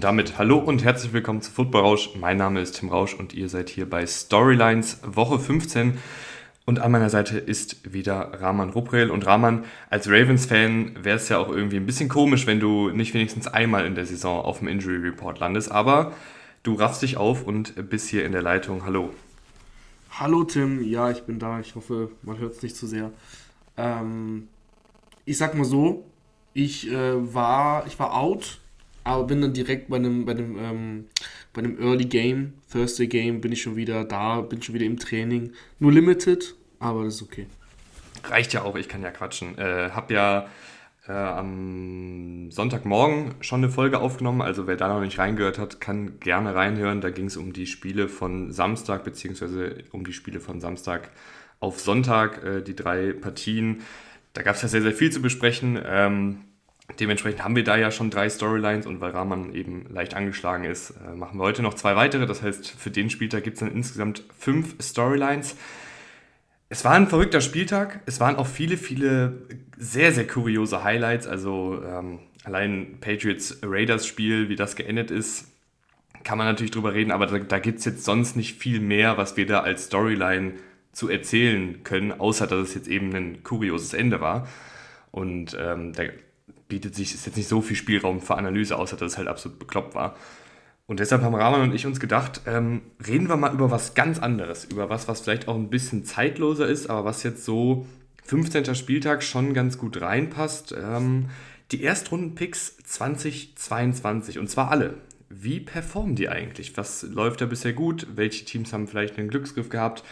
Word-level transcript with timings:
Und 0.00 0.04
damit 0.04 0.38
hallo 0.38 0.56
und 0.56 0.82
herzlich 0.82 1.12
willkommen 1.12 1.42
zu 1.42 1.50
Football 1.50 1.82
Rausch. 1.82 2.08
Mein 2.18 2.38
Name 2.38 2.62
ist 2.62 2.78
Tim 2.78 2.88
Rausch 2.88 3.12
und 3.12 3.34
ihr 3.34 3.50
seid 3.50 3.68
hier 3.68 3.84
bei 3.84 4.06
Storylines 4.06 4.98
Woche 5.04 5.38
15. 5.38 5.98
Und 6.64 6.78
an 6.78 6.90
meiner 6.90 7.10
Seite 7.10 7.36
ist 7.36 7.92
wieder 7.92 8.40
Rahman 8.40 8.70
Ruprel. 8.70 9.10
Und 9.10 9.26
Rahman, 9.26 9.66
als 9.90 10.08
Ravens-Fan 10.08 11.04
wäre 11.04 11.16
es 11.16 11.28
ja 11.28 11.36
auch 11.36 11.50
irgendwie 11.50 11.76
ein 11.76 11.84
bisschen 11.84 12.08
komisch, 12.08 12.46
wenn 12.46 12.60
du 12.60 12.88
nicht 12.88 13.12
wenigstens 13.12 13.46
einmal 13.46 13.84
in 13.84 13.94
der 13.94 14.06
Saison 14.06 14.42
auf 14.42 14.60
dem 14.60 14.68
Injury 14.68 15.06
Report 15.06 15.38
landest. 15.38 15.70
Aber 15.70 16.12
du 16.62 16.76
raffst 16.76 17.02
dich 17.02 17.18
auf 17.18 17.46
und 17.46 17.90
bist 17.90 18.08
hier 18.08 18.24
in 18.24 18.32
der 18.32 18.40
Leitung. 18.40 18.86
Hallo. 18.86 19.10
Hallo 20.12 20.44
Tim, 20.44 20.82
ja, 20.82 21.10
ich 21.10 21.24
bin 21.24 21.38
da. 21.38 21.60
Ich 21.60 21.74
hoffe, 21.74 22.10
man 22.22 22.38
hört 22.38 22.54
es 22.54 22.62
nicht 22.62 22.74
zu 22.74 22.86
sehr. 22.86 23.10
Ähm, 23.76 24.48
ich 25.26 25.36
sag 25.36 25.54
mal 25.54 25.64
so, 25.64 26.06
ich 26.54 26.90
äh, 26.90 27.34
war, 27.34 27.86
ich 27.86 27.98
war 27.98 28.16
out 28.16 28.60
aber 29.04 29.24
bin 29.24 29.40
dann 29.40 29.52
direkt 29.52 29.88
bei 29.88 29.96
einem, 29.96 30.24
bei 30.24 30.32
einem, 30.32 30.58
ähm, 30.58 31.04
bei 31.52 31.62
einem 31.62 31.80
Early 31.80 32.04
Game, 32.04 32.54
Thursday 32.70 33.06
Game, 33.06 33.40
bin 33.40 33.52
ich 33.52 33.62
schon 33.62 33.76
wieder 33.76 34.04
da, 34.04 34.40
bin 34.40 34.62
schon 34.62 34.74
wieder 34.74 34.86
im 34.86 34.98
Training. 34.98 35.52
Nur 35.78 35.92
limited, 35.92 36.54
aber 36.78 37.04
das 37.04 37.16
ist 37.16 37.22
okay. 37.22 37.46
Reicht 38.24 38.52
ja 38.52 38.62
auch, 38.62 38.76
ich 38.76 38.88
kann 38.88 39.02
ja 39.02 39.10
quatschen. 39.10 39.56
Äh, 39.58 39.90
hab 39.90 40.10
ja 40.10 40.48
äh, 41.08 41.12
am 41.12 42.50
Sonntagmorgen 42.50 43.34
schon 43.40 43.64
eine 43.64 43.72
Folge 43.72 44.00
aufgenommen, 44.00 44.42
also 44.42 44.66
wer 44.66 44.76
da 44.76 44.88
noch 44.88 45.00
nicht 45.00 45.18
reingehört 45.18 45.58
hat, 45.58 45.80
kann 45.80 46.20
gerne 46.20 46.54
reinhören. 46.54 47.00
Da 47.00 47.10
ging 47.10 47.26
es 47.26 47.36
um 47.36 47.52
die 47.52 47.66
Spiele 47.66 48.08
von 48.08 48.52
Samstag, 48.52 49.04
beziehungsweise 49.04 49.82
um 49.92 50.04
die 50.04 50.12
Spiele 50.12 50.40
von 50.40 50.60
Samstag 50.60 51.10
auf 51.58 51.80
Sonntag, 51.80 52.44
äh, 52.44 52.62
die 52.62 52.76
drei 52.76 53.12
Partien. 53.12 53.82
Da 54.32 54.42
gab 54.42 54.56
es 54.56 54.62
ja 54.62 54.68
sehr, 54.68 54.82
sehr 54.82 54.92
viel 54.92 55.10
zu 55.10 55.20
besprechen. 55.20 55.80
Ähm, 55.84 56.42
Dementsprechend 56.98 57.44
haben 57.44 57.56
wir 57.56 57.64
da 57.64 57.76
ja 57.76 57.90
schon 57.90 58.10
drei 58.10 58.28
Storylines 58.28 58.86
und 58.86 59.00
weil 59.00 59.10
Rahman 59.12 59.54
eben 59.54 59.86
leicht 59.90 60.14
angeschlagen 60.14 60.64
ist, 60.64 60.90
äh, 60.90 61.14
machen 61.14 61.38
wir 61.38 61.44
heute 61.44 61.62
noch 61.62 61.74
zwei 61.74 61.96
weitere. 61.96 62.26
Das 62.26 62.42
heißt, 62.42 62.70
für 62.70 62.90
den 62.90 63.10
Spieltag 63.10 63.44
gibt 63.44 63.54
es 63.54 63.60
dann 63.60 63.72
insgesamt 63.72 64.24
fünf 64.36 64.74
Storylines. 64.80 65.56
Es 66.68 66.84
war 66.84 66.92
ein 66.92 67.08
verrückter 67.08 67.40
Spieltag. 67.40 68.00
Es 68.06 68.20
waren 68.20 68.36
auch 68.36 68.46
viele, 68.46 68.76
viele 68.76 69.42
sehr, 69.76 70.12
sehr 70.12 70.26
kuriose 70.26 70.84
Highlights. 70.84 71.26
Also 71.26 71.82
ähm, 71.84 72.20
allein 72.44 72.98
Patriots 73.00 73.60
Raiders 73.62 74.06
Spiel, 74.06 74.48
wie 74.48 74.56
das 74.56 74.76
geendet 74.76 75.10
ist, 75.10 75.46
kann 76.24 76.38
man 76.38 76.46
natürlich 76.46 76.70
drüber 76.70 76.92
reden, 76.92 77.12
aber 77.12 77.26
da, 77.26 77.38
da 77.38 77.58
gibt 77.58 77.78
es 77.78 77.86
jetzt 77.86 78.04
sonst 78.04 78.36
nicht 78.36 78.58
viel 78.58 78.80
mehr, 78.80 79.16
was 79.16 79.36
wir 79.36 79.46
da 79.46 79.60
als 79.60 79.86
Storyline 79.86 80.52
zu 80.92 81.08
erzählen 81.08 81.82
können, 81.82 82.12
außer 82.12 82.46
dass 82.46 82.68
es 82.68 82.74
jetzt 82.74 82.88
eben 82.88 83.14
ein 83.14 83.42
kurioses 83.42 83.94
Ende 83.94 84.20
war. 84.20 84.46
Und 85.12 85.56
ähm, 85.58 85.92
der 85.92 86.12
bietet 86.70 86.94
sich, 86.94 87.12
ist 87.14 87.26
jetzt 87.26 87.36
nicht 87.36 87.48
so 87.48 87.60
viel 87.60 87.76
Spielraum 87.76 88.22
für 88.22 88.36
Analyse, 88.36 88.78
außer 88.78 88.96
dass 88.96 89.12
es 89.12 89.18
halt 89.18 89.28
absolut 89.28 89.58
bekloppt 89.58 89.94
war. 89.94 90.16
Und 90.86 90.98
deshalb 90.98 91.22
haben 91.22 91.34
Rahman 91.34 91.60
und 91.60 91.74
ich 91.74 91.86
uns 91.86 92.00
gedacht, 92.00 92.40
ähm, 92.46 92.80
reden 93.06 93.28
wir 93.28 93.36
mal 93.36 93.52
über 93.52 93.70
was 93.70 93.94
ganz 93.94 94.18
anderes, 94.18 94.64
über 94.64 94.88
was, 94.88 95.06
was 95.06 95.20
vielleicht 95.20 95.46
auch 95.46 95.54
ein 95.54 95.70
bisschen 95.70 96.04
zeitloser 96.04 96.66
ist, 96.66 96.88
aber 96.88 97.04
was 97.04 97.22
jetzt 97.22 97.44
so 97.44 97.86
15. 98.24 98.74
Spieltag 98.74 99.22
schon 99.22 99.54
ganz 99.54 99.78
gut 99.78 100.00
reinpasst. 100.00 100.74
Ähm, 100.76 101.26
die 101.70 101.84
Erstrunden-Picks 101.84 102.78
2022 102.78 104.38
und 104.38 104.48
zwar 104.48 104.70
alle. 104.70 104.94
Wie 105.28 105.60
performen 105.60 106.16
die 106.16 106.28
eigentlich? 106.28 106.76
Was 106.76 107.02
läuft 107.02 107.40
da 107.40 107.46
bisher 107.46 107.72
gut? 107.72 108.08
Welche 108.16 108.44
Teams 108.44 108.72
haben 108.72 108.88
vielleicht 108.88 109.16
einen 109.16 109.28
Glücksgriff 109.28 109.68
gehabt? 109.68 110.02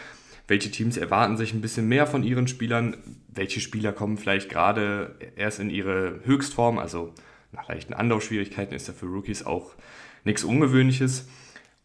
Welche 0.49 0.71
Teams 0.71 0.97
erwarten 0.97 1.37
sich 1.37 1.53
ein 1.53 1.61
bisschen 1.61 1.87
mehr 1.87 2.07
von 2.07 2.23
ihren 2.23 2.47
Spielern, 2.47 2.97
welche 3.27 3.61
Spieler 3.61 3.93
kommen 3.93 4.17
vielleicht 4.17 4.49
gerade 4.49 5.15
erst 5.35 5.59
in 5.59 5.69
ihre 5.69 6.19
Höchstform, 6.25 6.79
also 6.79 7.13
nach 7.51 7.67
leichten 7.67 7.93
Anlaufschwierigkeiten 7.93 8.75
ist 8.75 8.87
ja 8.87 8.93
für 8.93 9.05
Rookies 9.05 9.45
auch 9.45 9.75
nichts 10.23 10.43
Ungewöhnliches. 10.43 11.27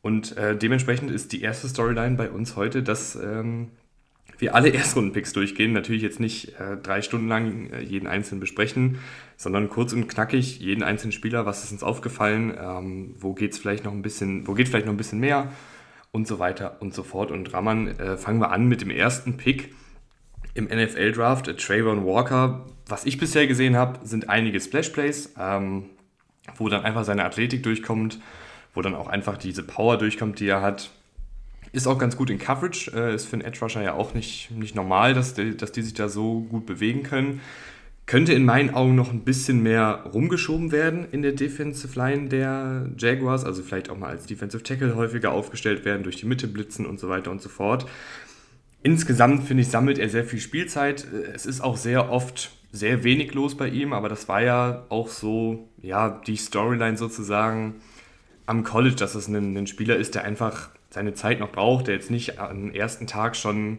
Und 0.02 0.36
äh, 0.36 0.56
dementsprechend 0.56 1.10
ist 1.10 1.32
die 1.32 1.40
erste 1.40 1.68
Storyline 1.68 2.16
bei 2.16 2.30
uns 2.30 2.56
heute, 2.56 2.82
dass 2.82 3.16
ähm, 3.16 3.70
wir 4.38 4.54
alle 4.54 4.68
Erstrunden-Picks 4.74 5.32
durchgehen. 5.32 5.72
Natürlich 5.72 6.02
jetzt 6.02 6.20
nicht 6.20 6.60
äh, 6.60 6.76
drei 6.76 7.00
Stunden 7.00 7.28
lang 7.28 7.70
äh, 7.70 7.80
jeden 7.80 8.06
einzelnen 8.06 8.40
besprechen, 8.40 8.98
sondern 9.36 9.70
kurz 9.70 9.92
und 9.92 10.08
knackig 10.08 10.60
jeden 10.60 10.82
einzelnen 10.82 11.12
Spieler, 11.12 11.46
was 11.46 11.64
ist 11.64 11.72
uns 11.72 11.82
aufgefallen, 11.82 12.52
ähm, 12.60 13.14
wo 13.18 13.32
geht's 13.32 13.58
vielleicht 13.58 13.84
noch 13.84 13.92
ein 13.92 14.02
bisschen, 14.02 14.46
wo 14.46 14.52
geht 14.52 14.68
vielleicht 14.68 14.86
noch 14.86 14.92
ein 14.92 14.98
bisschen 14.98 15.20
mehr 15.20 15.50
und 16.14 16.28
so 16.28 16.38
weiter 16.38 16.76
und 16.78 16.94
so 16.94 17.02
fort. 17.02 17.32
Und 17.32 17.52
Raman, 17.52 17.88
äh, 17.98 18.16
fangen 18.16 18.40
wir 18.40 18.52
an 18.52 18.68
mit 18.68 18.80
dem 18.80 18.90
ersten 18.90 19.36
Pick 19.36 19.74
im 20.54 20.66
NFL-Draft, 20.66 21.58
Trayvon 21.58 22.06
Walker. 22.06 22.66
Was 22.86 23.04
ich 23.04 23.18
bisher 23.18 23.48
gesehen 23.48 23.76
habe, 23.76 23.98
sind 24.06 24.28
einige 24.28 24.60
Splash-Plays, 24.60 25.34
ähm, 25.40 25.86
wo 26.56 26.68
dann 26.68 26.84
einfach 26.84 27.02
seine 27.02 27.24
Athletik 27.24 27.64
durchkommt, 27.64 28.20
wo 28.74 28.80
dann 28.80 28.94
auch 28.94 29.08
einfach 29.08 29.36
diese 29.36 29.64
Power 29.64 29.98
durchkommt, 29.98 30.38
die 30.38 30.46
er 30.46 30.62
hat. 30.62 30.90
Ist 31.72 31.88
auch 31.88 31.98
ganz 31.98 32.16
gut 32.16 32.30
in 32.30 32.38
Coverage, 32.38 32.92
äh, 32.94 33.12
ist 33.12 33.26
für 33.26 33.32
einen 33.32 33.42
Edge-Rusher 33.42 33.82
ja 33.82 33.94
auch 33.94 34.14
nicht, 34.14 34.52
nicht 34.52 34.76
normal, 34.76 35.14
dass 35.14 35.34
die, 35.34 35.56
dass 35.56 35.72
die 35.72 35.82
sich 35.82 35.94
da 35.94 36.08
so 36.08 36.42
gut 36.42 36.64
bewegen 36.64 37.02
können. 37.02 37.40
Könnte 38.06 38.34
in 38.34 38.44
meinen 38.44 38.74
Augen 38.74 38.94
noch 38.94 39.10
ein 39.12 39.20
bisschen 39.20 39.62
mehr 39.62 40.04
rumgeschoben 40.12 40.72
werden 40.72 41.06
in 41.10 41.22
der 41.22 41.32
Defensive 41.32 41.98
Line 41.98 42.28
der 42.28 42.90
Jaguars, 42.98 43.44
also 43.44 43.62
vielleicht 43.62 43.88
auch 43.88 43.96
mal 43.96 44.10
als 44.10 44.26
Defensive 44.26 44.62
Tackle 44.62 44.94
häufiger 44.94 45.32
aufgestellt 45.32 45.86
werden, 45.86 46.02
durch 46.02 46.16
die 46.16 46.26
Mitte 46.26 46.46
blitzen 46.46 46.84
und 46.84 47.00
so 47.00 47.08
weiter 47.08 47.30
und 47.30 47.40
so 47.40 47.48
fort. 47.48 47.86
Insgesamt 48.82 49.44
finde 49.44 49.62
ich, 49.62 49.70
sammelt 49.70 49.98
er 49.98 50.10
sehr 50.10 50.24
viel 50.24 50.40
Spielzeit. 50.40 51.06
Es 51.34 51.46
ist 51.46 51.62
auch 51.62 51.78
sehr 51.78 52.10
oft 52.10 52.50
sehr 52.70 53.04
wenig 53.04 53.32
los 53.32 53.56
bei 53.56 53.68
ihm, 53.68 53.94
aber 53.94 54.10
das 54.10 54.28
war 54.28 54.42
ja 54.42 54.84
auch 54.90 55.08
so, 55.08 55.70
ja, 55.80 56.20
die 56.26 56.36
Storyline 56.36 56.98
sozusagen 56.98 57.76
am 58.46 58.64
College, 58.64 58.96
dass 58.96 59.14
es 59.14 59.28
ein, 59.28 59.56
ein 59.56 59.66
Spieler 59.66 59.96
ist, 59.96 60.14
der 60.14 60.24
einfach 60.24 60.68
seine 60.90 61.14
Zeit 61.14 61.40
noch 61.40 61.52
braucht, 61.52 61.86
der 61.86 61.94
jetzt 61.94 62.10
nicht 62.10 62.38
am 62.38 62.70
ersten 62.70 63.06
Tag 63.06 63.36
schon 63.36 63.78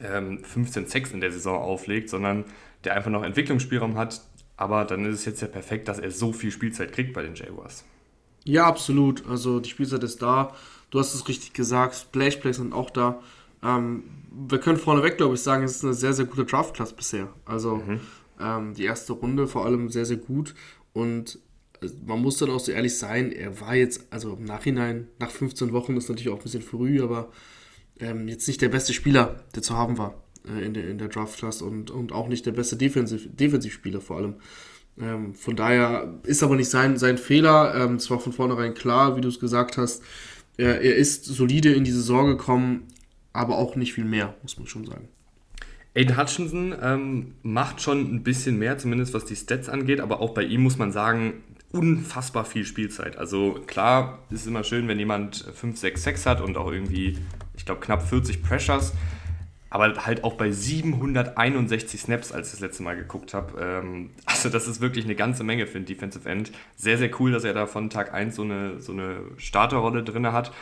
ähm, 0.00 0.44
15 0.44 0.86
Sex 0.86 1.10
in 1.12 1.20
der 1.20 1.32
Saison 1.32 1.60
auflegt, 1.60 2.08
sondern 2.08 2.44
der 2.84 2.94
einfach 2.94 3.10
noch 3.10 3.22
Entwicklungsspielraum 3.22 3.96
hat. 3.96 4.20
Aber 4.56 4.84
dann 4.84 5.04
ist 5.06 5.20
es 5.20 5.24
jetzt 5.24 5.42
ja 5.42 5.48
perfekt, 5.48 5.88
dass 5.88 5.98
er 5.98 6.10
so 6.10 6.32
viel 6.32 6.50
Spielzeit 6.50 6.92
kriegt 6.92 7.12
bei 7.12 7.22
den 7.22 7.34
Jaguars. 7.34 7.84
Ja, 8.44 8.66
absolut. 8.66 9.26
Also 9.28 9.60
die 9.60 9.70
Spielzeit 9.70 10.02
ist 10.02 10.22
da. 10.22 10.54
Du 10.90 10.98
hast 10.98 11.14
es 11.14 11.28
richtig 11.28 11.52
gesagt. 11.52 11.94
Splashplays 11.94 12.56
sind 12.56 12.72
auch 12.72 12.90
da. 12.90 13.20
Ähm, 13.62 14.04
wir 14.30 14.58
können 14.58 14.78
vorneweg, 14.78 15.16
glaube 15.16 15.34
ich, 15.34 15.40
sagen, 15.40 15.64
es 15.64 15.76
ist 15.76 15.84
eine 15.84 15.94
sehr, 15.94 16.12
sehr 16.12 16.26
gute 16.26 16.44
Draft-Class 16.44 16.92
bisher. 16.92 17.28
Also 17.44 17.76
mhm. 17.76 18.00
ähm, 18.40 18.74
die 18.74 18.84
erste 18.84 19.14
Runde 19.14 19.46
vor 19.46 19.64
allem 19.64 19.88
sehr, 19.88 20.04
sehr 20.04 20.16
gut. 20.16 20.54
Und 20.92 21.38
äh, 21.80 21.88
man 22.04 22.20
muss 22.20 22.38
dann 22.38 22.50
auch 22.50 22.60
so 22.60 22.72
ehrlich 22.72 22.96
sein, 22.98 23.32
er 23.32 23.60
war 23.60 23.74
jetzt, 23.74 24.06
also 24.10 24.34
im 24.34 24.44
Nachhinein, 24.44 25.08
nach 25.18 25.30
15 25.30 25.72
Wochen 25.72 25.96
ist 25.96 26.08
natürlich 26.08 26.30
auch 26.30 26.38
ein 26.38 26.42
bisschen 26.42 26.62
früh, 26.62 27.02
aber 27.02 27.30
ähm, 28.00 28.28
jetzt 28.28 28.48
nicht 28.48 28.60
der 28.60 28.68
beste 28.68 28.92
Spieler, 28.92 29.44
der 29.54 29.62
zu 29.62 29.76
haben 29.76 29.98
war 29.98 30.14
in 30.44 30.74
der, 30.74 30.88
in 30.88 30.98
der 30.98 31.08
Draft-Class 31.08 31.62
und, 31.62 31.90
und 31.90 32.12
auch 32.12 32.28
nicht 32.28 32.46
der 32.46 32.52
beste 32.52 32.76
Defensiv, 32.76 33.28
Defensivspieler 33.32 34.00
vor 34.00 34.16
allem. 34.16 34.34
Ähm, 35.00 35.34
von 35.34 35.56
daher 35.56 36.14
ist 36.24 36.42
aber 36.42 36.56
nicht 36.56 36.70
sein, 36.70 36.96
sein 36.98 37.18
Fehler. 37.18 37.74
Ähm, 37.74 37.96
es 37.96 38.10
war 38.10 38.20
von 38.20 38.32
vornherein 38.32 38.74
klar, 38.74 39.16
wie 39.16 39.20
du 39.20 39.28
es 39.28 39.40
gesagt 39.40 39.78
hast. 39.78 40.02
Er, 40.56 40.80
er 40.80 40.96
ist 40.96 41.24
solide 41.24 41.72
in 41.72 41.84
die 41.84 41.92
Saison 41.92 42.26
gekommen, 42.26 42.88
aber 43.32 43.56
auch 43.58 43.76
nicht 43.76 43.94
viel 43.94 44.04
mehr, 44.04 44.34
muss 44.42 44.58
man 44.58 44.66
schon 44.66 44.84
sagen. 44.84 45.08
Aiden 45.94 46.16
Hutchinson 46.16 46.74
ähm, 46.80 47.34
macht 47.42 47.82
schon 47.82 48.14
ein 48.14 48.22
bisschen 48.22 48.58
mehr, 48.58 48.78
zumindest 48.78 49.12
was 49.12 49.24
die 49.24 49.36
Stats 49.36 49.68
angeht, 49.68 50.00
aber 50.00 50.20
auch 50.20 50.32
bei 50.32 50.42
ihm 50.42 50.62
muss 50.62 50.78
man 50.78 50.90
sagen, 50.90 51.42
unfassbar 51.70 52.44
viel 52.44 52.64
Spielzeit. 52.64 53.16
Also 53.16 53.62
klar, 53.66 54.18
ist 54.30 54.42
es 54.42 54.46
immer 54.46 54.64
schön, 54.64 54.88
wenn 54.88 54.98
jemand 54.98 55.44
5, 55.54 55.78
6, 55.78 56.02
6 56.02 56.26
hat 56.26 56.40
und 56.40 56.56
auch 56.56 56.70
irgendwie, 56.70 57.18
ich 57.56 57.64
glaube, 57.64 57.80
knapp 57.80 58.06
40 58.08 58.42
Pressures 58.42 58.92
aber 59.72 60.04
halt 60.04 60.22
auch 60.22 60.34
bei 60.34 60.50
761 60.50 62.02
Snaps, 62.02 62.30
als 62.30 62.48
ich 62.48 62.52
das 62.52 62.60
letzte 62.60 62.82
Mal 62.82 62.94
geguckt 62.94 63.32
habe. 63.32 63.58
Ähm, 63.58 64.10
also 64.26 64.50
das 64.50 64.68
ist 64.68 64.82
wirklich 64.82 65.06
eine 65.06 65.14
ganze 65.14 65.44
Menge 65.44 65.66
für 65.66 65.78
einen 65.78 65.86
Defensive 65.86 66.28
End. 66.28 66.52
Sehr, 66.76 66.98
sehr 66.98 67.10
cool, 67.18 67.32
dass 67.32 67.44
er 67.44 67.54
da 67.54 67.66
von 67.66 67.88
Tag 67.88 68.12
1 68.12 68.36
so 68.36 68.42
eine, 68.42 68.80
so 68.80 68.92
eine 68.92 69.20
Starterrolle 69.38 70.02
drin 70.02 70.30
hat. 70.30 70.52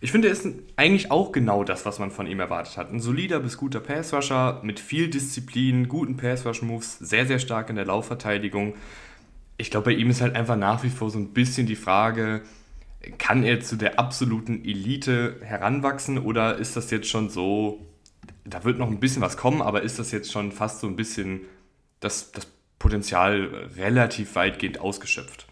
Ich 0.00 0.12
finde, 0.12 0.28
er 0.28 0.32
ist 0.32 0.46
eigentlich 0.76 1.10
auch 1.10 1.32
genau 1.32 1.64
das, 1.64 1.86
was 1.86 1.98
man 1.98 2.12
von 2.12 2.28
ihm 2.28 2.38
erwartet 2.38 2.76
hat. 2.76 2.92
Ein 2.92 3.00
solider 3.00 3.40
bis 3.40 3.56
guter 3.56 3.80
Passrusher 3.80 4.60
mit 4.62 4.78
viel 4.78 5.10
Disziplin, 5.10 5.88
guten 5.88 6.16
Passrush-Moves, 6.16 7.00
sehr, 7.00 7.26
sehr 7.26 7.40
stark 7.40 7.68
in 7.68 7.74
der 7.74 7.86
Laufverteidigung. 7.86 8.74
Ich 9.56 9.72
glaube, 9.72 9.86
bei 9.86 9.96
ihm 9.96 10.08
ist 10.08 10.20
halt 10.20 10.36
einfach 10.36 10.56
nach 10.56 10.84
wie 10.84 10.90
vor 10.90 11.10
so 11.10 11.18
ein 11.18 11.32
bisschen 11.32 11.66
die 11.66 11.76
Frage, 11.76 12.42
kann 13.18 13.42
er 13.42 13.60
zu 13.60 13.74
der 13.74 13.98
absoluten 13.98 14.64
Elite 14.64 15.40
heranwachsen 15.42 16.18
oder 16.18 16.58
ist 16.58 16.76
das 16.76 16.92
jetzt 16.92 17.08
schon 17.08 17.28
so, 17.28 17.80
da 18.44 18.64
wird 18.64 18.78
noch 18.78 18.88
ein 18.88 19.00
bisschen 19.00 19.22
was 19.22 19.36
kommen, 19.36 19.62
aber 19.62 19.82
ist 19.82 19.98
das 19.98 20.10
jetzt 20.10 20.32
schon 20.32 20.52
fast 20.52 20.80
so 20.80 20.86
ein 20.86 20.96
bisschen 20.96 21.42
das, 22.00 22.32
das 22.32 22.46
Potenzial 22.78 23.68
relativ 23.76 24.34
weitgehend 24.34 24.80
ausgeschöpft? 24.80 25.46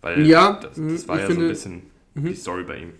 Weil 0.00 0.26
ja, 0.26 0.54
das, 0.54 0.76
das 0.76 1.08
war 1.08 1.20
ja 1.20 1.26
finde, 1.26 1.42
so 1.42 1.46
ein 1.46 1.48
bisschen 1.48 1.82
mhm. 2.14 2.24
die 2.26 2.34
Story 2.34 2.64
bei 2.64 2.78
ihm. 2.78 2.92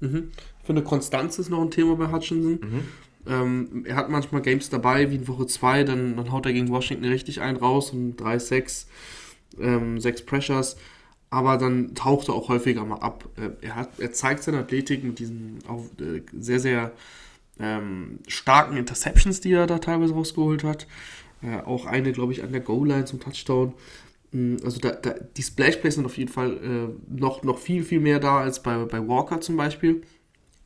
Mhm. 0.00 0.30
Ich 0.60 0.66
finde, 0.66 0.82
Konstanz 0.82 1.38
ist 1.38 1.48
noch 1.48 1.62
ein 1.62 1.70
Thema 1.70 1.96
bei 1.96 2.10
Hutchinson. 2.10 2.58
Mhm. 2.60 2.80
Ähm, 3.26 3.84
er 3.86 3.96
hat 3.96 4.10
manchmal 4.10 4.42
Games 4.42 4.70
dabei, 4.70 5.10
wie 5.10 5.16
in 5.16 5.28
Woche 5.28 5.46
2, 5.46 5.84
dann, 5.84 6.16
dann 6.16 6.32
haut 6.32 6.46
er 6.46 6.52
gegen 6.52 6.68
Washington 6.68 7.04
richtig 7.04 7.40
einen 7.40 7.58
raus 7.58 7.90
und 7.90 8.16
3, 8.16 8.38
6, 8.38 8.88
ähm, 9.60 10.00
6 10.00 10.22
Pressures. 10.22 10.76
aber 11.30 11.58
dann 11.58 11.94
taucht 11.94 12.28
er 12.28 12.34
auch 12.34 12.48
häufiger 12.48 12.84
mal 12.84 13.00
ab. 13.00 13.28
Er, 13.60 13.76
hat, 13.76 13.98
er 13.98 14.12
zeigt 14.12 14.42
seine 14.42 14.58
Athletik 14.58 15.04
mit 15.04 15.18
diesen 15.18 15.58
auch, 15.68 15.84
äh, 16.00 16.22
sehr, 16.38 16.58
sehr 16.58 16.92
ähm, 17.60 18.20
starken 18.26 18.76
Interceptions, 18.76 19.40
die 19.40 19.52
er 19.52 19.66
da 19.66 19.78
teilweise 19.78 20.14
rausgeholt 20.14 20.64
hat. 20.64 20.86
Äh, 21.42 21.60
auch 21.62 21.86
eine, 21.86 22.12
glaube 22.12 22.32
ich, 22.32 22.42
an 22.42 22.52
der 22.52 22.60
Goal-Line 22.60 23.04
zum 23.04 23.20
Touchdown. 23.20 23.74
Mm, 24.32 24.56
also 24.64 24.80
da, 24.80 24.90
da, 24.90 25.14
die 25.36 25.42
Splash-Plays 25.42 25.94
sind 25.94 26.04
auf 26.04 26.18
jeden 26.18 26.30
Fall 26.30 26.56
äh, 26.56 27.18
noch, 27.20 27.42
noch 27.42 27.58
viel, 27.58 27.84
viel 27.84 28.00
mehr 28.00 28.20
da 28.20 28.38
als 28.38 28.62
bei, 28.62 28.76
bei 28.84 29.06
Walker 29.06 29.40
zum 29.40 29.56
Beispiel. 29.56 30.02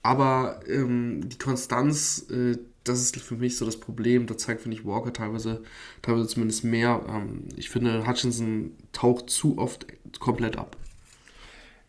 Aber 0.02 0.60
ähm, 0.68 1.28
die 1.28 1.38
Konstanz, 1.38 2.26
äh, 2.30 2.58
das 2.84 3.00
ist 3.00 3.16
für 3.20 3.36
mich 3.36 3.56
so 3.56 3.64
das 3.64 3.78
Problem. 3.78 4.26
Da 4.26 4.36
zeigt, 4.36 4.62
finde 4.62 4.76
ich, 4.76 4.84
Walker 4.84 5.12
teilweise, 5.12 5.62
teilweise 6.02 6.28
zumindest 6.28 6.64
mehr. 6.64 7.04
Ähm, 7.08 7.44
ich 7.56 7.70
finde, 7.70 8.06
Hutchinson 8.06 8.72
taucht 8.92 9.30
zu 9.30 9.58
oft 9.58 9.86
komplett 10.18 10.56
ab. 10.56 10.76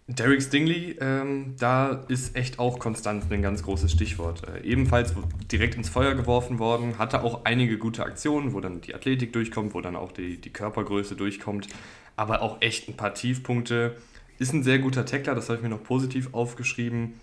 Derek 0.08 0.42
Stingley, 0.42 0.98
ähm, 1.00 1.56
da 1.58 2.04
ist 2.10 2.36
echt 2.36 2.60
auch 2.60 2.78
Konstanz 2.78 3.26
ein 3.32 3.42
ganz 3.42 3.64
großes 3.64 3.90
Stichwort. 3.90 4.46
Äh, 4.48 4.62
ebenfalls 4.64 5.14
direkt 5.50 5.76
ins 5.76 5.88
Feuer 5.88 6.14
geworfen 6.14 6.60
worden, 6.60 6.98
hatte 6.98 7.24
auch 7.24 7.46
einige 7.46 7.78
gute 7.78 8.04
Aktionen, 8.04 8.54
wo 8.54 8.60
dann 8.60 8.82
die 8.82 8.96
Athletik 8.96 9.32
durchkommt, 9.32 9.74
wo 9.74 9.80
dann 9.80 9.96
auch 9.96 10.12
die, 10.12 10.42
die 10.42 10.52
Körpergröße 10.52 11.16
durchkommt, 11.16 11.70
aber 12.18 12.42
auch 12.42 12.62
echt 12.62 12.90
ein 12.90 12.98
paar 12.98 13.14
Tiefpunkte. 13.14 13.96
Ist 14.40 14.52
ein 14.54 14.64
sehr 14.64 14.80
guter 14.80 15.06
Tackler, 15.06 15.36
das 15.36 15.48
habe 15.48 15.58
ich 15.58 15.64
mir 15.64 15.70
noch 15.70 15.84
positiv 15.84 16.34
aufgeschrieben. 16.34 17.14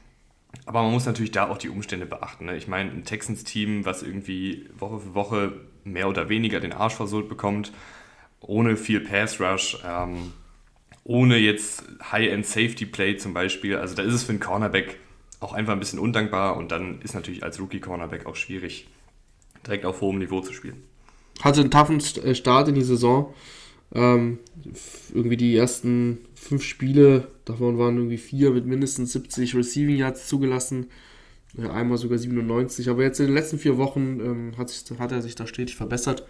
Aber 0.64 0.82
man 0.82 0.92
muss 0.92 1.04
natürlich 1.04 1.32
da 1.32 1.48
auch 1.48 1.58
die 1.58 1.68
Umstände 1.68 2.06
beachten. 2.06 2.46
Ne? 2.46 2.56
Ich 2.56 2.66
meine, 2.66 2.90
ein 2.90 3.04
Texans-Team, 3.04 3.84
was 3.84 4.02
irgendwie 4.02 4.68
Woche 4.78 5.00
für 5.00 5.14
Woche 5.14 5.52
mehr 5.84 6.08
oder 6.08 6.30
weniger 6.30 6.60
den 6.60 6.72
Arsch 6.72 6.94
versohlt 6.94 7.28
bekommt, 7.28 7.72
ohne 8.40 8.76
viel 8.76 9.00
Pass-Rush, 9.00 9.78
ähm, 9.86 10.32
ohne 11.04 11.36
jetzt 11.38 11.84
High-End-Safety-Play 12.10 13.16
zum 13.16 13.34
Beispiel. 13.34 13.76
Also 13.76 13.94
da 13.94 14.02
ist 14.02 14.14
es 14.14 14.24
für 14.24 14.30
einen 14.30 14.40
Cornerback 14.40 14.98
auch 15.40 15.52
einfach 15.52 15.72
ein 15.72 15.78
bisschen 15.78 15.98
undankbar 15.98 16.56
und 16.56 16.70
dann 16.70 17.00
ist 17.02 17.14
natürlich 17.14 17.42
als 17.42 17.60
Rookie-Cornerback 17.60 18.26
auch 18.26 18.36
schwierig, 18.36 18.88
direkt 19.66 19.86
auf 19.86 20.00
hohem 20.00 20.18
Niveau 20.18 20.40
zu 20.40 20.52
spielen. 20.52 20.82
Hatte 21.42 21.60
einen 21.60 21.70
toughen 21.70 22.00
äh, 22.22 22.34
Start 22.34 22.68
in 22.68 22.74
die 22.74 22.82
Saison. 22.82 23.34
Ähm, 23.92 24.38
irgendwie 25.12 25.36
die 25.36 25.56
ersten 25.56 26.18
fünf 26.34 26.62
Spiele, 26.62 27.28
davon 27.44 27.78
waren 27.78 27.96
irgendwie 27.96 28.18
vier 28.18 28.52
mit 28.52 28.66
mindestens 28.66 29.12
70 29.12 29.56
Receiving 29.56 29.96
Yards 29.96 30.28
zugelassen. 30.28 30.86
Einmal 31.58 31.98
sogar 31.98 32.18
97. 32.18 32.88
Aber 32.88 33.02
jetzt 33.02 33.18
in 33.18 33.26
den 33.26 33.34
letzten 33.34 33.58
vier 33.58 33.78
Wochen 33.78 34.20
ähm, 34.20 34.52
hat, 34.56 34.68
sich, 34.68 34.84
hat 34.98 35.10
er 35.10 35.22
sich 35.22 35.34
da 35.34 35.46
stetig 35.46 35.74
verbessert 35.74 36.24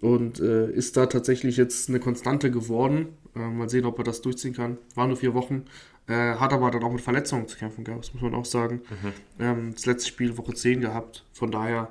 und 0.00 0.38
äh, 0.38 0.70
ist 0.70 0.96
da 0.96 1.06
tatsächlich 1.06 1.56
jetzt 1.56 1.88
eine 1.88 1.98
Konstante 1.98 2.50
geworden. 2.52 3.08
Äh, 3.36 3.38
mal 3.38 3.68
sehen, 3.68 3.84
ob 3.84 3.98
er 3.98 4.04
das 4.04 4.22
durchziehen 4.22 4.54
kann. 4.54 4.78
War 4.94 5.06
nur 5.06 5.16
vier 5.16 5.34
Wochen. 5.34 5.64
Äh, 6.06 6.34
hat 6.34 6.52
aber 6.52 6.70
dann 6.70 6.84
auch 6.84 6.92
mit 6.92 7.00
Verletzungen 7.00 7.48
zu 7.48 7.56
kämpfen 7.56 7.84
gehabt, 7.84 8.04
das 8.04 8.12
muss 8.14 8.22
man 8.22 8.34
auch 8.34 8.44
sagen. 8.44 8.82
Mhm. 8.90 9.12
Ähm, 9.38 9.72
das 9.74 9.86
letzte 9.86 10.08
Spiel 10.08 10.36
Woche 10.36 10.52
10 10.52 10.80
gehabt. 10.80 11.24
Von 11.32 11.50
daher 11.50 11.88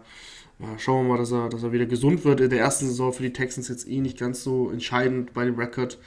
ja, 0.59 0.77
schauen 0.77 1.05
wir 1.05 1.13
mal, 1.13 1.17
dass 1.17 1.31
er, 1.31 1.49
dass 1.49 1.63
er 1.63 1.71
wieder 1.71 1.87
gesund 1.87 2.23
wird. 2.23 2.39
In 2.39 2.49
der 2.49 2.59
ersten 2.59 2.85
Saison 2.85 3.11
für 3.11 3.23
die 3.23 3.33
Texans 3.33 3.69
jetzt 3.69 3.87
eh 3.87 3.99
nicht 3.99 4.19
ganz 4.19 4.43
so 4.43 4.69
entscheidend 4.69 5.33
bei 5.33 5.45
dem 5.45 5.55
Rekord. 5.55 5.97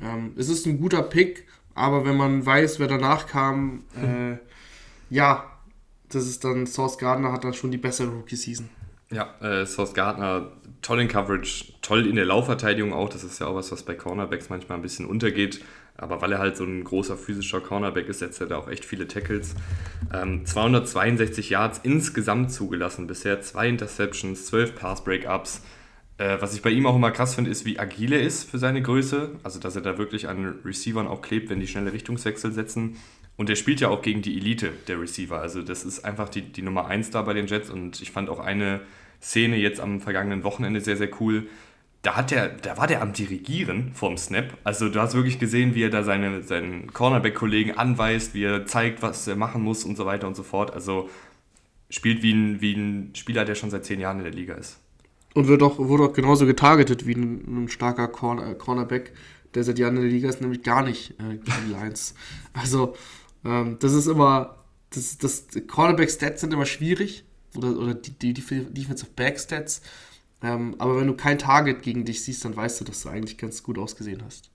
Ähm, 0.00 0.32
es 0.36 0.48
ist 0.48 0.66
ein 0.66 0.80
guter 0.80 1.02
Pick, 1.02 1.46
aber 1.74 2.04
wenn 2.06 2.16
man 2.16 2.44
weiß, 2.44 2.78
wer 2.78 2.88
danach 2.88 3.26
kam, 3.26 3.84
äh, 3.94 4.36
ja, 5.14 5.44
das 6.08 6.26
ist 6.26 6.44
dann 6.44 6.66
Source 6.66 6.98
Gardner 6.98 7.32
hat 7.32 7.44
dann 7.44 7.54
schon 7.54 7.70
die 7.70 7.78
bessere 7.78 8.08
Rookie-Season. 8.08 8.68
Ja, 9.12 9.34
äh, 9.40 9.66
Source 9.66 9.94
Gardner 9.94 10.52
toll 10.82 11.00
in 11.00 11.08
Coverage, 11.08 11.72
toll 11.80 12.06
in 12.06 12.16
der 12.16 12.24
Laufverteidigung 12.24 12.92
auch. 12.92 13.08
Das 13.08 13.24
ist 13.24 13.38
ja 13.38 13.46
auch 13.46 13.54
was, 13.54 13.70
was 13.72 13.84
bei 13.84 13.94
Cornerbacks 13.94 14.50
manchmal 14.50 14.78
ein 14.78 14.82
bisschen 14.82 15.06
untergeht. 15.06 15.64
Aber 15.96 16.20
weil 16.20 16.32
er 16.32 16.38
halt 16.38 16.56
so 16.56 16.64
ein 16.64 16.82
großer 16.84 17.16
physischer 17.16 17.60
Cornerback 17.60 18.08
ist, 18.08 18.20
setzt 18.20 18.40
er 18.40 18.46
da 18.46 18.56
auch 18.56 18.68
echt 18.68 18.84
viele 18.84 19.06
Tackles. 19.06 19.54
Ähm, 20.12 20.44
262 20.44 21.50
Yards 21.50 21.80
insgesamt 21.82 22.50
zugelassen 22.50 23.06
bisher, 23.06 23.40
zwei 23.42 23.68
Interceptions, 23.68 24.46
12 24.46 24.74
Pass-Breakups. 24.74 25.62
Äh, 26.18 26.38
was 26.40 26.54
ich 26.54 26.62
bei 26.62 26.70
ihm 26.70 26.86
auch 26.86 26.96
immer 26.96 27.10
krass 27.10 27.34
finde, 27.34 27.50
ist, 27.50 27.64
wie 27.66 27.78
agil 27.78 28.12
er 28.12 28.22
ist 28.22 28.50
für 28.50 28.58
seine 28.58 28.82
Größe. 28.82 29.32
Also, 29.42 29.60
dass 29.60 29.76
er 29.76 29.82
da 29.82 29.98
wirklich 29.98 30.28
an 30.28 30.60
Receivern 30.64 31.06
auch 31.06 31.22
klebt, 31.22 31.50
wenn 31.50 31.60
die 31.60 31.68
schnelle 31.68 31.92
Richtungswechsel 31.92 32.52
setzen. 32.52 32.96
Und 33.36 33.50
er 33.50 33.56
spielt 33.56 33.80
ja 33.80 33.88
auch 33.88 34.02
gegen 34.02 34.22
die 34.22 34.36
Elite 34.36 34.70
der 34.88 35.00
Receiver. 35.00 35.40
Also, 35.40 35.62
das 35.62 35.84
ist 35.84 36.04
einfach 36.04 36.30
die, 36.30 36.42
die 36.42 36.62
Nummer 36.62 36.86
1 36.86 37.10
da 37.10 37.22
bei 37.22 37.34
den 37.34 37.46
Jets. 37.46 37.70
Und 37.70 38.00
ich 38.00 38.10
fand 38.10 38.30
auch 38.30 38.40
eine 38.40 38.80
Szene 39.22 39.56
jetzt 39.56 39.80
am 39.80 40.00
vergangenen 40.00 40.44
Wochenende 40.44 40.80
sehr, 40.80 40.96
sehr 40.96 41.08
cool. 41.20 41.46
Da, 42.02 42.16
hat 42.16 42.32
der, 42.32 42.48
da 42.48 42.76
war 42.76 42.88
der 42.88 43.00
am 43.00 43.12
Dirigieren 43.12 43.92
vom 43.94 44.16
Snap. 44.16 44.56
Also 44.64 44.88
du 44.88 45.00
hast 45.00 45.14
wirklich 45.14 45.38
gesehen, 45.38 45.76
wie 45.76 45.84
er 45.84 45.90
da 45.90 46.02
seine, 46.02 46.42
seinen 46.42 46.92
Cornerback-Kollegen 46.92 47.78
anweist, 47.78 48.34
wie 48.34 48.42
er 48.42 48.66
zeigt, 48.66 49.02
was 49.02 49.26
er 49.28 49.36
machen 49.36 49.62
muss 49.62 49.84
und 49.84 49.96
so 49.96 50.04
weiter 50.04 50.26
und 50.26 50.34
so 50.34 50.42
fort. 50.42 50.72
Also 50.72 51.08
spielt 51.90 52.22
wie 52.22 52.32
ein, 52.32 52.60
wie 52.60 52.74
ein 52.74 53.14
Spieler, 53.14 53.44
der 53.44 53.54
schon 53.54 53.70
seit 53.70 53.84
zehn 53.84 54.00
Jahren 54.00 54.18
in 54.18 54.24
der 54.24 54.32
Liga 54.32 54.54
ist. 54.54 54.78
Und 55.34 55.46
wird 55.46 55.62
auch, 55.62 55.78
wurde 55.78 56.04
auch 56.04 56.12
genauso 56.12 56.44
getargetet 56.44 57.06
wie 57.06 57.14
ein, 57.14 57.64
ein 57.64 57.68
starker 57.68 58.08
Corner, 58.08 58.54
Cornerback, 58.54 59.12
der 59.54 59.62
seit 59.62 59.78
Jahren 59.78 59.96
in 59.96 60.02
der 60.02 60.10
Liga 60.10 60.28
ist, 60.28 60.40
nämlich 60.40 60.62
gar 60.62 60.82
nicht 60.82 61.12
äh, 61.20 61.36
gegen 61.36 61.68
die 61.68 61.72
Lions. 61.72 62.14
Also, 62.52 62.96
ähm, 63.44 63.76
das 63.78 63.92
ist 63.92 64.06
immer, 64.08 64.56
das, 64.90 65.18
das 65.18 65.46
Cornerback-Stats 65.68 66.40
sind 66.40 66.52
immer 66.52 66.66
schwierig, 66.66 67.24
oder, 67.56 67.76
oder 67.76 67.94
die, 67.94 68.12
die, 68.12 68.32
die 68.32 68.42
Defensive 68.42 69.10
Back-Stats. 69.14 69.82
Ähm, 70.42 70.74
aber 70.78 70.98
wenn 71.00 71.06
du 71.06 71.14
kein 71.14 71.38
Target 71.38 71.82
gegen 71.82 72.04
dich 72.04 72.24
siehst, 72.24 72.44
dann 72.44 72.56
weißt 72.56 72.80
du, 72.80 72.84
dass 72.84 73.02
du 73.02 73.08
eigentlich 73.08 73.38
ganz 73.38 73.62
gut 73.62 73.78
ausgesehen 73.78 74.22
hast. 74.24 74.50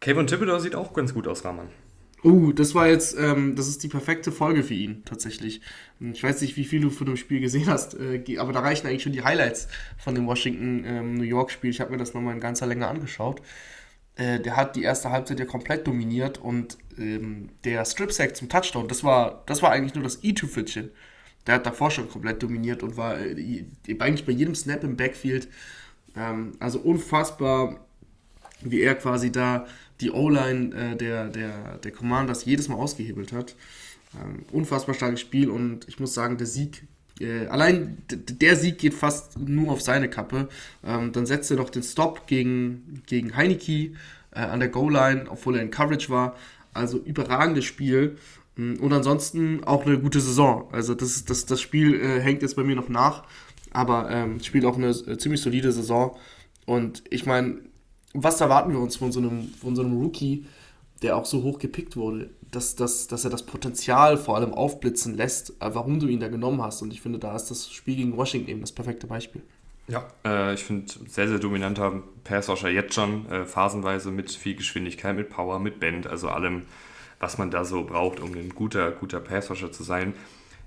Kevin 0.00 0.26
Thibodeau 0.26 0.58
sieht 0.58 0.74
auch 0.74 0.92
ganz 0.92 1.12
gut 1.14 1.26
aus, 1.26 1.44
Rahman. 1.44 1.68
Uh, 2.24 2.52
das 2.52 2.74
war 2.74 2.88
jetzt, 2.88 3.16
ähm, 3.18 3.56
das 3.56 3.68
ist 3.68 3.82
die 3.82 3.88
perfekte 3.88 4.32
Folge 4.32 4.62
für 4.62 4.74
ihn, 4.74 5.04
tatsächlich. 5.04 5.60
Ich 6.00 6.22
weiß 6.22 6.40
nicht, 6.40 6.56
wie 6.56 6.64
viel 6.64 6.80
du 6.80 6.90
von 6.90 7.06
dem 7.06 7.16
Spiel 7.16 7.40
gesehen 7.40 7.66
hast, 7.68 7.94
äh, 7.94 8.38
aber 8.38 8.52
da 8.52 8.60
reichen 8.60 8.86
eigentlich 8.86 9.02
schon 9.02 9.12
die 9.12 9.22
Highlights 9.22 9.68
von 9.98 10.14
dem 10.14 10.26
Washington-New 10.26 10.88
ähm, 10.88 11.22
York-Spiel. 11.22 11.70
Ich 11.70 11.80
habe 11.80 11.92
mir 11.92 11.98
das 11.98 12.14
nochmal 12.14 12.34
in 12.34 12.40
ganzer 12.40 12.66
Länge 12.66 12.88
angeschaut. 12.88 13.42
Äh, 14.16 14.40
der 14.40 14.56
hat 14.56 14.76
die 14.76 14.82
erste 14.82 15.10
Halbzeit 15.10 15.38
ja 15.38 15.44
komplett 15.44 15.86
dominiert 15.86 16.38
und 16.38 16.78
ähm, 16.98 17.50
der 17.64 17.84
Strip-Sack 17.84 18.34
zum 18.34 18.48
Touchdown, 18.48 18.88
das 18.88 19.04
war, 19.04 19.44
das 19.46 19.62
war 19.62 19.70
eigentlich 19.70 19.94
nur 19.94 20.04
das 20.04 20.24
i-Tüpfelchen. 20.24 20.90
Der 21.46 21.56
hat 21.56 21.66
davor 21.66 21.90
schon 21.90 22.08
komplett 22.08 22.42
dominiert 22.42 22.82
und 22.82 22.96
war 22.96 23.18
äh, 23.20 23.64
eigentlich 23.98 24.26
bei 24.26 24.32
jedem 24.32 24.54
Snap 24.54 24.82
im 24.84 24.96
Backfield. 24.96 25.48
Ähm, 26.16 26.52
also 26.58 26.78
unfassbar, 26.80 27.80
wie 28.62 28.80
er 28.80 28.94
quasi 28.94 29.30
da 29.30 29.66
die 30.00 30.10
O-Line 30.10 30.74
äh, 30.74 30.96
der, 30.96 31.28
der, 31.28 31.78
der 31.78 31.92
Commanders 31.92 32.44
jedes 32.44 32.68
Mal 32.68 32.76
ausgehebelt 32.76 33.32
hat. 33.32 33.54
Ähm, 34.14 34.44
unfassbar 34.52 34.94
starkes 34.94 35.20
Spiel 35.20 35.50
und 35.50 35.88
ich 35.88 36.00
muss 36.00 36.14
sagen, 36.14 36.36
der 36.38 36.46
Sieg, 36.46 36.84
äh, 37.20 37.46
allein 37.46 37.98
der 38.10 38.56
Sieg 38.56 38.78
geht 38.78 38.94
fast 38.94 39.38
nur 39.38 39.72
auf 39.72 39.80
seine 39.80 40.08
Kappe. 40.08 40.48
Ähm, 40.84 41.12
dann 41.12 41.26
setzt 41.26 41.50
er 41.50 41.56
noch 41.56 41.70
den 41.70 41.82
Stop 41.82 42.26
gegen, 42.26 43.02
gegen 43.06 43.36
Heineke 43.36 43.92
äh, 44.32 44.40
an 44.40 44.60
der 44.60 44.68
Goal-Line, 44.68 45.26
obwohl 45.28 45.56
er 45.56 45.62
in 45.62 45.70
Coverage 45.70 46.08
war. 46.10 46.36
Also 46.72 46.98
überragendes 46.98 47.64
Spiel. 47.64 48.18
Mm, 48.56 48.74
und 48.76 48.92
ansonsten 48.92 49.64
auch 49.64 49.86
eine 49.86 49.98
gute 49.98 50.20
Saison. 50.20 50.68
Also 50.72 50.94
das, 50.94 51.24
das, 51.24 51.46
das 51.46 51.60
Spiel 51.60 51.94
äh, 51.94 52.20
hängt 52.20 52.42
jetzt 52.42 52.56
bei 52.56 52.64
mir 52.64 52.76
noch 52.76 52.88
nach, 52.88 53.24
aber 53.70 54.10
ähm, 54.10 54.40
spielt 54.42 54.64
auch 54.64 54.76
eine 54.76 54.90
äh, 54.90 55.18
ziemlich 55.18 55.40
solide 55.40 55.72
Saison. 55.72 56.16
Und 56.64 57.04
ich 57.10 57.26
meine, 57.26 57.58
was 58.12 58.40
erwarten 58.40 58.72
wir 58.72 58.80
uns 58.80 58.96
von 58.96 59.12
so 59.12 59.20
einem, 59.20 59.48
von 59.54 59.76
so 59.76 59.82
einem 59.82 60.00
Rookie, 60.00 60.46
der 61.02 61.16
auch 61.16 61.26
so 61.26 61.42
hoch 61.42 61.58
gepickt 61.58 61.96
wurde, 61.96 62.30
dass, 62.50 62.74
dass, 62.74 63.06
dass 63.06 63.24
er 63.24 63.30
das 63.30 63.44
Potenzial 63.44 64.16
vor 64.16 64.36
allem 64.36 64.54
aufblitzen 64.54 65.16
lässt, 65.16 65.50
äh, 65.60 65.70
warum 65.74 66.00
du 66.00 66.08
ihn 66.08 66.20
da 66.20 66.28
genommen 66.28 66.62
hast. 66.62 66.82
Und 66.82 66.92
ich 66.92 67.00
finde, 67.00 67.18
da 67.18 67.36
ist 67.36 67.50
das 67.50 67.70
Spiel 67.70 67.96
gegen 67.96 68.16
Washington 68.16 68.50
eben 68.50 68.60
das 68.60 68.72
perfekte 68.72 69.06
Beispiel. 69.06 69.42
Ja, 69.88 70.08
äh, 70.24 70.54
ich 70.54 70.64
finde 70.64 70.92
sehr, 71.06 71.28
sehr 71.28 71.38
dominanter 71.38 72.02
Passwasher 72.24 72.70
jetzt 72.70 72.94
schon, 72.94 73.26
äh, 73.30 73.44
phasenweise 73.44 74.10
mit 74.10 74.32
viel 74.32 74.56
Geschwindigkeit, 74.56 75.14
mit 75.14 75.30
Power, 75.30 75.60
mit 75.60 75.78
Bend, 75.78 76.06
also 76.06 76.28
allem, 76.28 76.62
was 77.20 77.38
man 77.38 77.50
da 77.50 77.64
so 77.64 77.84
braucht, 77.84 78.20
um 78.20 78.32
ein 78.34 78.50
guter, 78.50 78.90
guter 78.90 79.20
Passwasher 79.20 79.72
zu 79.72 79.82
sein. 79.82 80.14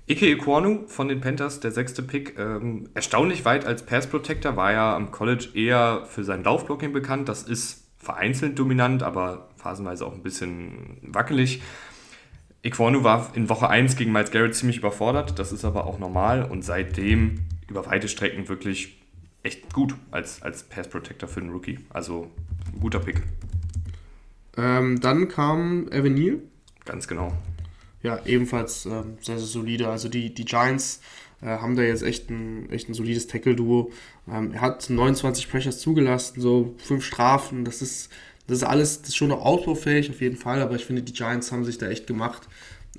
Ike 0.08 0.26
Iquanu 0.26 0.86
von 0.86 1.08
den 1.08 1.20
Panthers, 1.20 1.60
der 1.60 1.70
sechste 1.70 2.02
Pick, 2.02 2.36
ähm, 2.38 2.88
erstaunlich 2.94 3.44
weit 3.44 3.64
als 3.64 3.86
Pass 3.86 4.08
Protector, 4.08 4.56
war 4.56 4.72
ja 4.72 4.96
am 4.96 5.12
College 5.12 5.50
eher 5.54 6.04
für 6.06 6.24
sein 6.24 6.42
Laufblocking 6.42 6.92
bekannt. 6.92 7.28
Das 7.28 7.44
ist 7.44 7.86
vereinzelt 7.96 8.58
dominant, 8.58 9.02
aber 9.02 9.50
phasenweise 9.56 10.06
auch 10.06 10.14
ein 10.14 10.22
bisschen 10.22 10.98
wackelig. 11.02 11.62
Iquanu 12.62 13.04
war 13.04 13.30
in 13.34 13.48
Woche 13.48 13.68
1 13.68 13.96
gegen 13.96 14.12
Miles 14.12 14.30
Garrett 14.30 14.54
ziemlich 14.54 14.78
überfordert, 14.78 15.38
das 15.38 15.52
ist 15.52 15.64
aber 15.64 15.86
auch 15.86 15.98
normal 15.98 16.44
und 16.44 16.62
seitdem 16.62 17.40
über 17.68 17.86
weite 17.86 18.08
Strecken 18.08 18.48
wirklich 18.48 19.00
echt 19.42 19.72
gut 19.72 19.94
als, 20.10 20.42
als 20.42 20.64
Pass 20.64 20.88
Protector 20.88 21.28
für 21.28 21.40
den 21.40 21.50
Rookie. 21.50 21.78
Also 21.90 22.30
ein 22.74 22.80
guter 22.80 22.98
Pick. 22.98 23.22
Ähm, 24.60 25.00
dann 25.00 25.28
kam 25.28 25.88
Evan 25.90 26.14
Neal. 26.14 26.38
Ganz 26.84 27.08
genau 27.08 27.32
ja, 28.02 28.24
ebenfalls 28.24 28.86
äh, 28.86 29.02
sehr, 29.20 29.38
sehr 29.38 29.46
solide. 29.46 29.88
Also 29.88 30.08
die, 30.08 30.32
die 30.32 30.44
Giants 30.44 31.00
äh, 31.42 31.46
haben 31.46 31.76
da 31.76 31.82
jetzt 31.82 32.02
echt 32.02 32.30
ein, 32.30 32.70
echt 32.70 32.88
ein 32.88 32.94
solides 32.94 33.26
Tackle-Duo. 33.26 33.90
Ähm, 34.28 34.52
er 34.52 34.60
hat 34.60 34.88
29 34.88 35.50
Pressures 35.50 35.78
zugelassen, 35.78 36.40
so 36.40 36.74
fünf 36.78 37.04
Strafen. 37.04 37.64
Das 37.64 37.82
ist, 37.82 38.10
Das 38.46 38.58
ist 38.58 38.64
alles, 38.64 39.00
das 39.00 39.10
ist 39.10 39.16
schon 39.16 39.28
noch 39.28 39.44
ausbaufähig 39.44 40.10
auf 40.10 40.20
jeden 40.20 40.36
Fall, 40.36 40.60
aber 40.62 40.76
ich 40.76 40.84
finde, 40.84 41.02
die 41.02 41.12
Giants 41.12 41.52
haben 41.52 41.64
sich 41.64 41.78
da 41.78 41.88
echt 41.88 42.06
gemacht, 42.06 42.48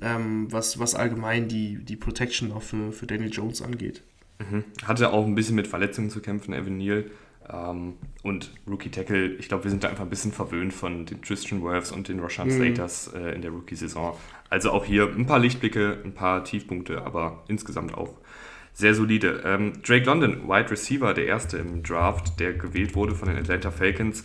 ähm, 0.00 0.50
was, 0.50 0.78
was 0.78 0.94
allgemein 0.94 1.48
die, 1.48 1.78
die 1.84 1.96
Protection 1.96 2.52
auch 2.52 2.62
für, 2.62 2.92
für 2.92 3.06
Daniel 3.06 3.30
Jones 3.30 3.60
angeht. 3.60 4.02
Mhm. 4.50 4.64
Hatte 4.84 5.12
auch 5.12 5.26
ein 5.26 5.34
bisschen 5.34 5.56
mit 5.56 5.66
Verletzungen 5.66 6.10
zu 6.10 6.20
kämpfen, 6.20 6.54
Evan 6.54 6.76
Neal. 6.76 7.04
Ähm, 7.50 7.94
und 8.22 8.52
Rookie 8.68 8.90
Tackle, 8.90 9.34
ich 9.34 9.48
glaube, 9.48 9.64
wir 9.64 9.70
sind 9.70 9.84
da 9.84 9.88
einfach 9.88 10.04
ein 10.04 10.10
bisschen 10.10 10.32
verwöhnt 10.32 10.72
von 10.72 11.06
den 11.06 11.22
Tristan 11.22 11.62
Wirfs 11.62 11.90
und 11.92 12.08
den 12.08 12.20
Roshan 12.20 12.48
mhm. 12.48 12.52
Slaters 12.52 13.12
äh, 13.14 13.34
in 13.34 13.42
der 13.42 13.50
Rookie-Saison. 13.50 14.16
Also 14.48 14.70
auch 14.70 14.84
hier 14.84 15.08
ein 15.08 15.26
paar 15.26 15.38
Lichtblicke, 15.38 15.98
ein 16.04 16.12
paar 16.12 16.44
Tiefpunkte, 16.44 17.02
aber 17.02 17.42
insgesamt 17.48 17.94
auch 17.94 18.14
sehr 18.74 18.94
solide. 18.94 19.42
Ähm, 19.44 19.74
Drake 19.82 20.04
London, 20.06 20.48
Wide 20.48 20.70
Receiver, 20.70 21.14
der 21.14 21.26
erste 21.26 21.58
im 21.58 21.82
Draft, 21.82 22.38
der 22.40 22.52
gewählt 22.54 22.94
wurde 22.94 23.14
von 23.14 23.28
den 23.28 23.38
Atlanta 23.38 23.70
Falcons. 23.70 24.24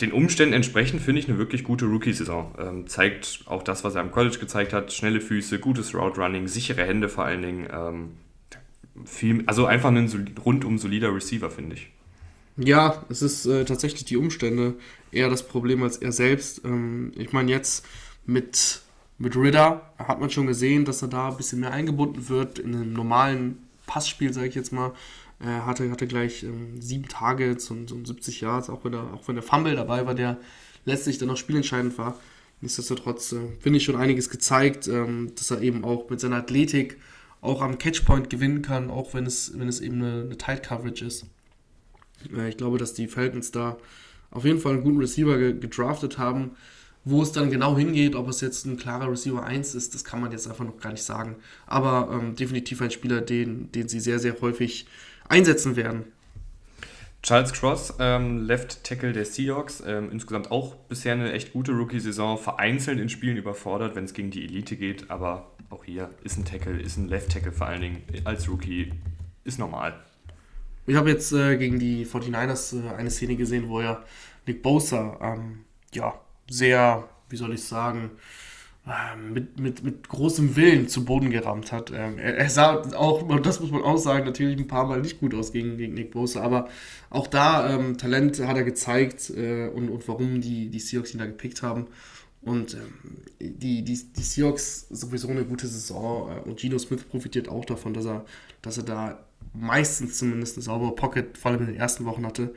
Den 0.00 0.12
Umständen 0.12 0.54
entsprechend 0.54 1.00
finde 1.02 1.20
ich 1.20 1.28
eine 1.28 1.38
wirklich 1.38 1.64
gute 1.64 1.84
Rookie-Saison. 1.84 2.54
Ähm, 2.58 2.86
zeigt 2.88 3.42
auch 3.46 3.62
das, 3.62 3.84
was 3.84 3.94
er 3.94 4.00
am 4.00 4.10
College 4.10 4.38
gezeigt 4.38 4.72
hat. 4.72 4.92
Schnelle 4.92 5.20
Füße, 5.20 5.60
gutes 5.60 5.94
Route-Running, 5.94 6.48
sichere 6.48 6.84
Hände 6.84 7.08
vor 7.08 7.24
allen 7.24 7.42
Dingen. 7.42 7.68
Ähm, 7.72 8.10
viel, 9.04 9.44
also 9.46 9.66
einfach 9.66 9.90
ein 9.90 10.34
rundum 10.44 10.78
solider 10.78 11.14
Receiver, 11.14 11.50
finde 11.50 11.76
ich. 11.76 11.90
Ja, 12.56 13.04
es 13.08 13.22
ist 13.22 13.46
äh, 13.46 13.64
tatsächlich 13.64 14.04
die 14.04 14.16
Umstände 14.16 14.74
eher 15.12 15.30
das 15.30 15.46
Problem 15.46 15.82
als 15.82 15.96
er 15.96 16.10
selbst. 16.10 16.64
Ähm, 16.64 17.12
ich 17.16 17.32
meine, 17.32 17.50
jetzt 17.50 17.86
mit, 18.26 18.82
mit 19.18 19.36
Ridder 19.36 19.92
hat 19.96 20.20
man 20.20 20.30
schon 20.30 20.48
gesehen, 20.48 20.84
dass 20.84 21.02
er 21.02 21.08
da 21.08 21.28
ein 21.28 21.36
bisschen 21.36 21.60
mehr 21.60 21.72
eingebunden 21.72 22.28
wird 22.28 22.58
in 22.58 22.74
einem 22.74 22.92
normalen 22.92 23.58
Passspiel, 23.86 24.32
sage 24.32 24.48
ich 24.48 24.54
jetzt 24.56 24.72
mal. 24.72 24.92
Er 25.40 25.66
hatte, 25.66 25.88
hatte 25.90 26.08
gleich 26.08 26.42
ähm, 26.42 26.80
sieben 26.82 27.06
Tage 27.06 27.56
zum, 27.58 27.86
zum 27.86 28.04
70 28.04 28.40
Yards, 28.40 28.70
auch 28.70 28.84
wenn, 28.84 28.92
der, 28.92 29.02
auch 29.14 29.28
wenn 29.28 29.36
der 29.36 29.44
Fumble 29.44 29.76
dabei 29.76 30.04
war, 30.04 30.16
der 30.16 30.36
letztlich 30.84 31.18
dann 31.18 31.28
noch 31.28 31.36
spielentscheidend 31.36 31.96
war. 31.96 32.18
Nichtsdestotrotz 32.60 33.32
äh, 33.32 33.36
finde 33.60 33.76
ich 33.76 33.84
schon 33.84 33.94
einiges 33.94 34.30
gezeigt, 34.30 34.88
ähm, 34.88 35.32
dass 35.36 35.52
er 35.52 35.62
eben 35.62 35.84
auch 35.84 36.10
mit 36.10 36.18
seiner 36.18 36.36
Athletik 36.36 36.98
auch 37.40 37.62
am 37.62 37.78
Catchpoint 37.78 38.30
gewinnen 38.30 38.62
kann, 38.62 38.90
auch 38.90 39.14
wenn 39.14 39.26
es, 39.26 39.58
wenn 39.58 39.68
es 39.68 39.80
eben 39.80 40.02
eine, 40.02 40.22
eine 40.22 40.38
Tight 40.38 40.62
Coverage 40.62 41.04
ist. 41.04 41.26
Äh, 42.34 42.48
ich 42.48 42.56
glaube, 42.56 42.78
dass 42.78 42.94
die 42.94 43.08
Falcons 43.08 43.52
da 43.52 43.76
auf 44.30 44.44
jeden 44.44 44.60
Fall 44.60 44.74
einen 44.74 44.82
guten 44.82 44.98
Receiver 44.98 45.38
gedraftet 45.38 46.18
haben. 46.18 46.52
Wo 47.04 47.22
es 47.22 47.32
dann 47.32 47.50
genau 47.50 47.78
hingeht, 47.78 48.14
ob 48.14 48.28
es 48.28 48.42
jetzt 48.42 48.66
ein 48.66 48.76
klarer 48.76 49.10
Receiver 49.10 49.42
1 49.42 49.74
ist, 49.74 49.94
das 49.94 50.04
kann 50.04 50.20
man 50.20 50.30
jetzt 50.30 50.46
einfach 50.46 50.64
noch 50.64 50.78
gar 50.78 50.90
nicht 50.90 51.04
sagen. 51.04 51.36
Aber 51.66 52.10
ähm, 52.12 52.34
definitiv 52.34 52.82
ein 52.82 52.90
Spieler, 52.90 53.22
den, 53.22 53.72
den 53.72 53.88
sie 53.88 54.00
sehr, 54.00 54.18
sehr 54.18 54.38
häufig 54.42 54.86
einsetzen 55.26 55.76
werden. 55.76 56.04
Charles 57.22 57.52
Cross, 57.52 57.94
ähm, 57.98 58.46
Left 58.46 58.84
Tackle 58.84 59.12
der 59.12 59.24
Seahawks, 59.24 59.82
ähm, 59.86 60.10
insgesamt 60.12 60.50
auch 60.50 60.74
bisher 60.74 61.14
eine 61.14 61.32
echt 61.32 61.52
gute 61.52 61.72
Rookie-Saison, 61.72 62.36
vereinzelt 62.36 63.00
in 63.00 63.08
Spielen 63.08 63.36
überfordert, 63.36 63.96
wenn 63.96 64.04
es 64.04 64.12
gegen 64.12 64.30
die 64.30 64.44
Elite 64.44 64.76
geht, 64.76 65.10
aber 65.10 65.50
auch 65.70 65.84
hier 65.84 66.10
ist 66.24 66.38
ein 66.38 66.44
Tackle, 66.44 66.80
ist 66.80 66.96
ein 66.96 67.08
Left 67.08 67.32
Tackle 67.32 67.52
vor 67.52 67.66
allen 67.66 67.80
Dingen 67.80 68.02
als 68.24 68.48
Rookie, 68.48 68.92
ist 69.44 69.58
normal. 69.58 69.98
Ich 70.86 70.96
habe 70.96 71.10
jetzt 71.10 71.32
äh, 71.32 71.56
gegen 71.58 71.78
die 71.78 72.06
49ers 72.06 72.82
äh, 72.82 72.94
eine 72.94 73.10
Szene 73.10 73.36
gesehen, 73.36 73.68
wo 73.68 73.82
ja 73.82 74.02
Nick 74.46 74.62
Bosa 74.62 75.18
ähm, 75.20 75.64
ja, 75.92 76.18
sehr, 76.48 77.08
wie 77.28 77.36
soll 77.36 77.52
ich 77.52 77.62
sagen, 77.62 78.10
ähm, 78.86 79.34
mit, 79.34 79.60
mit, 79.60 79.82
mit 79.84 80.08
großem 80.08 80.56
Willen 80.56 80.88
zu 80.88 81.04
Boden 81.04 81.30
gerammt 81.30 81.72
hat. 81.72 81.90
Ähm, 81.90 82.18
er, 82.18 82.38
er, 82.38 82.48
sah 82.48 82.82
auch, 82.96 83.22
das 83.42 83.60
muss 83.60 83.70
man 83.70 83.82
auch 83.82 83.98
sagen, 83.98 84.24
natürlich 84.24 84.58
ein 84.58 84.66
paar 84.66 84.86
Mal 84.86 85.02
nicht 85.02 85.20
gut 85.20 85.34
aus 85.34 85.52
gegen, 85.52 85.76
gegen 85.76 85.92
Nick 85.92 86.12
Bosa, 86.12 86.40
aber 86.40 86.68
auch 87.10 87.26
da 87.26 87.68
ähm, 87.74 87.98
Talent 87.98 88.40
hat 88.40 88.56
er 88.56 88.64
gezeigt 88.64 89.28
äh, 89.30 89.68
und, 89.68 89.90
und 89.90 90.08
warum 90.08 90.40
die, 90.40 90.70
die 90.70 90.80
Seahawks 90.80 91.12
ihn 91.12 91.18
da 91.18 91.26
gepickt 91.26 91.62
haben. 91.62 91.88
Und 92.42 92.74
ähm, 92.74 92.94
die, 93.40 93.82
die, 93.82 94.12
die 94.12 94.22
Seahawks 94.22 94.86
sowieso 94.90 95.28
eine 95.28 95.44
gute 95.44 95.66
Saison 95.66 96.30
äh, 96.30 96.48
und 96.48 96.60
Gino 96.60 96.78
Smith 96.78 97.04
profitiert 97.04 97.48
auch 97.48 97.64
davon, 97.64 97.94
dass 97.94 98.06
er, 98.06 98.24
dass 98.62 98.76
er 98.78 98.84
da 98.84 99.24
meistens 99.52 100.18
zumindest 100.18 100.56
eine 100.56 100.62
saubere 100.62 100.94
Pocket, 100.94 101.36
vor 101.36 101.50
allem 101.50 101.60
in 101.62 101.66
den 101.68 101.76
ersten 101.76 102.04
Wochen 102.04 102.24
hatte. 102.24 102.54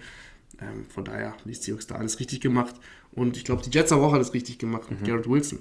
Ähm, 0.61 0.85
von 0.89 1.03
daher 1.03 1.31
haben 1.31 1.41
die 1.45 1.53
Seahawks 1.53 1.87
da 1.87 1.95
alles 1.95 2.19
richtig 2.19 2.41
gemacht. 2.41 2.75
Und 3.11 3.37
ich 3.37 3.43
glaube, 3.43 3.63
die 3.63 3.71
Jets 3.71 3.91
haben 3.91 4.01
auch 4.01 4.13
alles 4.13 4.33
richtig 4.33 4.59
gemacht 4.59 4.89
mit 4.91 5.01
mhm. 5.01 5.05
Garrett 5.05 5.29
Wilson. 5.29 5.59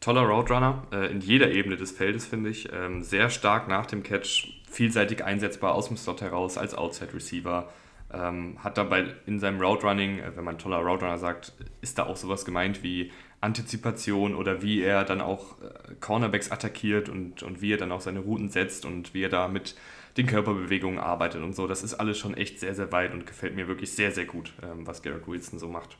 Toller 0.00 0.22
Roadrunner 0.22 0.86
äh, 0.92 1.10
in 1.10 1.20
jeder 1.20 1.50
Ebene 1.50 1.76
des 1.76 1.90
Feldes, 1.90 2.26
finde 2.26 2.50
ich. 2.50 2.68
Ähm, 2.72 3.02
sehr 3.02 3.30
stark 3.30 3.68
nach 3.68 3.86
dem 3.86 4.02
Catch, 4.02 4.62
vielseitig 4.70 5.24
einsetzbar 5.24 5.74
aus 5.74 5.88
dem 5.88 5.96
Slot 5.96 6.20
heraus 6.20 6.56
als 6.58 6.74
Outside 6.74 7.14
Receiver. 7.14 7.72
Ähm, 8.12 8.56
hat 8.64 8.78
dabei 8.78 9.14
in 9.26 9.38
seinem 9.38 9.60
Roadrunning, 9.60 10.20
äh, 10.20 10.34
wenn 10.34 10.44
man 10.44 10.58
toller 10.58 10.78
Roadrunner 10.78 11.18
sagt, 11.18 11.52
ist 11.82 11.98
da 11.98 12.06
auch 12.06 12.16
sowas 12.16 12.44
gemeint 12.44 12.82
wie 12.82 13.12
Antizipation 13.40 14.34
oder 14.34 14.62
wie 14.62 14.80
er 14.82 15.04
dann 15.04 15.20
auch 15.20 15.60
äh, 15.60 15.94
Cornerbacks 16.00 16.50
attackiert 16.50 17.08
und, 17.08 17.42
und 17.42 17.60
wie 17.60 17.72
er 17.72 17.76
dann 17.76 17.92
auch 17.92 18.00
seine 18.00 18.20
Routen 18.20 18.48
setzt 18.48 18.84
und 18.84 19.12
wie 19.14 19.22
er 19.24 19.28
da 19.28 19.48
mit 19.48 19.74
den 20.16 20.26
Körperbewegungen 20.26 20.98
arbeitet 20.98 21.42
und 21.42 21.54
so. 21.54 21.66
Das 21.66 21.82
ist 21.82 21.94
alles 21.94 22.18
schon 22.18 22.34
echt 22.34 22.58
sehr, 22.60 22.74
sehr 22.74 22.90
weit 22.92 23.12
und 23.12 23.26
gefällt 23.26 23.54
mir 23.54 23.68
wirklich 23.68 23.92
sehr, 23.92 24.10
sehr 24.10 24.24
gut, 24.24 24.52
ähm, 24.62 24.86
was 24.86 25.02
Garrett 25.02 25.28
Wilson 25.28 25.58
so 25.58 25.68
macht. 25.68 25.96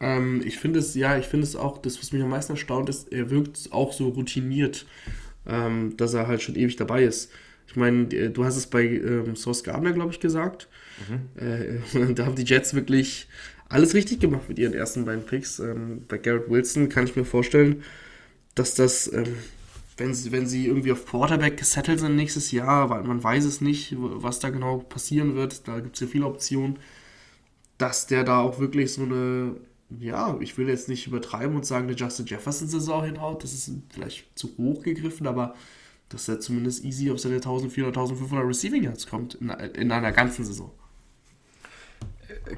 Ähm, 0.00 0.42
ich 0.44 0.58
finde 0.58 0.78
es, 0.78 0.94
ja, 0.94 1.18
ich 1.18 1.26
finde 1.26 1.44
es 1.44 1.56
auch, 1.56 1.78
das, 1.78 1.98
was 1.98 2.12
mich 2.12 2.22
am 2.22 2.30
meisten 2.30 2.52
erstaunt 2.52 2.88
ist, 2.88 3.12
er 3.12 3.30
wirkt 3.30 3.68
auch 3.70 3.92
so 3.92 4.08
routiniert, 4.08 4.86
ähm, 5.46 5.96
dass 5.96 6.14
er 6.14 6.26
halt 6.26 6.42
schon 6.42 6.56
ewig 6.56 6.76
dabei 6.76 7.04
ist. 7.04 7.30
Ich 7.66 7.76
meine, 7.76 8.06
du 8.06 8.44
hast 8.44 8.56
es 8.56 8.66
bei 8.66 8.84
ähm, 8.84 9.36
Source 9.36 9.64
Gardner, 9.64 9.92
glaube 9.92 10.12
ich, 10.12 10.20
gesagt. 10.20 10.68
Mhm. 11.08 11.40
Äh, 11.40 12.14
da 12.14 12.26
haben 12.26 12.36
die 12.36 12.44
Jets 12.44 12.74
wirklich 12.74 13.28
alles 13.68 13.94
richtig 13.94 14.20
gemacht 14.20 14.48
mit 14.48 14.58
ihren 14.58 14.74
ersten 14.74 15.04
beiden 15.04 15.24
Picks. 15.24 15.58
Ähm, 15.58 16.04
bei 16.06 16.18
Garrett 16.18 16.50
Wilson 16.50 16.88
kann 16.88 17.04
ich 17.04 17.16
mir 17.16 17.24
vorstellen, 17.24 17.82
dass 18.54 18.74
das 18.74 19.12
ähm, 19.12 19.36
wenn 19.96 20.14
sie, 20.14 20.32
wenn 20.32 20.46
sie 20.46 20.66
irgendwie 20.66 20.92
auf 20.92 21.06
Quarterback 21.06 21.56
gesettelt 21.56 22.00
sind 22.00 22.16
nächstes 22.16 22.50
Jahr, 22.50 22.90
weil 22.90 23.04
man 23.04 23.22
weiß 23.22 23.44
es 23.44 23.60
nicht, 23.60 23.94
was 23.96 24.40
da 24.40 24.50
genau 24.50 24.78
passieren 24.78 25.34
wird, 25.34 25.68
da 25.68 25.80
gibt 25.80 25.94
es 25.94 26.00
ja 26.00 26.06
viele 26.06 26.26
Optionen, 26.26 26.78
dass 27.78 28.06
der 28.06 28.24
da 28.24 28.40
auch 28.40 28.58
wirklich 28.58 28.92
so 28.92 29.02
eine, 29.02 29.56
ja, 30.00 30.36
ich 30.40 30.58
will 30.58 30.68
jetzt 30.68 30.88
nicht 30.88 31.06
übertreiben 31.06 31.54
und 31.54 31.64
sagen, 31.64 31.86
eine 31.86 31.96
Justin 31.96 32.26
Jefferson-Saison 32.26 33.04
hinhaut, 33.04 33.44
das 33.44 33.52
ist 33.52 33.70
vielleicht 33.90 34.36
zu 34.36 34.56
hoch 34.58 34.82
gegriffen, 34.82 35.26
aber 35.26 35.54
dass 36.08 36.28
er 36.28 36.40
zumindest 36.40 36.84
easy 36.84 37.10
auf 37.10 37.18
seine 37.18 37.36
1400, 37.36 37.96
1500 37.96 38.46
Receiving 38.46 38.82
Yards 38.84 39.06
kommt 39.06 39.34
in, 39.36 39.50
in 39.50 39.92
einer 39.92 40.12
ganzen 40.12 40.44
Saison. 40.44 40.72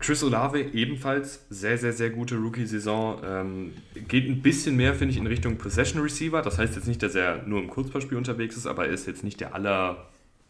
Chris 0.01 0.23
Olave 0.25 0.61
ebenfalls 0.61 1.47
sehr, 1.49 1.79
sehr, 1.79 1.93
sehr 1.93 2.11
gute 2.11 2.37
Rookie-Saison. 2.37 3.21
Ähm, 3.25 3.73
geht 4.09 4.29
ein 4.29 4.43
bisschen 4.43 4.77
mehr, 4.77 4.95
finde 4.95 5.13
ich, 5.13 5.19
in 5.19 5.27
Richtung 5.27 5.57
Possession 5.59 6.03
Receiver. 6.03 6.43
Das 6.43 6.59
heißt 6.59 6.75
jetzt 6.75 6.89
nicht, 6.89 7.03
dass 7.03 7.15
er 7.15 7.43
nur 7.47 7.61
im 7.61 7.69
Kurzballspiel 7.69 8.19
unterwegs 8.19 8.57
ist, 8.57 8.67
aber 8.67 8.87
er 8.87 8.93
ist 8.93 9.07
jetzt 9.07 9.23
nicht 9.23 9.41
der 9.41 9.55
allerbeste, 9.55 10.07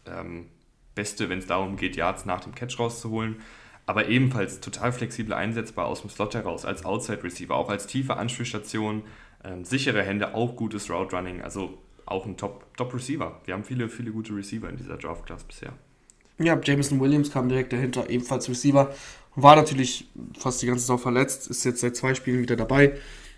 ähm, 0.07 1.29
wenn 1.29 1.39
es 1.39 1.45
darum 1.45 1.77
geht, 1.77 1.95
Yards 1.95 2.25
nach 2.25 2.41
dem 2.41 2.55
Catch 2.55 2.79
rauszuholen. 2.79 3.37
Aber 3.85 4.09
ebenfalls 4.09 4.59
total 4.59 4.91
flexibel 4.91 5.33
einsetzbar 5.33 5.85
aus 5.85 6.01
dem 6.01 6.09
Slot 6.09 6.33
heraus, 6.35 6.65
als 6.65 6.83
Outside 6.83 7.23
Receiver, 7.23 7.55
auch 7.55 7.69
als 7.69 7.87
tiefe 7.87 8.17
Anspielstation, 8.17 9.03
ähm, 9.43 9.63
sichere 9.63 10.03
Hände, 10.03 10.33
auch 10.33 10.55
gutes 10.55 10.89
Route 10.89 11.15
Running, 11.15 11.41
also 11.41 11.77
auch 12.05 12.25
ein 12.25 12.37
Top, 12.37 12.65
Top. 12.75 12.93
Wir 12.93 13.53
haben 13.53 13.63
viele, 13.63 13.87
viele 13.87 14.11
gute 14.11 14.35
Receiver 14.35 14.69
in 14.69 14.77
dieser 14.77 14.97
Draft 14.97 15.25
Class 15.25 15.43
bisher. 15.43 15.73
Ja, 16.39 16.59
Jameson 16.61 16.99
Williams 16.99 17.31
kam 17.31 17.49
direkt 17.49 17.73
dahinter, 17.73 18.09
ebenfalls 18.09 18.47
Receiver. 18.47 18.93
War 19.39 19.55
natürlich 19.55 20.07
fast 20.35 20.63
die 20.63 20.65
ganze 20.65 20.81
Saison 20.81 20.97
verletzt, 20.97 21.47
ist 21.47 21.63
jetzt 21.63 21.81
seit 21.81 21.95
zwei 21.95 22.15
Spielen 22.15 22.41
wieder 22.41 22.55
dabei. 22.55 22.93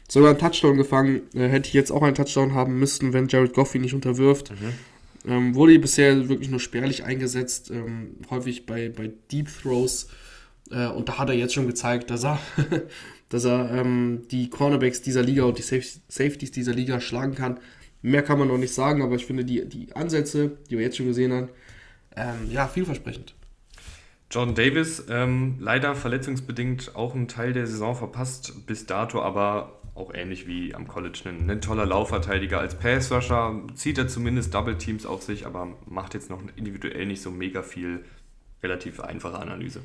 Sogar 0.07 0.29
einen 0.29 0.39
Touchdown 0.39 0.77
gefangen, 0.77 1.23
äh, 1.33 1.49
hätte 1.49 1.67
ich 1.67 1.73
jetzt 1.73 1.91
auch 1.91 2.01
einen 2.01 2.15
Touchdown 2.15 2.53
haben 2.53 2.79
müssen, 2.79 3.11
wenn 3.11 3.27
Jared 3.27 3.53
Goff 3.53 3.75
ihn 3.75 3.81
nicht 3.81 3.93
unterwirft. 3.93 4.51
Mhm. 4.51 4.73
Ähm, 5.29 5.55
wurde 5.55 5.77
bisher 5.77 6.29
wirklich 6.29 6.49
nur 6.49 6.61
spärlich 6.61 7.03
eingesetzt, 7.03 7.69
ähm, 7.69 8.15
häufig 8.29 8.65
bei, 8.65 8.87
bei 8.87 9.11
Deep 9.29 9.49
Throws. 9.61 10.07
Äh, 10.71 10.87
und 10.87 11.09
da 11.09 11.17
hat 11.17 11.27
er 11.27 11.35
jetzt 11.35 11.53
schon 11.53 11.67
gezeigt, 11.67 12.09
dass 12.09 12.23
er, 12.23 12.39
dass 13.27 13.43
er 13.43 13.69
ähm, 13.69 14.21
die 14.31 14.49
Cornerbacks 14.49 15.01
dieser 15.01 15.21
Liga 15.21 15.43
und 15.43 15.57
die 15.57 15.63
Saf 15.63 15.83
Safeties 16.07 16.51
dieser 16.51 16.73
Liga 16.73 17.01
schlagen 17.01 17.35
kann. 17.35 17.59
Mehr 18.01 18.23
kann 18.23 18.39
man 18.39 18.47
noch 18.47 18.57
nicht 18.57 18.73
sagen, 18.73 19.01
aber 19.01 19.15
ich 19.15 19.25
finde 19.25 19.43
die, 19.43 19.67
die 19.67 19.93
Ansätze, 19.97 20.51
die 20.69 20.77
wir 20.77 20.85
jetzt 20.85 20.95
schon 20.95 21.07
gesehen 21.07 21.33
haben, 21.33 21.49
ähm, 22.15 22.49
ja, 22.49 22.69
vielversprechend. 22.69 23.35
Jordan 24.31 24.53
Davis, 24.53 25.05
ähm, 25.09 25.55
leider 25.59 25.95
verletzungsbedingt 25.95 26.95
auch 26.95 27.15
einen 27.15 27.27
Teil 27.27 27.51
der 27.53 27.65
Saison 27.65 27.95
verpasst 27.95 28.67
bis 28.67 28.85
dato, 28.85 29.21
aber 29.21 29.79
auch 29.95 30.13
ähnlich 30.13 30.47
wie 30.47 30.73
am 30.75 30.87
College 30.87 31.21
ein, 31.25 31.49
ein 31.49 31.61
toller 31.61 31.85
Laufverteidiger 31.85 32.59
als 32.59 32.75
Pass-Rusher. 32.75 33.63
Zieht 33.73 33.97
er 33.97 34.07
zumindest 34.07 34.53
Double-Teams 34.53 35.05
auf 35.05 35.23
sich, 35.23 35.45
aber 35.45 35.69
macht 35.87 36.13
jetzt 36.13 36.29
noch 36.29 36.41
individuell 36.55 37.05
nicht 37.05 37.21
so 37.21 37.31
mega 37.31 37.63
viel. 37.63 38.05
Relativ 38.61 38.99
einfache 38.99 39.39
Analyse. 39.39 39.81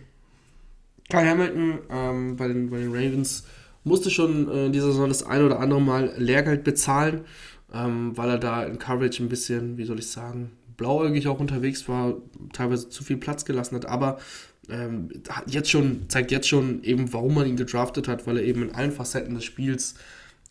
Kyle 1.08 1.28
Hamilton 1.28 1.78
ähm, 1.90 2.36
bei, 2.36 2.48
den, 2.48 2.70
bei 2.70 2.78
den 2.78 2.92
Ravens 2.92 3.46
musste 3.84 4.10
schon 4.10 4.48
äh, 4.48 4.66
in 4.66 4.72
dieser 4.72 4.86
Saison 4.86 5.08
das 5.08 5.22
ein 5.22 5.44
oder 5.44 5.60
andere 5.60 5.80
Mal 5.80 6.12
Lehrgeld 6.16 6.64
bezahlen, 6.64 7.24
ähm, 7.72 8.16
weil 8.16 8.30
er 8.30 8.38
da 8.38 8.64
in 8.64 8.78
Coverage 8.78 9.22
ein 9.22 9.28
bisschen, 9.28 9.76
wie 9.78 9.84
soll 9.84 9.98
ich 9.98 10.10
sagen, 10.10 10.50
blauäugig 10.76 11.28
auch 11.28 11.40
unterwegs 11.40 11.88
war, 11.88 12.14
teilweise 12.52 12.88
zu 12.88 13.04
viel 13.04 13.16
Platz 13.16 13.44
gelassen 13.44 13.76
hat. 13.76 13.86
Aber 13.86 14.18
ähm, 14.68 15.10
jetzt 15.46 15.70
schon, 15.70 16.08
zeigt 16.08 16.30
jetzt 16.30 16.48
schon 16.48 16.82
eben, 16.82 17.12
warum 17.12 17.34
man 17.34 17.46
ihn 17.46 17.56
gedraftet 17.56 18.08
hat, 18.08 18.26
weil 18.26 18.38
er 18.38 18.44
eben 18.44 18.62
in 18.62 18.74
allen 18.74 18.92
Facetten 18.92 19.34
des 19.34 19.44
Spiels 19.44 19.94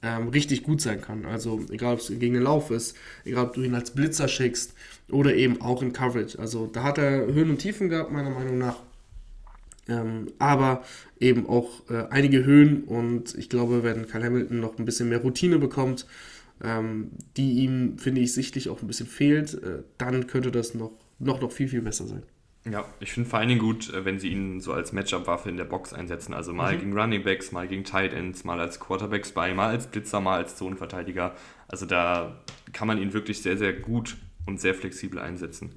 ähm, 0.03 0.27
richtig 0.27 0.63
gut 0.63 0.81
sein 0.81 1.01
kann. 1.01 1.25
Also 1.25 1.61
egal, 1.69 1.93
ob 1.93 1.99
es 1.99 2.07
gegen 2.07 2.33
den 2.33 2.43
Lauf 2.43 2.69
ist, 2.71 2.95
egal, 3.25 3.45
ob 3.45 3.53
du 3.53 3.61
ihn 3.61 3.73
als 3.73 3.91
Blitzer 3.91 4.27
schickst 4.27 4.73
oder 5.09 5.33
eben 5.33 5.61
auch 5.61 5.81
in 5.81 5.93
Coverage. 5.93 6.37
Also 6.37 6.67
da 6.67 6.83
hat 6.83 6.97
er 6.97 7.25
Höhen 7.25 7.49
und 7.49 7.59
Tiefen 7.59 7.89
gehabt, 7.89 8.11
meiner 8.11 8.29
Meinung 8.29 8.57
nach. 8.57 8.77
Ähm, 9.87 10.27
aber 10.39 10.83
eben 11.19 11.47
auch 11.49 11.89
äh, 11.89 12.05
einige 12.09 12.45
Höhen 12.45 12.83
und 12.83 13.35
ich 13.35 13.49
glaube, 13.49 13.83
wenn 13.83 14.07
Kyle 14.07 14.23
Hamilton 14.23 14.61
noch 14.61 14.77
ein 14.77 14.85
bisschen 14.85 15.09
mehr 15.09 15.19
Routine 15.19 15.59
bekommt, 15.59 16.05
ähm, 16.63 17.11
die 17.37 17.63
ihm, 17.63 17.97
finde 17.97 18.21
ich, 18.21 18.33
sichtlich 18.33 18.69
auch 18.69 18.81
ein 18.81 18.87
bisschen 18.87 19.07
fehlt, 19.07 19.53
äh, 19.53 19.83
dann 19.97 20.27
könnte 20.27 20.51
das 20.51 20.73
noch, 20.73 20.91
noch, 21.19 21.41
noch 21.41 21.51
viel, 21.51 21.67
viel 21.67 21.81
besser 21.81 22.07
sein. 22.07 22.23
Ja, 22.69 22.85
ich 23.01 23.11
finde 23.11 23.29
vor 23.29 23.39
allen 23.39 23.49
Dingen 23.49 23.59
gut, 23.59 23.93
äh, 23.93 24.05
wenn 24.05 24.19
sie 24.19 24.29
ihn 24.29 24.61
so 24.61 24.71
als 24.71 24.93
Matchup-Waffe 24.93 25.49
in 25.49 25.57
der 25.57 25.65
Box 25.65 25.93
einsetzen. 25.93 26.33
Also 26.33 26.53
mal 26.53 26.73
mhm. 26.73 26.79
gegen 26.79 26.97
Running 26.97 27.23
Backs, 27.23 27.51
mal 27.51 27.67
gegen 27.67 27.83
Tight 27.83 28.13
Ends, 28.13 28.45
mal 28.45 28.59
als 28.59 28.79
Quarterbacks 28.79 29.33
bei, 29.33 29.53
mal 29.53 29.69
als 29.69 29.87
Blitzer, 29.87 30.21
mal 30.21 30.37
als 30.37 30.55
Zonenverteidiger. 30.55 31.35
Also 31.67 31.85
da 31.85 32.41
kann 32.71 32.87
man 32.87 33.01
ihn 33.01 33.11
wirklich 33.13 33.41
sehr, 33.41 33.57
sehr 33.57 33.73
gut 33.73 34.15
und 34.45 34.61
sehr 34.61 34.73
flexibel 34.73 35.19
einsetzen. 35.19 35.71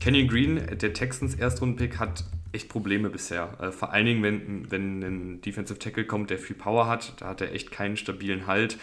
Kenny 0.00 0.26
Green, 0.26 0.60
der 0.78 0.92
Texans 0.92 1.34
Erstrundenpick, 1.34 1.98
hat 1.98 2.24
echt 2.52 2.68
Probleme 2.68 3.10
bisher. 3.10 3.58
Äh, 3.60 3.72
vor 3.72 3.92
allen 3.92 4.06
Dingen, 4.06 4.22
wenn, 4.22 4.70
wenn 4.70 5.02
ein 5.02 5.40
Defensive 5.42 5.78
Tackle 5.78 6.06
kommt, 6.06 6.30
der 6.30 6.38
viel 6.38 6.56
Power 6.56 6.86
hat, 6.86 7.20
da 7.20 7.28
hat 7.28 7.40
er 7.42 7.52
echt 7.52 7.70
keinen 7.70 7.96
stabilen 7.96 8.46
Halt. 8.46 8.78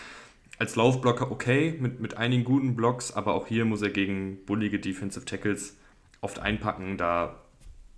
Als 0.61 0.75
Laufblocker 0.75 1.31
okay, 1.31 1.75
mit, 1.79 2.01
mit 2.01 2.17
einigen 2.17 2.43
guten 2.43 2.75
Blocks, 2.75 3.11
aber 3.11 3.33
auch 3.33 3.47
hier 3.47 3.65
muss 3.65 3.81
er 3.81 3.89
gegen 3.89 4.45
bullige 4.45 4.77
Defensive 4.77 5.25
Tackles 5.25 5.75
oft 6.21 6.37
einpacken. 6.37 6.97
Da, 6.97 7.41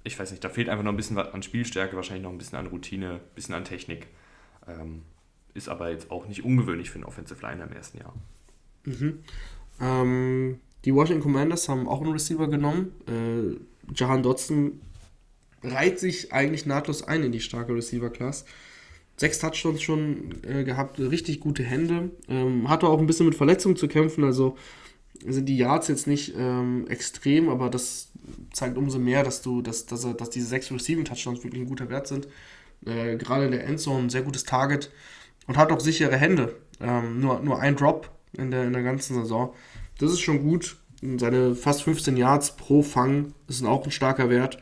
ich 0.05 0.17
weiß 0.17 0.32
nicht, 0.32 0.46
da 0.46 0.48
fehlt 0.48 0.70
einfach 0.70 0.86
noch 0.86 0.93
ein 0.93 0.96
bisschen 0.96 1.17
was 1.17 1.34
an 1.34 1.43
Spielstärke, 1.43 1.98
wahrscheinlich 1.98 2.24
noch 2.24 2.32
ein 2.32 2.38
bisschen 2.38 2.58
an 2.58 2.67
Routine, 2.67 3.15
ein 3.15 3.36
bisschen 3.36 3.53
an 3.53 3.65
Technik. 3.65 4.08
Ähm, 4.65 5.01
ist 5.53 5.67
aber 5.67 5.91
jetzt 5.91 6.10
auch 6.10 6.25
nicht 6.25 6.46
ungewöhnlich 6.46 6.89
für 6.89 6.96
einen 6.96 7.03
Offensive 7.03 7.46
Liner 7.46 7.65
im 7.65 7.74
ersten 7.74 7.98
Jahr. 7.98 8.13
Mhm. 8.86 9.20
Ähm, 9.82 10.60
die 10.86 10.96
Washington 10.96 11.22
Commanders 11.22 11.67
haben 11.67 11.89
auch 11.89 12.00
einen 12.00 12.13
Receiver 12.13 12.48
genommen. 12.48 12.93
Äh, 13.10 13.93
Jahan 13.93 14.24
Dotson 14.24 14.79
reiht 15.63 16.00
sich 16.00 16.32
eigentlich 16.32 16.65
nahtlos 16.65 17.03
ein 17.03 17.24
in 17.24 17.34
die 17.34 17.41
starke 17.41 17.75
Receiver-Class. 17.75 18.46
Sechs 19.15 19.39
Touchdowns 19.39 19.82
schon 19.82 20.41
äh, 20.43 20.63
gehabt, 20.63 21.00
richtig 21.00 21.39
gute 21.39 21.63
Hände. 21.63 22.12
Ähm, 22.27 22.70
hatte 22.70 22.88
auch 22.88 23.00
ein 23.00 23.08
bisschen 23.08 23.27
mit 23.27 23.36
Verletzungen 23.36 23.75
zu 23.75 23.88
kämpfen, 23.88 24.24
also 24.24 24.58
sind 25.25 25.48
die 25.48 25.58
Yards 25.58 25.88
jetzt 25.88 26.08
nicht 26.08 26.34
ähm, 26.38 26.86
extrem, 26.89 27.50
aber 27.50 27.70
das 27.70 28.12
zeigt 28.51 28.77
umso 28.77 29.00
mehr, 29.00 29.24
dass 29.24 29.41
du, 29.41 29.62
dass, 29.62 29.86
dass, 29.86 30.01
dass 30.17 30.29
diese 30.29 30.48
sechs 30.48 30.72
Receiving 30.72 31.05
Touchdowns 31.05 31.43
wirklich 31.43 31.62
ein 31.62 31.70
guter 31.70 31.89
Wert 31.89 32.08
sind. 32.08 32.27
Äh, 32.86 33.17
gerade 33.17 33.46
in 33.46 33.51
der 33.51 33.65
Endzone 33.65 34.05
ein 34.05 34.10
sehr 34.10 34.24
gutes 34.24 34.43
Target 34.43 34.91
und 35.48 35.58
hat 35.58 35.72
auch 35.72 35.79
sichere 35.79 36.17
Hände. 36.17 36.55
Ähm, 36.82 37.20
nur, 37.20 37.39
nur 37.39 37.60
ein 37.60 37.75
Drop 37.75 38.10
in 38.38 38.51
der, 38.51 38.65
in 38.65 38.74
der 38.74 38.84
ganzen 38.84 39.15
Saison. 39.15 39.53
Das 40.00 40.12
ist 40.12 40.22
schon 40.22 40.41
gut. 40.41 40.77
Seine 41.17 41.55
fast 41.55 41.84
15 41.84 42.17
Yards 42.17 42.55
pro 42.55 42.82
Fang 42.82 43.34
ist 43.48 43.63
auch 43.63 43.84
ein 43.86 43.91
starker 43.91 44.29
Wert. 44.29 44.58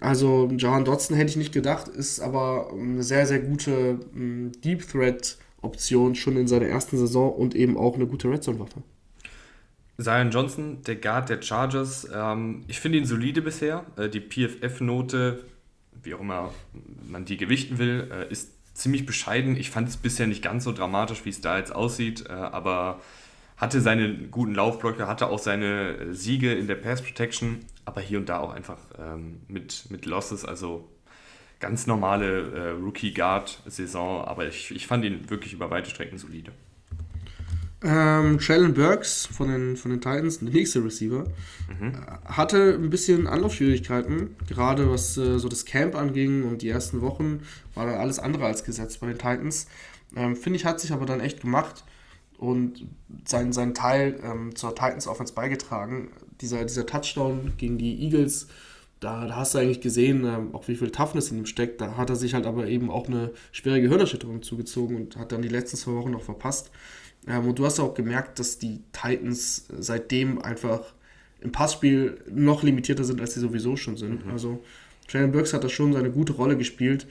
Also 0.00 0.50
Jahan 0.56 0.84
Dotson 0.84 1.16
hätte 1.16 1.30
ich 1.30 1.36
nicht 1.36 1.52
gedacht, 1.52 1.88
ist 1.88 2.20
aber 2.20 2.70
eine 2.72 3.02
sehr, 3.02 3.26
sehr 3.26 3.40
gute 3.40 4.00
ähm, 4.14 4.52
Deep 4.62 4.86
Threat 4.88 5.38
Option 5.62 6.14
schon 6.14 6.36
in 6.36 6.46
seiner 6.46 6.66
ersten 6.66 6.98
Saison 6.98 7.32
und 7.32 7.54
eben 7.54 7.76
auch 7.76 7.94
eine 7.94 8.06
gute 8.06 8.30
Red 8.30 8.44
Zone 8.44 8.60
Waffe. 8.60 8.82
Zion 9.98 10.30
Johnson, 10.30 10.82
der 10.86 10.96
Guard 10.96 11.30
der 11.30 11.40
Chargers, 11.40 12.06
ähm, 12.12 12.64
ich 12.68 12.80
finde 12.80 12.98
ihn 12.98 13.06
solide 13.06 13.40
bisher. 13.40 13.86
Äh, 13.96 14.10
die 14.10 14.20
PFF-Note, 14.20 15.44
wie 16.02 16.14
auch 16.14 16.20
immer 16.20 16.52
man 17.08 17.24
die 17.24 17.38
gewichten 17.38 17.78
will, 17.78 18.10
äh, 18.12 18.30
ist 18.30 18.52
ziemlich 18.74 19.06
bescheiden. 19.06 19.56
Ich 19.56 19.70
fand 19.70 19.88
es 19.88 19.96
bisher 19.96 20.26
nicht 20.26 20.42
ganz 20.42 20.64
so 20.64 20.72
dramatisch, 20.72 21.24
wie 21.24 21.30
es 21.30 21.40
da 21.40 21.56
jetzt 21.56 21.74
aussieht, 21.74 22.26
äh, 22.28 22.32
aber 22.32 23.00
hatte 23.56 23.80
seine 23.80 24.14
guten 24.28 24.54
Laufblöcke, 24.54 25.06
hatte 25.06 25.28
auch 25.28 25.38
seine 25.38 26.14
Siege 26.14 26.52
in 26.52 26.66
der 26.66 26.74
Pass 26.74 27.02
Protection, 27.02 27.60
aber 27.84 28.00
hier 28.00 28.18
und 28.18 28.28
da 28.28 28.38
auch 28.38 28.52
einfach 28.52 28.78
ähm, 28.98 29.40
mit, 29.48 29.86
mit 29.90 30.04
Losses, 30.06 30.44
also 30.44 30.88
ganz 31.58 31.86
normale 31.86 32.50
äh, 32.52 32.70
Rookie-Guard-Saison, 32.70 34.24
aber 34.24 34.46
ich, 34.46 34.70
ich 34.72 34.86
fand 34.86 35.04
ihn 35.04 35.30
wirklich 35.30 35.54
über 35.54 35.70
weite 35.70 35.88
Strecken 35.88 36.18
solide. 36.18 36.52
Ähm, 37.82 38.38
Traylon 38.38 38.74
Burks 38.74 39.26
von 39.26 39.48
den, 39.48 39.76
von 39.76 39.90
den 39.90 40.00
Titans, 40.00 40.40
der 40.40 40.50
nächste 40.50 40.84
Receiver, 40.84 41.24
mhm. 41.80 41.92
hatte 42.24 42.74
ein 42.74 42.90
bisschen 42.90 43.26
Anlaufschwierigkeiten, 43.26 44.36
gerade 44.48 44.90
was 44.90 45.16
äh, 45.16 45.38
so 45.38 45.48
das 45.48 45.64
Camp 45.64 45.94
anging 45.94 46.44
und 46.44 46.62
die 46.62 46.68
ersten 46.68 47.00
Wochen 47.00 47.40
war 47.74 47.86
da 47.86 47.98
alles 47.98 48.18
andere 48.18 48.46
als 48.46 48.64
gesetzt 48.64 49.00
bei 49.00 49.06
den 49.06 49.18
Titans. 49.18 49.66
Ähm, 50.14 50.36
Finde 50.36 50.58
ich, 50.58 50.64
hat 50.64 50.80
sich 50.80 50.92
aber 50.92 51.06
dann 51.06 51.20
echt 51.20 51.40
gemacht 51.40 51.84
und 52.38 52.86
seinen 53.24 53.52
sein 53.52 53.74
Teil 53.74 54.20
ähm, 54.22 54.54
zur 54.54 54.74
Titans 54.74 55.06
Offense 55.06 55.32
beigetragen. 55.34 56.10
Dieser, 56.40 56.64
dieser 56.64 56.86
Touchdown 56.86 57.52
gegen 57.56 57.78
die 57.78 58.02
Eagles, 58.02 58.48
da, 59.00 59.26
da 59.26 59.36
hast 59.36 59.54
du 59.54 59.58
eigentlich 59.58 59.80
gesehen, 59.80 60.24
ähm, 60.24 60.54
auch 60.54 60.68
wie 60.68 60.76
viel 60.76 60.90
Toughness 60.90 61.30
in 61.30 61.38
ihm 61.38 61.46
steckt. 61.46 61.80
Da 61.80 61.96
hat 61.96 62.10
er 62.10 62.16
sich 62.16 62.34
halt 62.34 62.46
aber 62.46 62.66
eben 62.66 62.90
auch 62.90 63.08
eine 63.08 63.32
schwere 63.52 63.80
Gehirnerschütterung 63.80 64.42
zugezogen 64.42 64.96
und 64.96 65.16
hat 65.16 65.32
dann 65.32 65.42
die 65.42 65.48
letzten 65.48 65.76
zwei 65.76 65.92
Wochen 65.92 66.10
noch 66.10 66.22
verpasst. 66.22 66.70
Ähm, 67.26 67.48
und 67.48 67.58
du 67.58 67.64
hast 67.64 67.80
auch 67.80 67.94
gemerkt, 67.94 68.38
dass 68.38 68.58
die 68.58 68.82
Titans 68.92 69.66
seitdem 69.78 70.40
einfach 70.40 70.94
im 71.40 71.52
Passspiel 71.52 72.18
noch 72.30 72.62
limitierter 72.62 73.04
sind, 73.04 73.20
als 73.20 73.34
sie 73.34 73.40
sowieso 73.40 73.76
schon 73.76 73.96
sind. 73.96 74.26
Mhm. 74.26 74.32
Also 74.32 74.62
Traylon 75.08 75.32
Burks 75.32 75.52
hat 75.52 75.64
da 75.64 75.68
schon 75.68 75.92
seine 75.92 76.10
gute 76.10 76.32
Rolle 76.32 76.56
gespielt. 76.56 77.06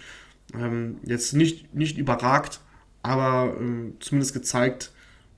Ähm, 0.54 0.98
jetzt 1.04 1.34
nicht, 1.34 1.74
nicht 1.74 1.98
überragt, 1.98 2.60
aber 3.04 3.56
ähm, 3.60 3.94
zumindest 4.00 4.34
gezeigt, 4.34 4.92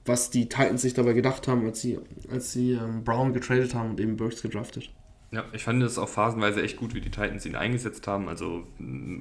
was 0.07 0.29
die 0.29 0.49
Titans 0.49 0.81
sich 0.81 0.93
dabei 0.93 1.13
gedacht 1.13 1.47
haben, 1.47 1.65
als 1.65 1.81
sie, 1.81 1.99
als 2.31 2.51
sie 2.51 2.71
ähm, 2.73 3.03
Brown 3.03 3.33
getradet 3.33 3.73
haben 3.75 3.91
und 3.91 3.99
eben 3.99 4.17
Burks 4.17 4.41
gedraftet. 4.41 4.89
Ja, 5.31 5.43
ich 5.51 5.63
fand 5.63 5.83
es 5.83 5.97
auch 5.97 6.07
phasenweise 6.07 6.61
echt 6.61 6.77
gut, 6.77 6.93
wie 6.93 7.01
die 7.01 7.11
Titans 7.11 7.45
ihn 7.45 7.55
eingesetzt 7.55 8.07
haben. 8.07 8.29
Also 8.29 8.65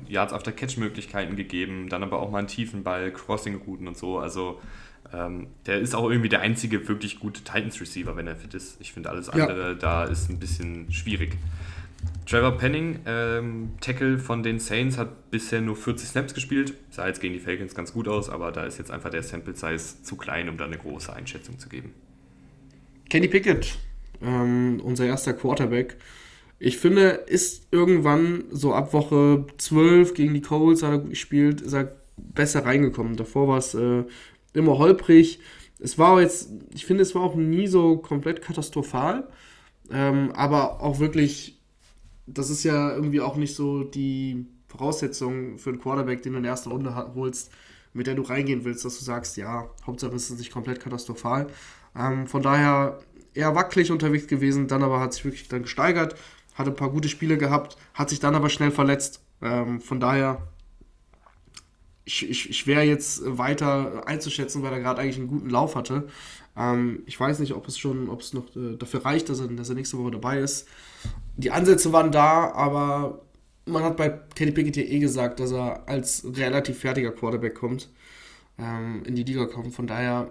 Yards 0.08 0.32
after 0.32 0.52
Catch-Möglichkeiten 0.52 1.34
gegeben, 1.34 1.88
dann 1.88 2.04
aber 2.04 2.20
auch 2.20 2.30
mal 2.30 2.38
einen 2.38 2.46
tiefen 2.46 2.84
Ball, 2.84 3.12
Crossing-Routen 3.12 3.88
und 3.88 3.96
so. 3.96 4.18
Also 4.18 4.60
ähm, 5.12 5.48
der 5.66 5.80
ist 5.80 5.94
auch 5.94 6.08
irgendwie 6.08 6.28
der 6.28 6.42
einzige 6.42 6.86
wirklich 6.86 7.18
gute 7.18 7.42
Titans-Receiver, 7.42 8.16
wenn 8.16 8.28
er 8.28 8.36
fit 8.36 8.54
ist. 8.54 8.80
Ich 8.80 8.92
finde, 8.92 9.10
alles 9.10 9.28
andere 9.28 9.70
ja. 9.70 9.74
da 9.74 10.04
ist 10.04 10.30
ein 10.30 10.38
bisschen 10.38 10.92
schwierig. 10.92 11.36
Trevor 12.26 12.58
Penning, 12.58 12.98
ähm, 13.06 13.70
Tackle 13.80 14.18
von 14.18 14.42
den 14.42 14.58
Saints, 14.58 14.98
hat 14.98 15.30
bisher 15.30 15.60
nur 15.60 15.76
40 15.76 16.08
Snaps 16.08 16.34
gespielt. 16.34 16.74
Sah 16.90 17.06
jetzt 17.06 17.20
gegen 17.20 17.34
die 17.34 17.40
Falcons 17.40 17.74
ganz 17.74 17.92
gut 17.92 18.08
aus, 18.08 18.28
aber 18.28 18.50
da 18.50 18.64
ist 18.64 18.78
jetzt 18.78 18.90
einfach 18.90 19.10
der 19.10 19.22
Sample-Size 19.22 20.02
zu 20.02 20.16
klein, 20.16 20.48
um 20.48 20.56
da 20.56 20.64
eine 20.64 20.78
große 20.78 21.12
Einschätzung 21.12 21.58
zu 21.58 21.68
geben. 21.68 21.94
Kenny 23.08 23.28
Pickett, 23.28 23.78
ähm, 24.20 24.80
unser 24.82 25.06
erster 25.06 25.34
Quarterback. 25.34 25.96
Ich 26.58 26.78
finde, 26.78 27.10
ist 27.10 27.68
irgendwann 27.70 28.44
so 28.50 28.72
ab 28.72 28.92
Woche 28.92 29.46
12 29.58 30.14
gegen 30.14 30.34
die 30.34 30.40
Colts 30.40 30.82
hat 30.82 30.90
er 30.90 30.98
gut 30.98 31.10
gespielt, 31.10 31.60
ist 31.60 31.74
er 31.74 31.94
besser 32.16 32.64
reingekommen. 32.64 33.16
Davor 33.16 33.48
war 33.48 33.58
es 33.58 33.74
äh, 33.74 34.04
immer 34.54 34.78
holprig. 34.78 35.38
Es 35.78 35.98
war 35.98 36.20
jetzt, 36.20 36.50
ich 36.74 36.86
finde, 36.86 37.02
es 37.02 37.14
war 37.14 37.22
auch 37.22 37.34
nie 37.34 37.66
so 37.66 37.98
komplett 37.98 38.40
katastrophal, 38.40 39.28
ähm, 39.92 40.32
aber 40.32 40.80
auch 40.80 40.98
wirklich, 40.98 41.55
das 42.26 42.50
ist 42.50 42.64
ja 42.64 42.94
irgendwie 42.94 43.20
auch 43.20 43.36
nicht 43.36 43.54
so 43.54 43.84
die 43.84 44.46
Voraussetzung 44.68 45.58
für 45.58 45.70
einen 45.70 45.80
Quarterback, 45.80 46.22
den 46.22 46.32
du 46.32 46.38
in 46.38 46.42
der 46.42 46.52
ersten 46.52 46.70
Runde 46.70 46.94
holst, 47.14 47.50
mit 47.92 48.06
der 48.06 48.14
du 48.14 48.22
reingehen 48.22 48.64
willst, 48.64 48.84
dass 48.84 48.98
du 48.98 49.04
sagst, 49.04 49.36
ja, 49.36 49.70
Hauptsache 49.86 50.14
es 50.14 50.30
ist 50.30 50.38
nicht 50.38 50.52
komplett 50.52 50.80
katastrophal. 50.80 51.46
Ähm, 51.96 52.26
von 52.26 52.42
daher 52.42 52.98
eher 53.34 53.54
wackelig 53.54 53.90
unterwegs 53.90 54.26
gewesen, 54.26 54.68
dann 54.68 54.82
aber 54.82 55.00
hat 55.00 55.14
sich 55.14 55.24
wirklich 55.24 55.48
dann 55.48 55.62
gesteigert, 55.62 56.16
hatte 56.54 56.70
ein 56.70 56.76
paar 56.76 56.90
gute 56.90 57.08
Spiele 57.08 57.38
gehabt, 57.38 57.76
hat 57.94 58.10
sich 58.10 58.20
dann 58.20 58.34
aber 58.34 58.48
schnell 58.50 58.70
verletzt. 58.70 59.20
Ähm, 59.42 59.80
von 59.80 60.00
daher 60.00 60.42
ich, 62.04 62.56
schwer 62.56 62.84
jetzt 62.84 63.22
weiter 63.24 64.06
einzuschätzen, 64.06 64.62
weil 64.62 64.72
er 64.72 64.80
gerade 64.80 65.02
eigentlich 65.02 65.18
einen 65.18 65.28
guten 65.28 65.50
Lauf 65.50 65.74
hatte. 65.74 66.08
Ähm, 66.56 67.02
ich 67.06 67.18
weiß 67.18 67.40
nicht, 67.40 67.52
ob 67.52 67.66
es 67.68 67.78
schon, 67.78 68.08
ob 68.08 68.20
es 68.20 68.32
noch 68.32 68.54
äh, 68.56 68.76
dafür 68.76 69.04
reicht, 69.04 69.28
dass 69.28 69.40
er, 69.40 69.48
dass 69.48 69.68
er 69.68 69.74
nächste 69.74 69.98
Woche 69.98 70.12
dabei 70.12 70.38
ist. 70.38 70.68
Die 71.36 71.50
Ansätze 71.50 71.92
waren 71.92 72.12
da, 72.12 72.50
aber 72.52 73.22
man 73.66 73.82
hat 73.82 73.96
bei 73.96 74.08
Kenny 74.34 74.52
Pickett 74.52 74.78
eh 74.78 74.98
gesagt, 74.98 75.40
dass 75.40 75.52
er 75.52 75.88
als 75.88 76.24
relativ 76.36 76.78
fertiger 76.78 77.12
Quarterback 77.12 77.54
kommt, 77.54 77.90
ähm, 78.58 79.02
in 79.04 79.14
die 79.14 79.24
Liga 79.24 79.46
kommt. 79.46 79.74
Von 79.74 79.86
daher, 79.86 80.30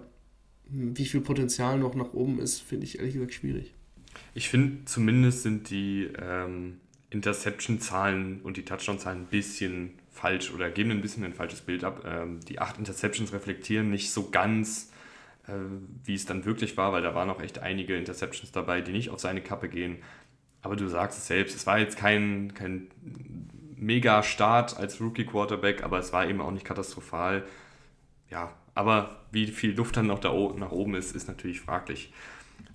hm, 0.70 0.98
wie 0.98 1.06
viel 1.06 1.22
Potenzial 1.22 1.78
noch 1.78 1.96
nach 1.96 2.14
oben 2.14 2.40
ist, 2.40 2.62
finde 2.62 2.86
ich 2.86 2.98
ehrlich 2.98 3.14
gesagt 3.14 3.34
schwierig. 3.34 3.74
Ich 4.34 4.50
finde, 4.50 4.86
zumindest 4.86 5.44
sind 5.44 5.70
die 5.70 6.10
ähm, 6.20 6.80
Interception-Zahlen 7.10 8.42
und 8.42 8.58
die 8.58 8.64
Touchdown-Zahlen 8.64 9.24
ein 9.24 9.28
bisschen 9.28 9.92
falsch 10.12 10.52
oder 10.54 10.70
geben 10.70 10.92
ein 10.92 11.02
bisschen 11.02 11.24
ein 11.24 11.34
falsches 11.34 11.62
Bild 11.62 11.84
ab. 11.84 12.04
Ähm, 12.06 12.40
die 12.48 12.60
acht 12.60 12.78
Interceptions 12.78 13.34
reflektieren 13.34 13.90
nicht 13.92 14.12
so 14.12 14.30
ganz, 14.30 14.92
äh, 15.48 15.54
wie 16.04 16.16
es 16.16 16.26
dann 16.26 16.46
wirklich 16.46 16.78
war, 16.78 16.94
weil 16.94 17.04
da 17.04 17.14
waren 17.14 17.30
auch 17.30 17.42
echt 17.42 17.60
einige 17.60 17.98
Interceptions 17.98 18.52
dabei, 18.52 18.82
die 18.82 18.94
nicht 18.94 19.10
auf 19.10 19.20
seine 19.20 19.42
Kappe 19.42 19.68
gehen. 19.68 19.98
Aber 20.66 20.76
du 20.76 20.88
sagst 20.88 21.20
es 21.20 21.28
selbst, 21.28 21.56
es 21.56 21.68
war 21.68 21.78
jetzt 21.78 21.96
kein, 21.96 22.56
kein 22.56 22.88
mega 23.76 24.24
Start 24.24 24.76
als 24.80 25.00
Rookie-Quarterback, 25.00 25.84
aber 25.84 26.00
es 26.00 26.12
war 26.12 26.28
eben 26.28 26.42
auch 26.42 26.50
nicht 26.50 26.66
katastrophal. 26.66 27.44
Ja, 28.32 28.52
aber 28.74 29.16
wie 29.32 29.46
viel 29.46 29.76
Luft 29.76 29.96
dann 29.96 30.08
noch 30.08 30.18
da 30.18 30.30
nach 30.58 30.72
oben 30.72 30.96
ist, 30.96 31.16
ist 31.16 31.28
natürlich 31.28 31.62
fraglich. 31.62 32.12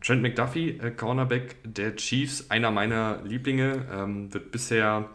Trent 0.00 0.22
McDuffie, 0.22 0.78
äh, 0.78 0.92
Cornerback 0.92 1.56
der 1.64 1.96
Chiefs, 1.96 2.48
einer 2.48 2.70
meiner 2.70 3.22
Lieblinge, 3.24 3.84
ähm, 3.92 4.32
wird 4.32 4.52
bisher 4.52 5.10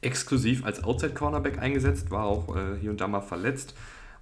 exklusiv 0.00 0.64
als 0.64 0.84
Outside-Cornerback 0.84 1.58
eingesetzt, 1.58 2.12
war 2.12 2.26
auch 2.26 2.54
äh, 2.54 2.76
hier 2.80 2.92
und 2.92 3.00
da 3.00 3.08
mal 3.08 3.20
verletzt 3.20 3.74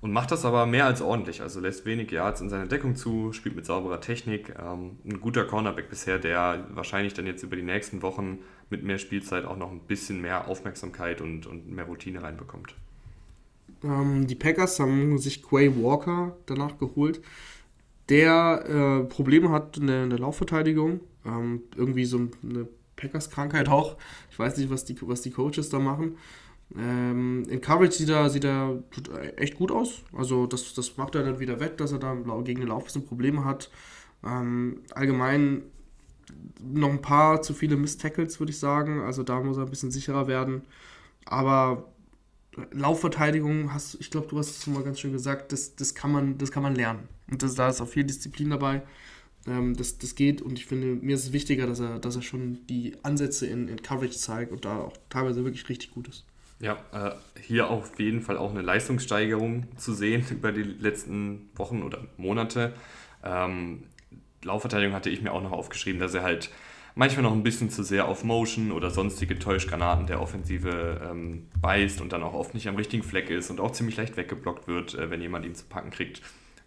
und 0.04 0.12
macht 0.12 0.30
das 0.32 0.44
aber 0.44 0.66
mehr 0.66 0.84
als 0.84 1.00
ordentlich. 1.00 1.40
Also 1.40 1.60
lässt 1.60 1.86
wenig 1.86 2.10
Yards 2.10 2.42
in 2.42 2.50
seine 2.50 2.68
Deckung 2.68 2.94
zu, 2.94 3.32
spielt 3.32 3.56
mit 3.56 3.64
sauberer 3.64 4.02
Technik. 4.02 4.54
Ähm, 4.60 4.98
ein 5.02 5.18
guter 5.18 5.46
Cornerback 5.46 5.88
bisher, 5.88 6.18
der 6.18 6.66
wahrscheinlich 6.74 7.14
dann 7.14 7.24
jetzt 7.24 7.42
über 7.42 7.56
die 7.56 7.62
nächsten 7.62 8.02
Wochen 8.02 8.40
mit 8.68 8.84
mehr 8.84 8.98
Spielzeit 8.98 9.46
auch 9.46 9.56
noch 9.56 9.70
ein 9.70 9.80
bisschen 9.80 10.20
mehr 10.20 10.46
Aufmerksamkeit 10.46 11.22
und, 11.22 11.46
und 11.46 11.70
mehr 11.70 11.86
Routine 11.86 12.22
reinbekommt. 12.22 12.74
Ähm, 13.82 14.26
die 14.26 14.34
Packers 14.34 14.78
haben 14.78 15.16
sich 15.16 15.42
Quay 15.42 15.74
Walker 15.82 16.36
danach 16.44 16.76
geholt, 16.76 17.22
der 18.10 18.64
äh, 18.68 19.04
Probleme 19.04 19.52
hat 19.52 19.78
in 19.78 19.86
der, 19.86 20.04
in 20.04 20.10
der 20.10 20.18
Laufverteidigung. 20.18 21.00
Ähm, 21.24 21.62
irgendwie 21.76 22.04
so 22.04 22.18
eine 22.42 22.68
Packers-Krankheit 22.96 23.70
auch. 23.70 23.96
Ich 24.30 24.38
weiß 24.38 24.58
nicht, 24.58 24.68
was 24.68 24.84
die, 24.84 24.98
was 25.00 25.22
die 25.22 25.30
Coaches 25.30 25.70
da 25.70 25.78
machen. 25.78 26.18
Ähm, 26.76 27.44
in 27.48 27.60
Coverage 27.60 27.98
sieht 27.98 28.08
er, 28.08 28.28
sieht 28.30 28.44
er 28.44 28.82
echt 29.36 29.56
gut 29.56 29.70
aus. 29.70 30.02
Also 30.12 30.46
das, 30.46 30.74
das 30.74 30.96
macht 30.96 31.14
er 31.14 31.22
dann 31.22 31.40
wieder 31.40 31.60
weg, 31.60 31.76
dass 31.78 31.92
er 31.92 31.98
da 31.98 32.14
gegen 32.44 32.60
den 32.60 32.68
Lauf 32.68 32.94
ein 32.94 33.04
Probleme 33.06 33.44
hat. 33.44 33.70
Ähm, 34.24 34.80
allgemein 34.94 35.62
noch 36.62 36.90
ein 36.90 37.02
paar 37.02 37.42
zu 37.42 37.54
viele 37.54 37.76
Miss-Tackles, 37.76 38.40
würde 38.40 38.50
ich 38.50 38.58
sagen. 38.58 39.02
Also 39.02 39.22
da 39.22 39.40
muss 39.40 39.56
er 39.56 39.64
ein 39.64 39.70
bisschen 39.70 39.90
sicherer 39.90 40.26
werden. 40.26 40.62
Aber 41.26 41.92
Laufverteidigung, 42.72 43.72
hast, 43.72 43.96
ich 44.00 44.10
glaube, 44.10 44.26
du 44.28 44.38
hast 44.38 44.58
es 44.58 44.66
mal 44.66 44.82
ganz 44.82 45.00
schön 45.00 45.12
gesagt, 45.12 45.52
das, 45.52 45.76
das, 45.76 45.94
kann, 45.94 46.12
man, 46.12 46.38
das 46.38 46.50
kann 46.50 46.62
man 46.62 46.74
lernen. 46.74 47.08
Und 47.30 47.42
das, 47.42 47.54
da 47.54 47.68
ist 47.68 47.80
auch 47.80 47.88
viel 47.88 48.04
Disziplin 48.04 48.50
dabei. 48.50 48.82
Ähm, 49.46 49.76
das, 49.76 49.98
das 49.98 50.14
geht 50.14 50.42
und 50.42 50.58
ich 50.58 50.66
finde, 50.66 50.86
mir 50.86 51.14
ist 51.14 51.26
es 51.26 51.32
wichtiger, 51.32 51.66
dass 51.66 51.80
er, 51.80 51.98
dass 51.98 52.16
er 52.16 52.22
schon 52.22 52.66
die 52.66 52.96
Ansätze 53.02 53.46
in, 53.46 53.68
in 53.68 53.82
Coverage 53.82 54.16
zeigt 54.16 54.52
und 54.52 54.64
da 54.64 54.78
auch 54.78 54.96
teilweise 55.08 55.44
wirklich 55.44 55.68
richtig 55.68 55.90
gut 55.92 56.08
ist. 56.08 56.24
Ja, 56.60 56.78
äh, 56.92 57.10
hier 57.40 57.68
auf 57.68 57.98
jeden 57.98 58.22
Fall 58.22 58.38
auch 58.38 58.50
eine 58.50 58.62
Leistungssteigerung 58.62 59.66
zu 59.76 59.92
sehen 59.92 60.24
über 60.30 60.52
die 60.52 60.62
letzten 60.62 61.50
Wochen 61.56 61.82
oder 61.82 61.98
Monate. 62.16 62.72
Ähm, 63.22 63.84
Laufverteidigung 64.42 64.94
hatte 64.94 65.10
ich 65.10 65.22
mir 65.22 65.32
auch 65.32 65.42
noch 65.42 65.52
aufgeschrieben, 65.52 66.00
dass 66.00 66.14
er 66.14 66.22
halt 66.22 66.50
manchmal 66.94 67.22
noch 67.22 67.32
ein 67.32 67.42
bisschen 67.42 67.70
zu 67.70 67.82
sehr 67.82 68.06
auf 68.06 68.24
Motion 68.24 68.72
oder 68.72 68.90
sonstige 68.90 69.38
Täuschgranaten 69.38 70.06
der 70.06 70.20
Offensive 70.20 71.00
ähm, 71.10 71.48
beißt 71.60 72.00
und 72.00 72.12
dann 72.12 72.22
auch 72.22 72.34
oft 72.34 72.54
nicht 72.54 72.68
am 72.68 72.76
richtigen 72.76 73.02
Fleck 73.02 73.30
ist 73.30 73.50
und 73.50 73.60
auch 73.60 73.72
ziemlich 73.72 73.96
leicht 73.96 74.16
weggeblockt 74.16 74.68
wird, 74.68 74.94
äh, 74.94 75.10
wenn 75.10 75.20
jemand 75.20 75.44
ihn 75.44 75.54
zu 75.54 75.64
packen 75.64 75.90
kriegt. 75.90 76.22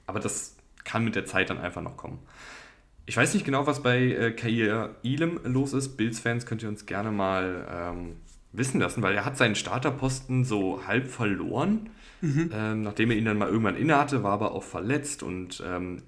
Aber 0.05 0.19
das 0.19 0.55
kann 0.83 1.03
mit 1.03 1.15
der 1.15 1.25
Zeit 1.25 1.49
dann 1.49 1.59
einfach 1.59 1.81
noch 1.81 1.97
kommen. 1.97 2.19
Ich 3.05 3.15
weiß 3.15 3.33
nicht 3.33 3.45
genau, 3.45 3.65
was 3.67 3.83
bei 3.83 3.99
äh, 3.99 4.31
Kair 4.31 4.95
Elam 5.03 5.39
los 5.43 5.73
ist. 5.73 5.95
Bills-Fans 5.95 6.45
könnt 6.45 6.61
ihr 6.61 6.69
uns 6.69 6.85
gerne 6.85 7.11
mal 7.11 7.65
ähm, 7.71 8.17
wissen 8.57 8.79
lassen, 8.79 9.01
weil 9.01 9.15
er 9.15 9.25
hat 9.25 9.37
seinen 9.37 9.55
Starterposten 9.55 10.43
so 10.43 10.85
halb 10.85 11.07
verloren. 11.07 11.89
Mhm. 12.21 12.49
Ähm, 12.51 12.81
nachdem 12.81 13.11
er 13.11 13.17
ihn 13.17 13.25
dann 13.25 13.37
mal 13.37 13.47
irgendwann 13.47 13.77
innehatte, 13.77 14.23
war 14.23 14.33
aber 14.33 14.51
auch 14.51 14.63
verletzt 14.63 15.21
und 15.21 15.63
ähm, 15.65 16.01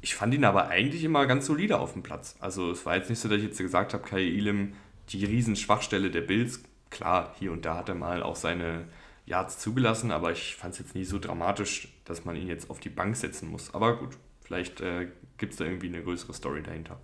ich 0.00 0.14
fand 0.14 0.34
ihn 0.34 0.44
aber 0.44 0.68
eigentlich 0.68 1.04
immer 1.04 1.26
ganz 1.26 1.46
solide 1.46 1.78
auf 1.78 1.92
dem 1.92 2.02
Platz. 2.02 2.36
Also 2.40 2.70
es 2.72 2.84
war 2.86 2.96
jetzt 2.96 3.10
nicht 3.10 3.20
so, 3.20 3.28
dass 3.28 3.38
ich 3.38 3.44
jetzt 3.44 3.58
gesagt 3.58 3.94
habe, 3.94 4.02
Kai 4.02 4.22
Elam, 4.22 4.72
die 5.10 5.24
Riesenschwachstelle 5.24 6.10
der 6.10 6.22
Bills. 6.22 6.62
Klar, 6.90 7.34
hier 7.38 7.52
und 7.52 7.64
da 7.64 7.76
hat 7.76 7.88
er 7.88 7.94
mal 7.94 8.22
auch 8.22 8.36
seine 8.36 8.86
Yards 9.26 9.58
zugelassen, 9.58 10.10
aber 10.10 10.32
ich 10.32 10.56
fand 10.56 10.74
es 10.74 10.80
jetzt 10.80 10.94
nie 10.94 11.04
so 11.04 11.18
dramatisch, 11.18 11.88
dass 12.04 12.24
man 12.24 12.34
ihn 12.34 12.48
jetzt 12.48 12.68
auf 12.68 12.80
die 12.80 12.88
Bank 12.88 13.16
setzen 13.16 13.48
muss. 13.48 13.72
Aber 13.74 13.96
gut, 13.96 14.16
vielleicht 14.42 14.80
äh, 14.80 15.08
gibt 15.38 15.52
es 15.52 15.58
da 15.58 15.64
irgendwie 15.64 15.88
eine 15.88 16.02
größere 16.02 16.34
Story 16.34 16.62
dahinter. 16.62 16.98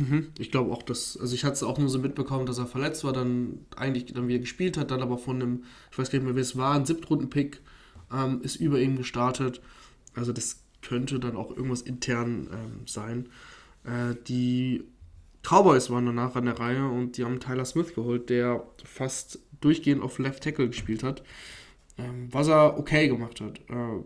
Mhm. 0.00 0.28
Ich 0.38 0.50
glaube 0.50 0.72
auch, 0.72 0.82
dass, 0.82 1.18
also 1.20 1.34
ich 1.34 1.44
hatte 1.44 1.54
es 1.54 1.62
auch 1.62 1.78
nur 1.78 1.90
so 1.90 1.98
mitbekommen, 1.98 2.46
dass 2.46 2.58
er 2.58 2.66
verletzt 2.66 3.04
war, 3.04 3.12
dann 3.12 3.66
eigentlich 3.76 4.06
dann 4.06 4.28
wieder 4.28 4.38
gespielt 4.38 4.78
hat, 4.78 4.90
dann 4.90 5.02
aber 5.02 5.18
von 5.18 5.36
einem, 5.36 5.64
ich 5.92 5.98
weiß 5.98 6.10
gar 6.10 6.18
nicht 6.18 6.24
mehr, 6.24 6.34
wer 6.34 6.42
es 6.42 6.56
war, 6.56 6.74
ein 6.74 6.86
Siebtrunden-Pick 6.86 7.60
ähm, 8.12 8.40
ist 8.42 8.56
über 8.56 8.80
ihm 8.80 8.96
gestartet. 8.96 9.60
Also 10.14 10.32
das 10.32 10.62
könnte 10.80 11.20
dann 11.20 11.36
auch 11.36 11.50
irgendwas 11.50 11.82
intern 11.82 12.48
ähm, 12.50 12.86
sein. 12.86 13.28
Äh, 13.84 14.14
die 14.26 14.84
Cowboys 15.42 15.90
waren 15.90 16.06
danach 16.06 16.34
an 16.34 16.46
der 16.46 16.58
Reihe 16.58 16.88
und 16.88 17.18
die 17.18 17.24
haben 17.24 17.38
Tyler 17.38 17.66
Smith 17.66 17.94
geholt, 17.94 18.30
der 18.30 18.64
fast 18.84 19.38
durchgehend 19.60 20.02
auf 20.02 20.18
Left 20.18 20.42
Tackle 20.42 20.68
gespielt 20.68 21.02
hat, 21.02 21.22
ähm, 21.98 22.28
was 22.30 22.48
er 22.48 22.78
okay 22.78 23.08
gemacht 23.08 23.42
hat. 23.42 23.58
Äh, 23.68 24.02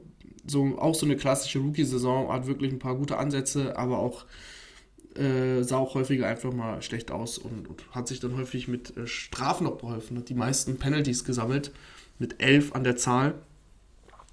so, 0.46 0.76
auch 0.78 0.94
so 0.96 1.06
eine 1.06 1.16
klassische 1.16 1.60
Rookie-Saison, 1.60 2.32
hat 2.32 2.48
wirklich 2.48 2.72
ein 2.72 2.80
paar 2.80 2.96
gute 2.96 3.16
Ansätze, 3.16 3.78
aber 3.78 3.98
auch 3.98 4.26
äh, 5.18 5.62
sah 5.62 5.76
auch 5.76 5.94
häufiger 5.94 6.26
einfach 6.26 6.52
mal 6.52 6.82
schlecht 6.82 7.10
aus 7.10 7.38
und, 7.38 7.68
und 7.68 7.84
hat 7.92 8.08
sich 8.08 8.20
dann 8.20 8.36
häufig 8.36 8.68
mit 8.68 8.96
äh, 8.96 9.06
Strafen 9.06 9.64
beholfen, 9.64 10.18
hat 10.18 10.28
die 10.28 10.34
meisten 10.34 10.76
Penalties 10.78 11.24
gesammelt, 11.24 11.72
mit 12.18 12.42
elf 12.42 12.74
an 12.74 12.84
der 12.84 12.96
Zahl, 12.96 13.34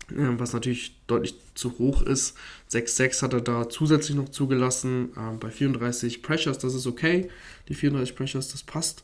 äh, 0.09 0.15
was 0.15 0.53
natürlich 0.53 0.95
deutlich 1.07 1.35
zu 1.55 1.77
hoch 1.77 2.01
ist. 2.01 2.35
6-6 2.71 3.21
hat 3.21 3.33
er 3.33 3.41
da 3.41 3.69
zusätzlich 3.69 4.15
noch 4.15 4.29
zugelassen, 4.29 5.09
äh, 5.15 5.35
bei 5.37 5.49
34 5.49 6.21
Pressures, 6.23 6.57
das 6.57 6.73
ist 6.73 6.87
okay, 6.87 7.29
die 7.67 7.75
34 7.75 8.15
Pressures, 8.15 8.51
das 8.51 8.63
passt. 8.63 9.03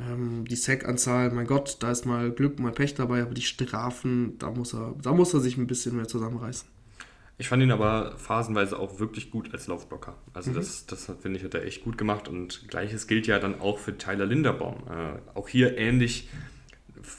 Ähm, 0.00 0.44
die 0.46 0.56
Sack-Anzahl, 0.56 1.30
mein 1.30 1.46
Gott, 1.46 1.78
da 1.80 1.90
ist 1.90 2.06
mal 2.06 2.30
Glück, 2.30 2.58
mal 2.58 2.72
Pech 2.72 2.94
dabei, 2.94 3.22
aber 3.22 3.34
die 3.34 3.42
Strafen, 3.42 4.38
da 4.38 4.50
muss 4.50 4.74
er, 4.74 4.94
da 5.02 5.12
muss 5.12 5.34
er 5.34 5.40
sich 5.40 5.56
ein 5.56 5.66
bisschen 5.66 5.96
mehr 5.96 6.06
zusammenreißen. 6.06 6.68
Ich 7.40 7.48
fand 7.48 7.62
ihn 7.62 7.70
aber 7.70 8.16
phasenweise 8.16 8.76
auch 8.78 8.98
wirklich 8.98 9.30
gut 9.30 9.54
als 9.54 9.68
Laufblocker. 9.68 10.16
Also 10.34 10.50
mhm. 10.50 10.56
das, 10.56 10.86
das 10.86 11.10
finde 11.20 11.38
ich, 11.38 11.44
hat 11.44 11.54
er 11.54 11.64
echt 11.64 11.84
gut 11.84 11.96
gemacht. 11.96 12.26
Und 12.26 12.68
gleiches 12.68 13.06
gilt 13.06 13.28
ja 13.28 13.38
dann 13.38 13.60
auch 13.60 13.78
für 13.78 13.96
Tyler 13.96 14.26
Linderbaum. 14.26 14.82
Äh, 14.88 15.38
auch 15.38 15.48
hier 15.48 15.78
ähnlich 15.78 16.28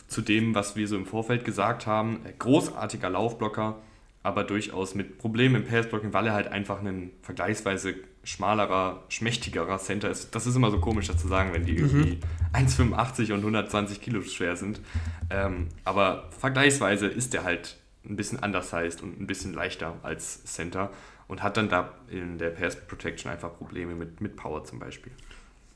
zu 0.08 0.21
dem, 0.21 0.53
was 0.53 0.75
wir 0.75 0.88
so 0.89 0.97
im 0.97 1.05
Vorfeld 1.05 1.45
gesagt 1.45 1.88
haben. 1.88 2.19
Großartiger 2.38 3.10
Laufblocker, 3.10 3.77
aber 4.21 4.43
durchaus 4.43 4.93
mit 4.93 5.17
Problemen 5.17 5.55
im 5.55 5.65
Passblocking, 5.65 6.12
weil 6.12 6.27
er 6.27 6.34
halt 6.34 6.47
einfach 6.47 6.82
ein 6.84 7.12
vergleichsweise 7.21 7.95
schmalerer, 8.25 9.03
schmächtigerer 9.08 9.79
Center 9.79 10.10
ist. 10.10 10.36
Das 10.36 10.45
ist 10.45 10.55
immer 10.55 10.69
so 10.69 10.79
komisch, 10.79 11.08
das 11.08 11.17
zu 11.17 11.29
sagen, 11.29 11.53
wenn 11.53 11.65
die 11.65 11.73
mhm. 11.73 11.79
irgendwie 11.79 12.19
1,85 12.53 13.32
und 13.32 13.39
120 13.39 14.01
Kilo 14.01 14.21
schwer 14.21 14.58
sind. 14.58 14.82
Ähm, 15.29 15.69
aber 15.86 16.29
vergleichsweise 16.38 17.08
ist 17.08 17.34
er 17.34 17.45
halt 17.45 17.79
ein 18.07 18.15
bisschen 18.15 18.39
undersized 18.39 19.01
und 19.03 19.19
ein 19.19 19.27
bisschen 19.27 19.53
leichter 19.53 19.97
als 20.03 20.43
Center 20.45 20.91
und 21.27 21.43
hat 21.43 21.57
dann 21.57 21.69
da 21.69 21.93
in 22.09 22.38
der 22.38 22.49
Pass 22.49 22.75
Protection 22.75 23.31
einfach 23.31 23.55
Probleme 23.57 23.95
mit, 23.95 24.21
mit 24.21 24.35
Power 24.35 24.63
zum 24.63 24.79
Beispiel. 24.79 25.12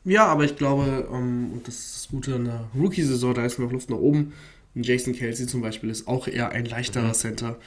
Ja, 0.06 0.26
aber 0.26 0.44
ich 0.44 0.58
glaube, 0.58 1.08
um, 1.08 1.18
ähm, 1.18 1.54
und 1.54 1.68
das 1.68 1.76
ist 1.76 1.96
das 1.96 2.08
Gute 2.10 2.34
in 2.34 2.46
der 2.46 2.68
Rookie-Saison, 2.76 3.34
da 3.34 3.46
ist 3.46 3.60
noch 3.60 3.72
Luft 3.72 3.90
nach 3.90 3.98
oben. 3.98 4.34
Jason 4.76 5.14
Kelsey 5.14 5.48
zum 5.48 5.62
Beispiel 5.62 5.90
ist 5.90 6.08
auch 6.08 6.28
eher 6.28 6.50
ein 6.50 6.66
leichterer 6.66 7.10
mhm. 7.10 7.14
Center, 7.14 7.60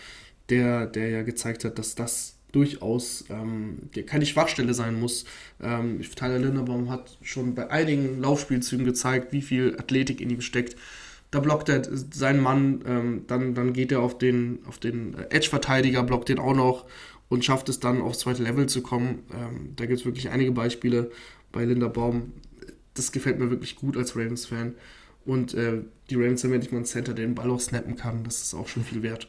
der, 0.48 0.86
der 0.86 1.08
ja 1.08 1.22
gezeigt 1.22 1.64
hat, 1.64 1.78
dass 1.78 1.94
das 1.94 2.36
durchaus 2.52 3.24
ähm, 3.28 3.90
keine 4.06 4.26
Schwachstelle 4.26 4.74
sein 4.74 4.98
muss. 4.98 5.24
Ähm, 5.62 6.00
Tyler 6.02 6.38
Linderbaum 6.38 6.90
hat 6.90 7.18
schon 7.22 7.54
bei 7.54 7.70
einigen 7.70 8.20
Laufspielzügen 8.20 8.84
gezeigt, 8.84 9.32
wie 9.32 9.42
viel 9.42 9.76
Athletik 9.78 10.20
in 10.20 10.30
ihm 10.30 10.40
steckt 10.40 10.76
da 11.36 11.40
blockt 11.40 11.68
er 11.68 11.82
seinen 11.84 12.40
Mann, 12.40 12.82
ähm, 12.86 13.24
dann, 13.26 13.54
dann 13.54 13.74
geht 13.74 13.92
er 13.92 14.00
auf 14.00 14.16
den, 14.16 14.60
auf 14.66 14.78
den 14.78 15.14
Edge-Verteidiger, 15.28 16.02
blockt 16.02 16.30
den 16.30 16.38
auch 16.38 16.54
noch 16.54 16.86
und 17.28 17.44
schafft 17.44 17.68
es 17.68 17.78
dann 17.78 18.00
aufs 18.00 18.20
zweite 18.20 18.42
Level 18.42 18.66
zu 18.70 18.80
kommen. 18.80 19.24
Ähm, 19.34 19.74
da 19.76 19.84
gibt 19.84 20.00
es 20.00 20.06
wirklich 20.06 20.30
einige 20.30 20.52
Beispiele 20.52 21.10
bei 21.52 21.66
Linda 21.66 21.88
Baum. 21.88 22.32
Das 22.94 23.12
gefällt 23.12 23.38
mir 23.38 23.50
wirklich 23.50 23.76
gut 23.76 23.98
als 23.98 24.16
Ravens-Fan. 24.16 24.76
Und 25.26 25.52
äh, 25.52 25.82
die 26.08 26.14
Ravens 26.14 26.42
haben 26.42 26.54
endlich 26.54 26.72
mal 26.72 26.78
einen 26.78 26.86
Center, 26.86 27.12
der 27.12 27.26
den 27.26 27.34
Ball 27.34 27.50
auch 27.50 27.60
snappen 27.60 27.96
kann. 27.96 28.24
Das 28.24 28.40
ist 28.40 28.54
auch 28.54 28.68
schon 28.68 28.82
viel 28.82 29.02
wert. 29.02 29.28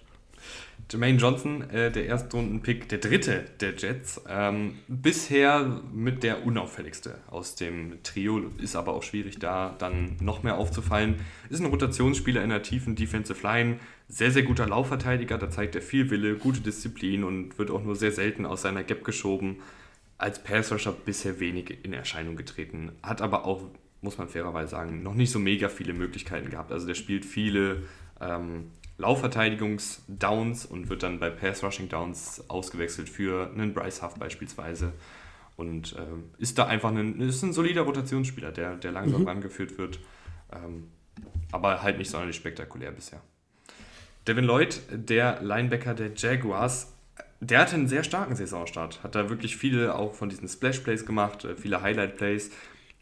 Jermaine 0.89 1.17
Johnson, 1.17 1.69
äh, 1.69 1.91
der 1.91 2.05
Erstrunden-Pick, 2.05 2.88
der 2.88 2.99
dritte 2.99 3.43
der 3.60 3.75
Jets. 3.75 4.21
Ähm, 4.29 4.75
bisher 4.88 5.81
mit 5.93 6.23
der 6.23 6.45
unauffälligste 6.45 7.15
aus 7.29 7.55
dem 7.55 8.01
Trio, 8.03 8.49
ist 8.57 8.75
aber 8.75 8.93
auch 8.93 9.03
schwierig, 9.03 9.39
da 9.39 9.75
dann 9.79 10.15
noch 10.21 10.43
mehr 10.43 10.57
aufzufallen. 10.57 11.15
Ist 11.49 11.60
ein 11.60 11.65
Rotationsspieler 11.65 12.41
in 12.41 12.49
der 12.49 12.63
tiefen 12.63 12.95
Defensive 12.95 13.45
Line, 13.45 13.79
sehr, 14.07 14.31
sehr 14.31 14.43
guter 14.43 14.65
Laufverteidiger, 14.65 15.38
da 15.38 15.49
zeigt 15.49 15.75
er 15.75 15.81
viel 15.81 16.10
Wille, 16.10 16.36
gute 16.36 16.62
Disziplin 16.62 17.25
und 17.25 17.60
wird 17.60 17.69
auch 17.69 17.83
nur 17.83 17.97
sehr 17.97 18.13
selten 18.13 18.45
aus 18.45 18.62
seiner 18.62 18.83
Gap 18.83 19.03
geschoben. 19.03 19.57
Als 20.17 20.41
Passrusher 20.41 20.93
bisher 20.93 21.41
wenig 21.41 21.79
in 21.83 21.91
Erscheinung 21.91 22.38
getreten, 22.38 22.93
hat 23.03 23.21
aber 23.21 23.43
auch, 23.43 23.63
muss 24.01 24.17
man 24.17 24.29
fairerweise 24.29 24.71
sagen, 24.71 25.03
noch 25.03 25.13
nicht 25.13 25.31
so 25.31 25.39
mega 25.39 25.67
viele 25.67 25.93
Möglichkeiten 25.93 26.49
gehabt. 26.49 26.71
Also 26.71 26.88
der 26.88 26.95
spielt 26.95 27.25
viele 27.25 27.83
ähm, 28.21 28.71
Laufverteidigungsdowns 28.97 30.65
und 30.65 30.89
wird 30.89 31.03
dann 31.03 31.19
bei 31.19 31.29
Pass-Rushing-Downs 31.29 32.49
ausgewechselt 32.49 33.10
für 33.10 33.51
einen 33.51 33.73
Bryce 33.73 34.01
Huff 34.01 34.15
beispielsweise. 34.15 34.93
Und 35.55 35.95
ähm, 35.97 36.25
ist 36.38 36.57
da 36.57 36.67
einfach 36.67 36.91
ein, 36.91 37.19
ist 37.19 37.43
ein 37.43 37.53
solider 37.53 37.81
Rotationsspieler, 37.81 38.51
der, 38.51 38.75
der 38.75 38.91
langsam 38.91 39.21
mhm. 39.21 39.27
rangeführt 39.27 39.77
wird. 39.77 39.99
Ähm, 40.51 40.88
aber 41.51 41.81
halt 41.81 41.97
nicht 41.97 42.12
sonderlich 42.12 42.36
spektakulär 42.36 42.91
bisher. 42.91 43.21
Devin 44.27 44.45
Lloyd, 44.45 44.81
der 44.91 45.41
Linebacker 45.41 45.93
der 45.93 46.12
Jaguars, 46.15 46.93
der 47.39 47.60
hatte 47.60 47.75
einen 47.75 47.88
sehr 47.88 48.03
starken 48.03 48.36
Saisonstart. 48.36 49.03
Hat 49.03 49.15
da 49.15 49.29
wirklich 49.29 49.57
viele 49.57 49.95
auch 49.95 50.13
von 50.13 50.29
diesen 50.29 50.47
Splash-Plays 50.47 51.05
gemacht, 51.05 51.45
äh, 51.45 51.55
viele 51.55 51.81
Highlight-Plays. 51.81 52.51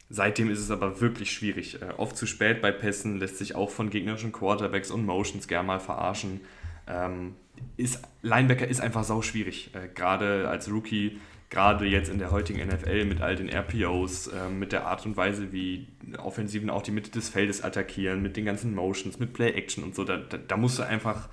Seitdem 0.08 0.50
ist 0.50 0.60
es 0.60 0.70
aber 0.70 1.00
wirklich 1.00 1.32
schwierig. 1.32 1.82
Äh, 1.82 1.86
oft 1.96 2.16
zu 2.16 2.26
spät 2.26 2.62
bei 2.62 2.70
Pässen, 2.70 3.18
lässt 3.18 3.38
sich 3.38 3.54
auch 3.54 3.70
von 3.70 3.90
gegnerischen 3.90 4.32
Quarterbacks 4.32 4.90
und 4.90 5.04
Motions 5.04 5.48
gern 5.48 5.66
mal 5.66 5.80
verarschen. 5.80 6.40
Ähm, 6.86 7.34
ist, 7.76 8.02
Linebacker 8.22 8.68
ist 8.68 8.80
einfach 8.80 9.02
sau 9.02 9.22
schwierig. 9.22 9.70
Äh, 9.74 9.88
gerade 9.94 10.48
als 10.48 10.70
Rookie, 10.70 11.18
gerade 11.50 11.86
jetzt 11.86 12.08
in 12.08 12.18
der 12.18 12.30
heutigen 12.30 12.66
NFL 12.66 13.04
mit 13.04 13.20
all 13.20 13.34
den 13.34 13.48
RPOs, 13.48 14.28
äh, 14.28 14.48
mit 14.48 14.72
der 14.72 14.86
Art 14.86 15.04
und 15.06 15.16
Weise, 15.16 15.52
wie 15.52 15.88
Offensiven 16.18 16.70
auch 16.70 16.82
die 16.82 16.92
Mitte 16.92 17.10
des 17.10 17.28
Feldes 17.28 17.64
attackieren, 17.64 18.22
mit 18.22 18.36
den 18.36 18.44
ganzen 18.44 18.74
Motions, 18.74 19.18
mit 19.18 19.32
Play-Action 19.32 19.82
und 19.82 19.96
so. 19.96 20.04
Da, 20.04 20.18
da, 20.18 20.36
da, 20.36 20.56
musst 20.56 20.78
du 20.78 20.84
einfach 20.84 21.28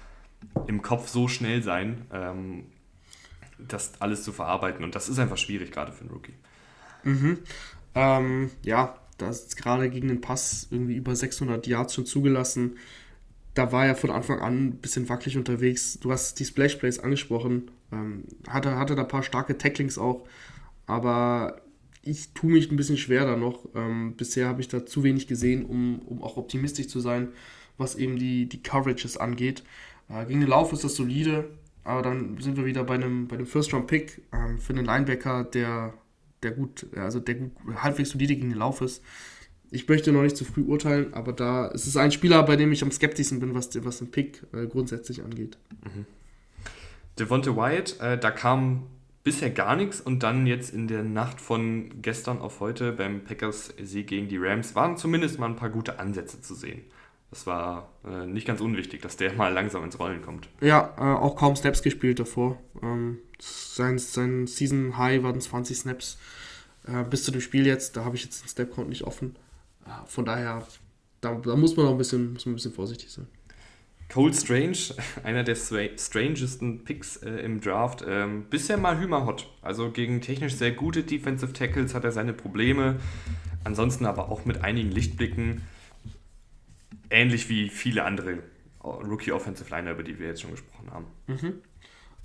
im 0.67 0.81
Kopf 0.81 1.09
so 1.09 1.27
schnell 1.27 1.61
sein, 1.61 2.05
ähm, 2.11 2.65
das 3.59 3.93
alles 3.99 4.23
zu 4.23 4.31
verarbeiten. 4.31 4.83
Und 4.83 4.95
das 4.95 5.09
ist 5.09 5.19
einfach 5.19 5.37
schwierig, 5.37 5.71
gerade 5.71 5.91
für 5.91 6.01
einen 6.01 6.09
Rookie. 6.09 6.33
Mhm. 7.03 7.37
Ähm, 7.95 8.51
ja, 8.63 8.97
da 9.17 9.29
ist 9.29 9.55
gerade 9.57 9.89
gegen 9.89 10.07
den 10.07 10.21
Pass 10.21 10.67
irgendwie 10.71 10.95
über 10.95 11.15
600 11.15 11.65
Yards 11.67 11.93
schon 11.93 12.05
zugelassen. 12.05 12.77
Da 13.53 13.71
war 13.71 13.85
er 13.85 13.95
von 13.95 14.09
Anfang 14.09 14.39
an 14.39 14.65
ein 14.65 14.77
bisschen 14.77 15.09
wackelig 15.09 15.37
unterwegs. 15.37 15.99
Du 15.99 16.11
hast 16.11 16.39
die 16.39 16.45
Splash 16.45 16.75
Plays 16.75 16.99
angesprochen. 16.99 17.69
Ähm, 17.91 18.23
hatte, 18.47 18.77
hatte 18.77 18.95
da 18.95 19.03
ein 19.03 19.07
paar 19.07 19.23
starke 19.23 19.57
Tacklings 19.57 19.97
auch. 19.97 20.27
Aber 20.87 21.61
ich 22.01 22.33
tue 22.33 22.51
mich 22.51 22.71
ein 22.71 22.75
bisschen 22.75 22.97
schwer 22.97 23.25
da 23.25 23.37
noch. 23.37 23.69
Ähm, 23.75 24.15
bisher 24.17 24.47
habe 24.47 24.61
ich 24.61 24.67
da 24.67 24.85
zu 24.85 25.03
wenig 25.03 25.27
gesehen, 25.27 25.65
um, 25.65 25.99
um 25.99 26.21
auch 26.23 26.37
optimistisch 26.37 26.87
zu 26.87 26.99
sein, 26.99 27.29
was 27.77 27.95
eben 27.95 28.17
die, 28.17 28.47
die 28.47 28.61
Coverages 28.61 29.17
angeht. 29.17 29.63
Äh, 30.09 30.25
gegen 30.25 30.41
den 30.41 30.49
Lauf 30.49 30.73
ist 30.73 30.83
das 30.83 30.95
solide, 30.95 31.49
aber 31.83 32.01
dann 32.01 32.37
sind 32.39 32.57
wir 32.57 32.65
wieder 32.65 32.83
bei 32.83 32.95
einem, 32.95 33.27
bei 33.27 33.35
einem 33.35 33.45
First-Round-Pick 33.45 34.23
ähm, 34.33 34.57
für 34.57 34.73
einen 34.73 34.85
Linebacker, 34.85 35.45
der 35.45 35.93
der 36.43 36.51
gut, 36.51 36.87
also 36.95 37.19
der 37.19 37.35
gut, 37.35 37.51
halbwegs 37.75 38.11
solide 38.11 38.35
gegen 38.35 38.49
den 38.49 38.59
Lauf 38.59 38.81
ist. 38.81 39.03
Ich 39.71 39.87
möchte 39.87 40.11
noch 40.11 40.21
nicht 40.21 40.37
zu 40.37 40.45
früh 40.45 40.61
urteilen, 40.61 41.13
aber 41.13 41.33
da 41.33 41.67
ist 41.67 41.87
es 41.87 41.97
ein 41.97 42.11
Spieler, 42.11 42.43
bei 42.43 42.55
dem 42.55 42.71
ich 42.71 42.83
am 42.83 42.91
skeptischsten 42.91 43.39
bin, 43.39 43.55
was, 43.55 43.69
was 43.83 43.97
den 43.97 44.11
Pick 44.11 44.43
äh, 44.53 44.67
grundsätzlich 44.67 45.23
angeht. 45.23 45.57
Mhm. 45.83 46.05
Devonte 47.17 47.55
Wyatt, 47.55 47.99
äh, 47.99 48.17
da 48.17 48.31
kam 48.31 48.83
bisher 49.23 49.49
gar 49.49 49.75
nichts 49.75 50.01
und 50.01 50.21
dann 50.21 50.45
jetzt 50.45 50.73
in 50.73 50.87
der 50.87 51.03
Nacht 51.03 51.39
von 51.39 52.01
gestern 52.01 52.39
auf 52.39 52.59
heute 52.59 52.91
beim 52.91 53.23
Packers-Sieg 53.23 54.07
gegen 54.07 54.27
die 54.27 54.37
Rams 54.37 54.75
waren 54.75 54.97
zumindest 54.97 55.39
mal 55.39 55.47
ein 55.47 55.55
paar 55.55 55.69
gute 55.69 55.99
Ansätze 55.99 56.41
zu 56.41 56.53
sehen. 56.55 56.81
Das 57.33 57.47
war 57.47 57.89
äh, 58.05 58.27
nicht 58.27 58.45
ganz 58.45 58.61
unwichtig, 58.61 59.01
dass 59.01 59.17
der 59.17 59.33
mal 59.37 59.51
langsam 59.51 59.83
ins 59.83 59.97
Rollen 59.97 60.21
kommt. 60.21 60.49
Ja, 60.61 60.93
äh, 60.97 61.01
auch 61.01 61.35
kaum 61.35 61.55
Snaps 61.55 61.81
gespielt 61.81 62.19
davor. 62.19 62.61
Ähm, 62.83 63.17
sein, 63.39 63.97
sein 63.97 64.45
Season 64.45 64.99
High 64.99 65.23
waren 65.23 65.41
20 65.41 65.75
Snaps 65.75 66.19
äh, 66.85 67.03
bis 67.03 67.23
zu 67.23 67.31
dem 67.31 67.41
Spiel 67.41 67.65
jetzt. 67.65 67.97
Da 67.97 68.05
habe 68.05 68.15
ich 68.15 68.23
jetzt 68.23 68.43
den 68.43 68.49
Snap-Count 68.49 68.87
nicht 68.87 69.01
offen. 69.01 69.35
Äh, 69.83 69.89
von 70.05 70.25
daher, 70.25 70.63
da, 71.21 71.33
da, 71.33 71.55
muss 71.55 71.75
man 71.75 71.87
noch 71.87 71.93
ein 71.93 71.97
bisschen, 71.97 72.33
muss 72.33 72.45
man 72.45 72.53
ein 72.53 72.57
bisschen 72.57 72.73
vorsichtig 72.73 73.09
sein. 73.09 73.25
Cole 74.13 74.35
Strange, 74.35 74.77
einer 75.23 75.43
der 75.43 75.55
strangesten 75.55 76.83
Picks 76.83 77.17
äh, 77.17 77.31
im 77.37 77.61
Draft. 77.61 78.05
Ähm, 78.07 78.45
bisher 78.47 78.77
mal 78.77 78.99
Hümer-Hot. 78.99 79.49
Also 79.63 79.89
gegen 79.89 80.21
technisch 80.21 80.53
sehr 80.53 80.71
gute 80.71 81.01
Defensive 81.01 81.51
Tackles 81.51 81.95
hat 81.95 82.03
er 82.03 82.11
seine 82.11 82.33
Probleme. 82.33 82.99
Ansonsten 83.63 84.05
aber 84.05 84.29
auch 84.29 84.45
mit 84.45 84.63
einigen 84.63 84.91
Lichtblicken 84.91 85.63
ähnlich 87.09 87.49
wie 87.49 87.69
viele 87.69 88.03
andere 88.03 88.39
Rookie 88.83 89.31
Offensive 89.31 89.69
Liner, 89.69 89.91
über 89.91 90.03
die 90.03 90.19
wir 90.19 90.27
jetzt 90.27 90.41
schon 90.41 90.51
gesprochen 90.51 90.91
haben. 90.91 91.05
Mhm. 91.27 91.53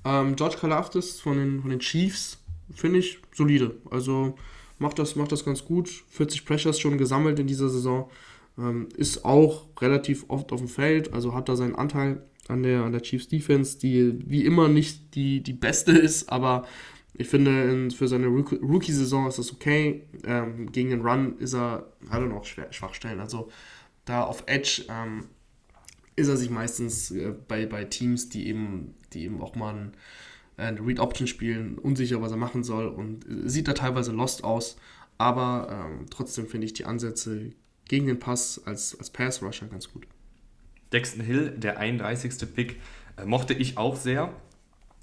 Ähm, 0.05 0.37
George 0.37 0.57
Kalafdis 0.59 1.21
von 1.21 1.37
den, 1.37 1.61
von 1.61 1.71
den 1.71 1.81
Chiefs 1.81 2.43
finde 2.75 2.99
ich 2.99 3.21
solide. 3.33 3.77
Also 3.91 4.37
macht 4.79 4.99
das, 4.99 5.17
macht 5.17 5.33
das 5.33 5.45
ganz 5.45 5.65
gut. 5.65 5.89
40 5.89 6.45
Pressures 6.45 6.79
schon 6.79 6.99
gesammelt 6.99 7.39
in 7.39 7.47
dieser 7.47 7.69
Saison. 7.69 8.11
Ähm, 8.59 8.89
ist 8.97 9.25
auch 9.25 9.67
relativ 9.81 10.25
oft 10.29 10.53
auf 10.53 10.61
dem 10.61 10.69
Feld, 10.69 11.13
also 11.13 11.35
hat 11.35 11.49
da 11.49 11.57
seinen 11.57 11.77
Anteil 11.77 12.23
an 12.49 12.63
der, 12.63 12.83
an 12.83 12.93
der 12.93 13.03
Chiefs 13.03 13.29
Defense, 13.29 13.79
die 13.79 14.19
wie 14.27 14.45
immer 14.45 14.69
nicht 14.69 15.15
die, 15.15 15.43
die 15.43 15.53
beste 15.53 15.93
ist, 15.93 16.31
aber 16.31 16.67
ich 17.15 17.29
finde, 17.29 17.91
für 17.91 18.07
seine 18.07 18.29
Rookie-Saison 18.29 19.27
ist 19.27 19.39
das 19.39 19.53
okay. 19.53 20.07
Ähm, 20.25 20.71
gegen 20.71 20.91
den 20.91 21.01
Run 21.01 21.37
ist 21.39 21.53
er, 21.53 21.93
hat 22.11 22.21
er 22.21 22.27
noch 22.27 22.45
Schwachstellen. 22.45 23.19
Also 23.19 23.49
da 24.09 24.23
auf 24.23 24.45
Edge 24.47 24.85
ähm, 24.89 25.25
ist 26.17 26.29
er 26.29 26.37
sich 26.37 26.51
meistens 26.51 27.11
äh, 27.11 27.35
bei, 27.47 27.67
bei 27.67 27.85
Teams, 27.85 28.29
die 28.29 28.49
eben, 28.49 28.95
die 29.13 29.25
eben 29.25 29.41
auch 29.41 29.55
mal 29.55 29.75
ein, 29.75 29.93
äh, 30.57 30.63
eine 30.63 30.85
Read 30.85 31.01
Option 31.01 31.27
spielen, 31.27 31.79
unsicher, 31.79 32.21
was 32.23 32.33
er 32.33 32.39
machen 32.39 32.65
soll 32.65 32.87
und 32.87 33.25
sieht 33.45 33.69
da 33.69 33.73
teilweise 33.73 34.13
lost 34.13 34.45
aus. 34.45 34.77
Aber 35.19 35.69
ähm, 35.71 36.07
trotzdem 36.11 36.47
finde 36.47 36.67
ich 36.67 36.73
die 36.73 36.85
Ansätze 36.85 37.53
gegen 37.87 38.07
den 38.07 38.19
Pass 38.19 38.63
als, 38.65 38.97
als 38.99 39.11
Pass 39.11 39.43
Rusher 39.43 39.67
ganz 39.67 39.93
gut. 39.93 40.07
Dexton 40.93 41.23
Hill, 41.23 41.51
der 41.51 41.79
31. 41.79 42.55
Pick, 42.55 42.81
äh, 43.17 43.25
mochte 43.25 43.53
ich 43.53 43.77
auch 43.77 43.97
sehr 43.97 44.33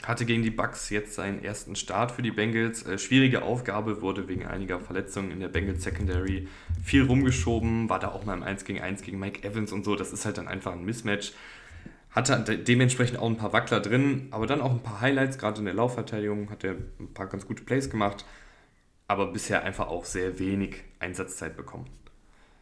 hatte 0.04 0.26
gegen 0.26 0.44
die 0.44 0.52
Bucks 0.52 0.90
jetzt 0.90 1.16
seinen 1.16 1.44
ersten 1.44 1.76
Start 1.76 2.12
für 2.12 2.22
die 2.22 2.32
Bengals. 2.32 2.84
Äh, 2.84 2.98
schwierige 2.98 3.44
Aufgabe, 3.44 4.02
wurde 4.02 4.28
wegen 4.28 4.46
einiger 4.46 4.80
Verletzungen 4.80 5.32
in 5.32 5.40
der 5.40 5.48
Bengals 5.48 5.84
Secondary 5.84 6.48
viel 6.84 7.04
rumgeschoben, 7.04 7.90
war 7.90 8.00
da 8.00 8.10
auch 8.10 8.26
mal 8.26 8.36
im 8.36 8.44
1 8.44 8.66
gegen 8.66 8.82
1 8.82 9.02
gegen 9.02 9.20
Mike 9.20 9.48
Evans 9.48 9.72
und 9.72 9.86
so. 9.86 9.96
Das 9.96 10.14
ist 10.14 10.26
halt 10.26 10.38
dann 10.38 10.48
einfach 10.48 10.74
ein 10.74 10.86
Mismatch. 10.86 11.34
Hatte 12.12 12.58
dementsprechend 12.58 13.20
auch 13.20 13.28
ein 13.28 13.38
paar 13.38 13.52
Wackler 13.52 13.82
drin, 13.82 14.28
aber 14.32 14.48
dann 14.48 14.62
auch 14.62 14.72
ein 14.72 14.84
paar 14.84 15.02
Highlights, 15.02 15.38
gerade 15.38 15.60
in 15.60 15.66
der 15.66 15.74
Laufverteidigung 15.74 16.50
hat 16.50 16.64
er 16.64 16.76
ein 17.00 17.14
paar 17.14 17.28
ganz 17.28 17.46
gute 17.46 17.64
Plays 17.64 17.90
gemacht, 17.90 18.24
aber 19.08 19.34
bisher 19.34 19.64
einfach 19.64 19.88
auch 19.88 20.06
sehr 20.06 20.40
wenig 20.40 20.78
Einsatzzeit 21.00 21.58
bekommen. 21.58 21.88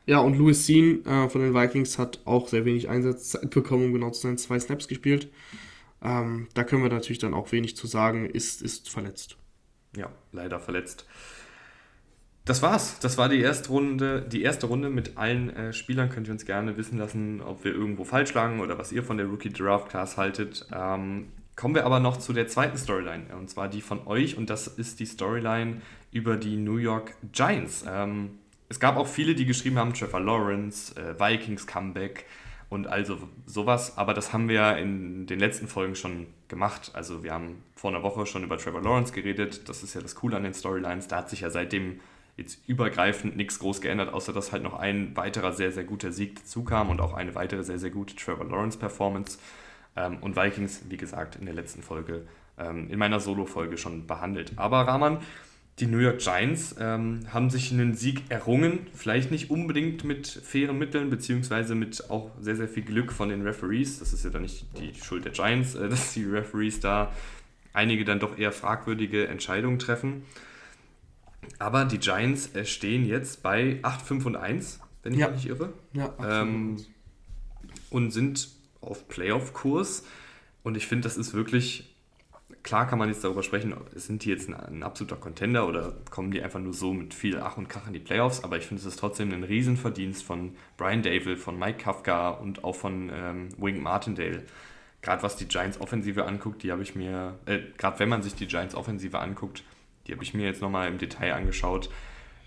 Ja, 0.06 0.20
und 0.20 0.38
Louis 0.38 0.66
Sean 0.66 1.06
äh, 1.06 1.30
von 1.30 1.42
den 1.42 1.54
Vikings 1.54 1.98
hat 1.98 2.20
auch 2.26 2.48
sehr 2.48 2.66
wenig 2.66 2.90
Einsatzzeit 2.90 3.50
bekommen, 3.52 3.86
um 3.86 3.94
genau 3.94 4.10
zu 4.10 4.22
sein, 4.22 4.38
zwei 4.38 4.60
Snaps 4.60 4.88
gespielt. 4.88 5.30
Ähm, 6.04 6.48
da 6.54 6.64
können 6.64 6.84
wir 6.84 6.90
natürlich 6.90 7.20
dann 7.20 7.34
auch 7.34 7.52
wenig 7.52 7.76
zu 7.76 7.88
sagen, 7.88 8.30
ist, 8.30 8.62
ist 8.62 8.90
verletzt. 8.90 9.38
Ja, 9.96 10.10
leider 10.32 10.60
verletzt. 10.60 11.06
Das 12.46 12.62
war's. 12.62 13.00
Das 13.00 13.18
war 13.18 13.30
die 13.30 13.40
erste 13.40 13.70
Runde, 13.70 14.22
die 14.22 14.42
erste 14.42 14.68
Runde 14.68 14.90
mit 14.90 15.18
allen 15.18 15.50
äh, 15.56 15.72
Spielern. 15.72 16.10
Könnt 16.10 16.28
ihr 16.28 16.34
uns 16.34 16.46
gerne 16.46 16.76
wissen 16.76 16.98
lassen, 16.98 17.42
ob 17.42 17.64
wir 17.64 17.74
irgendwo 17.74 18.04
falsch 18.04 18.34
lagen 18.34 18.60
oder 18.60 18.78
was 18.78 18.92
ihr 18.92 19.04
von 19.04 19.18
der 19.18 19.28
Rookie 19.28 19.50
Draft 19.50 19.90
Class 19.90 20.18
haltet. 20.18 20.68
Ähm, 20.74 21.30
kommen 21.56 21.74
wir 21.74 21.86
aber 21.86 22.02
noch 22.02 22.18
zu 22.18 22.34
der 22.34 22.48
zweiten 22.48 22.78
Storyline, 22.78 23.36
und 23.38 23.50
zwar 23.50 23.70
die 23.70 23.82
von 23.82 24.08
euch, 24.08 24.38
und 24.38 24.50
das 24.50 24.68
ist 24.68 25.00
die 25.00 25.06
Storyline 25.06 25.82
über 26.12 26.36
die 26.36 26.58
New 26.58 26.78
York 26.78 27.16
Giants. 27.32 27.86
Ähm, 27.88 28.40
es 28.68 28.80
gab 28.80 28.98
auch 28.98 29.08
viele, 29.08 29.36
die 29.36 29.46
geschrieben 29.46 29.78
haben, 29.78 29.94
Trevor 29.94 30.20
Lawrence, 30.20 30.96
äh, 30.98 31.18
Vikings 31.18 31.68
Comeback 31.68 32.26
und 32.74 32.88
also 32.88 33.20
sowas. 33.46 33.98
Aber 33.98 34.16
das 34.16 34.34
haben 34.34 34.50
wir 34.50 34.78
in 34.78 35.28
den 35.28 35.40
letzten 35.40 35.68
Folgen 35.68 35.96
schon 35.96 36.26
gemacht. 36.48 36.92
Also 36.94 37.24
wir 37.24 37.32
haben 37.32 37.62
vor 37.76 37.92
einer 37.92 38.02
Woche 38.02 38.26
schon 38.26 38.44
über 38.44 38.58
Trevor 38.58 38.82
Lawrence 38.82 39.14
geredet. 39.14 39.70
Das 39.70 39.84
ist 39.84 39.94
ja 39.94 40.02
das 40.02 40.16
Coole 40.16 40.36
an 40.36 40.44
den 40.44 40.56
Storylines. 40.56 41.08
Da 41.08 41.18
hat 41.18 41.30
sich 41.30 41.42
ja 41.42 41.52
seitdem 41.52 42.00
jetzt 42.36 42.68
übergreifend 42.68 43.38
nichts 43.38 43.60
groß 43.60 43.80
geändert, 43.80 44.12
außer 44.12 44.34
dass 44.34 44.52
halt 44.52 44.64
noch 44.64 44.74
ein 44.74 45.16
weiterer 45.16 45.54
sehr, 45.54 45.72
sehr 45.72 45.84
guter 45.84 46.12
Sieg 46.12 46.40
dazu 46.40 46.64
kam 46.64 46.90
und 46.90 47.00
auch 47.00 47.14
eine 47.14 47.36
weitere 47.36 47.64
sehr, 47.64 47.78
sehr 47.78 47.92
gute 47.92 48.16
Trevor 48.16 48.46
Lawrence-Performance. 48.46 49.38
Ähm, 49.96 50.18
und 50.22 50.36
Vikings, 50.36 50.82
wie 50.90 50.98
gesagt, 50.98 51.36
in 51.36 51.46
der 51.46 51.54
letzten 51.54 51.84
Folge, 51.84 52.26
ähm, 52.58 52.90
in 52.90 52.98
meiner 52.98 53.20
Solo-Folge 53.20 53.78
schon 53.78 54.08
behandelt. 54.08 54.54
Aber 54.56 54.88
Rahman, 54.88 55.20
die 55.80 55.88
New 55.88 55.98
York 55.98 56.20
Giants 56.20 56.76
ähm, 56.80 57.22
haben 57.32 57.50
sich 57.50 57.72
einen 57.72 57.96
Sieg 57.96 58.22
errungen, 58.30 58.88
vielleicht 58.94 59.32
nicht 59.32 59.50
unbedingt 59.50 60.04
mit 60.04 60.28
fairen 60.28 60.78
Mitteln, 60.78 61.10
beziehungsweise 61.10 61.74
mit 61.74 62.12
auch 62.12 62.30
sehr, 62.40 62.56
sehr 62.56 62.68
viel 62.68 62.84
Glück 62.84 63.12
von 63.12 63.30
den 63.30 63.42
Referees. 63.42 64.00
Das 64.00 64.14
ist 64.14 64.24
ja 64.24 64.30
dann 64.30 64.44
nicht 64.44 64.66
die 64.80 64.94
Schuld 64.94 65.26
der 65.26 65.32
Giants, 65.32 65.74
äh, 65.76 65.90
dass 65.90 66.14
die 66.14 66.26
Referees 66.26 66.80
da 66.80 67.12
einige 67.74 68.06
dann 68.06 68.20
doch 68.20 68.38
eher 68.38 68.52
fragwürdige 68.52 69.28
Entscheidungen 69.28 69.80
treffen. 69.80 70.24
Aber 71.58 71.86
die 71.86 71.98
Giants 71.98 72.56
äh, 72.56 72.66
stehen 72.66 73.06
jetzt 73.06 73.42
bei 73.42 73.80
8, 73.82 74.02
5 74.02 74.26
und 74.28 74.36
1, 74.36 74.80
wenn 75.02 75.14
ich 75.14 75.20
ja. 75.20 75.30
mich 75.30 75.38
nicht 75.38 75.48
irre. 75.48 75.74
Ja, 75.94 76.14
ähm, 76.24 76.78
und 77.90 78.12
sind 78.12 78.50
auf 78.80 79.08
Playoff-Kurs. 79.08 80.06
Und 80.62 80.78
ich 80.78 80.86
finde, 80.88 81.04
das 81.04 81.18
ist 81.18 81.34
wirklich 81.34 81.93
klar 82.64 82.88
kann 82.88 82.98
man 82.98 83.10
jetzt 83.10 83.24
darüber 83.24 83.44
sprechen, 83.44 83.76
sind 83.94 84.24
die 84.24 84.30
jetzt 84.30 84.50
ein, 84.50 84.56
ein, 84.56 84.84
absoluter 84.84 85.18
Contender 85.18 85.68
oder 85.68 85.94
kommen 86.10 86.32
die 86.32 86.42
einfach 86.42 86.60
nur 86.60 86.74
so 86.74 86.94
mit 86.94 87.14
viel 87.14 87.40
Ach 87.40 87.58
und 87.58 87.70
Krach 87.70 87.88
in 87.88 87.94
die 87.94 88.00
Playoffs, 88.00 88.44
aber 88.44 88.58
ich 88.58 88.66
finde 88.66 88.82
es 88.82 88.88
ist 88.88 89.00
trotzdem 89.00 89.32
ein 89.34 89.44
Riesenverdienst 89.44 90.24
von 90.24 90.56
Brian 90.78 91.04
Dable, 91.04 91.38
von 91.38 91.60
Mike 91.60 91.80
Kafka 91.80 92.30
und 92.30 92.64
auch 92.64 92.76
von 92.76 93.12
ähm, 93.14 93.50
Wink 93.58 93.82
Martindale. 93.82 94.44
Gerade 95.02 95.22
was 95.22 95.36
die 95.36 95.48
Giants 95.48 95.82
Offensive 95.82 96.26
anguckt, 96.26 96.64
die 96.64 96.72
habe 96.72 96.82
ich 96.82 96.96
mir, 96.96 97.38
äh, 97.46 97.60
gerade 97.78 98.00
wenn 98.00 98.10
man 98.10 98.22
sich 98.22 98.36
die 98.36 98.48
Giants 98.48 98.74
Offensive 98.74 99.20
anguckt, 99.20 99.64
die 100.08 100.14
habe 100.14 100.24
ich 100.24 100.34
mir 100.34 100.46
jetzt 100.46 100.62
nochmal 100.62 100.88
im 100.88 100.98
Detail 100.98 101.34
angeschaut. 101.34 101.90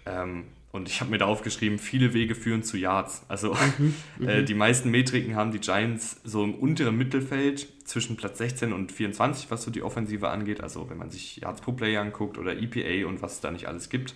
Ähm, 0.07 0.44
Und 0.72 0.88
ich 0.88 1.00
habe 1.00 1.11
mir 1.11 1.18
da 1.18 1.24
aufgeschrieben, 1.24 1.79
viele 1.79 2.12
Wege 2.12 2.35
führen 2.35 2.62
zu 2.62 2.76
Yards. 2.76 3.24
Also 3.29 3.55
mhm, 3.79 3.94
äh, 4.26 4.40
mhm. 4.40 4.46
die 4.46 4.55
meisten 4.55 4.90
Metriken 4.90 5.35
haben 5.35 5.52
die 5.52 5.61
Giants 5.61 6.20
so 6.24 6.44
im 6.44 6.55
unteren 6.55 6.96
Mittelfeld 6.96 7.66
zwischen 7.87 8.16
Platz 8.16 8.38
16 8.38 8.72
und 8.72 8.92
24, 8.92 9.50
was 9.50 9.62
so 9.62 9.70
die 9.70 9.83
Offensive 9.83 10.29
angeht. 10.29 10.61
Also 10.61 10.90
wenn 10.90 10.98
man 10.98 11.11
sich 11.11 11.38
Yards 11.38 11.61
pro 11.61 11.72
Player 11.72 12.02
anguckt 12.02 12.37
oder 12.37 12.57
EPA 12.57 13.09
und 13.09 13.22
was 13.22 13.35
es 13.35 13.40
da 13.40 13.50
nicht 13.50 13.68
alles 13.68 13.88
gibt. 13.88 14.14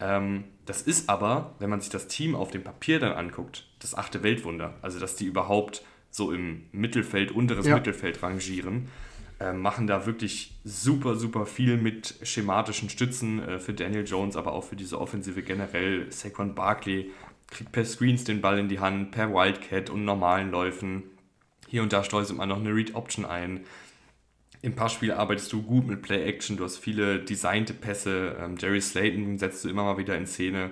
Ähm, 0.00 0.44
das 0.66 0.82
ist 0.82 1.08
aber, 1.08 1.54
wenn 1.58 1.70
man 1.70 1.80
sich 1.80 1.90
das 1.90 2.06
Team 2.06 2.36
auf 2.36 2.50
dem 2.50 2.62
Papier 2.62 3.00
dann 3.00 3.12
anguckt, 3.12 3.66
das 3.80 3.96
achte 3.96 4.22
Weltwunder. 4.22 4.74
Also 4.82 5.00
dass 5.00 5.16
die 5.16 5.24
überhaupt 5.24 5.82
so 6.10 6.32
im 6.32 6.66
Mittelfeld, 6.72 7.32
unteres 7.32 7.66
ja. 7.66 7.74
Mittelfeld 7.74 8.22
rangieren. 8.22 8.88
Äh, 9.40 9.52
machen 9.52 9.86
da 9.86 10.04
wirklich 10.04 10.56
super, 10.64 11.14
super 11.14 11.46
viel 11.46 11.76
mit 11.76 12.16
schematischen 12.24 12.90
Stützen 12.90 13.40
äh, 13.40 13.58
für 13.60 13.72
Daniel 13.72 14.04
Jones, 14.04 14.34
aber 14.34 14.52
auch 14.52 14.64
für 14.64 14.74
diese 14.74 15.00
Offensive 15.00 15.42
generell. 15.42 16.10
Saquon 16.10 16.56
Barkley 16.56 17.12
kriegt 17.46 17.70
per 17.70 17.84
Screens 17.84 18.24
den 18.24 18.40
Ball 18.40 18.58
in 18.58 18.68
die 18.68 18.80
Hand, 18.80 19.12
per 19.12 19.32
Wildcat 19.32 19.90
und 19.90 20.04
normalen 20.04 20.50
Läufen. 20.50 21.04
Hier 21.68 21.82
und 21.82 21.92
da 21.92 22.02
streust 22.02 22.34
man 22.34 22.48
noch 22.48 22.58
eine 22.58 22.74
Read 22.74 22.96
Option 22.96 23.24
ein. 23.24 23.60
Im 24.60 24.74
Passspiel 24.74 25.12
arbeitest 25.12 25.52
du 25.52 25.62
gut 25.62 25.86
mit 25.86 26.02
Play 26.02 26.24
Action, 26.24 26.56
du 26.56 26.64
hast 26.64 26.78
viele 26.78 27.20
designte 27.20 27.74
Pässe. 27.74 28.36
Ähm, 28.40 28.56
Jerry 28.58 28.80
Slayton 28.80 29.38
setzt 29.38 29.64
du 29.64 29.68
immer 29.68 29.84
mal 29.84 29.98
wieder 29.98 30.16
in 30.16 30.26
Szene. 30.26 30.70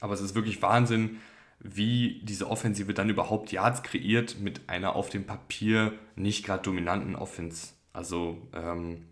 Aber 0.00 0.14
es 0.14 0.20
ist 0.20 0.34
wirklich 0.34 0.60
Wahnsinn, 0.62 1.18
wie 1.60 2.20
diese 2.22 2.48
Offensive 2.48 2.94
dann 2.94 3.10
überhaupt 3.10 3.52
Yards 3.52 3.82
kreiert 3.82 4.38
mit 4.40 4.68
einer 4.68 4.94
auf 4.94 5.10
dem 5.10 5.24
Papier 5.24 5.92
nicht 6.14 6.44
gerade 6.44 6.62
dominanten 6.62 7.16
Offense. 7.16 7.72
Also 7.92 8.48
ähm, 8.54 9.04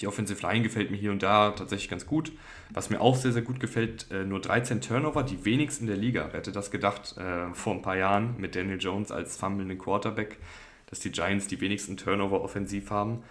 die 0.00 0.06
Offensive 0.06 0.40
Line 0.42 0.62
gefällt 0.62 0.90
mir 0.90 0.96
hier 0.96 1.12
und 1.12 1.22
da 1.22 1.50
tatsächlich 1.50 1.88
ganz 1.88 2.06
gut. 2.06 2.32
Was 2.70 2.90
mir 2.90 3.00
auch 3.00 3.16
sehr, 3.16 3.32
sehr 3.32 3.42
gut 3.42 3.60
gefällt, 3.60 4.10
äh, 4.10 4.24
nur 4.24 4.40
13 4.40 4.80
Turnover, 4.80 5.22
die 5.22 5.44
wenigsten 5.44 5.84
in 5.84 5.88
der 5.88 5.96
Liga. 5.96 6.28
Wer 6.30 6.38
hätte 6.38 6.52
das 6.52 6.70
gedacht 6.70 7.16
äh, 7.16 7.52
vor 7.54 7.74
ein 7.74 7.82
paar 7.82 7.96
Jahren 7.96 8.36
mit 8.38 8.56
Daniel 8.56 8.80
Jones 8.80 9.10
als 9.10 9.36
fummelnden 9.36 9.78
Quarterback, 9.78 10.38
dass 10.86 11.00
die 11.00 11.10
Giants 11.10 11.46
die 11.46 11.60
wenigsten 11.60 11.96
Turnover 11.96 12.42
offensiv 12.42 12.90
haben. 12.90 13.22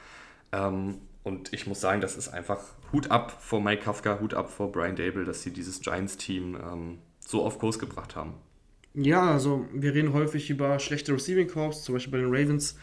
Ähm, 0.51 0.99
und 1.23 1.53
ich 1.53 1.67
muss 1.67 1.79
sagen, 1.79 2.01
das 2.01 2.17
ist 2.17 2.29
einfach 2.29 2.59
Hut 2.91 3.09
ab 3.09 3.37
vor 3.39 3.61
Mike 3.61 3.83
Kafka, 3.83 4.19
Hut 4.19 4.33
ab 4.33 4.49
vor 4.49 4.71
Brian 4.71 4.95
Dable, 4.95 5.23
dass 5.23 5.41
sie 5.41 5.51
dieses 5.51 5.79
Giants-Team 5.79 6.55
ähm, 6.55 6.97
so 7.27 7.43
auf 7.43 7.59
Kurs 7.59 7.79
gebracht 7.79 8.15
haben. 8.15 8.33
Ja, 8.93 9.31
also 9.31 9.65
wir 9.73 9.93
reden 9.93 10.13
häufig 10.13 10.49
über 10.49 10.77
schlechte 10.79 11.13
Receiving 11.13 11.47
Corps, 11.47 11.81
zum 11.81 11.95
Beispiel 11.95 12.11
bei 12.11 12.19
den 12.19 12.33
Ravens. 12.33 12.77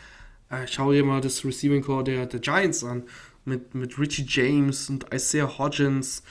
Äh, 0.49 0.67
schau 0.67 0.93
dir 0.93 1.05
mal 1.05 1.21
das 1.21 1.45
Receiving 1.45 1.83
Core 1.83 2.05
der, 2.05 2.27
der 2.27 2.41
Giants 2.41 2.83
an, 2.83 3.05
mit, 3.45 3.75
mit 3.75 3.99
Richie 3.99 4.27
James 4.27 4.91
und 4.91 5.07
Isaiah 5.15 5.59
Hodgins. 5.59 6.25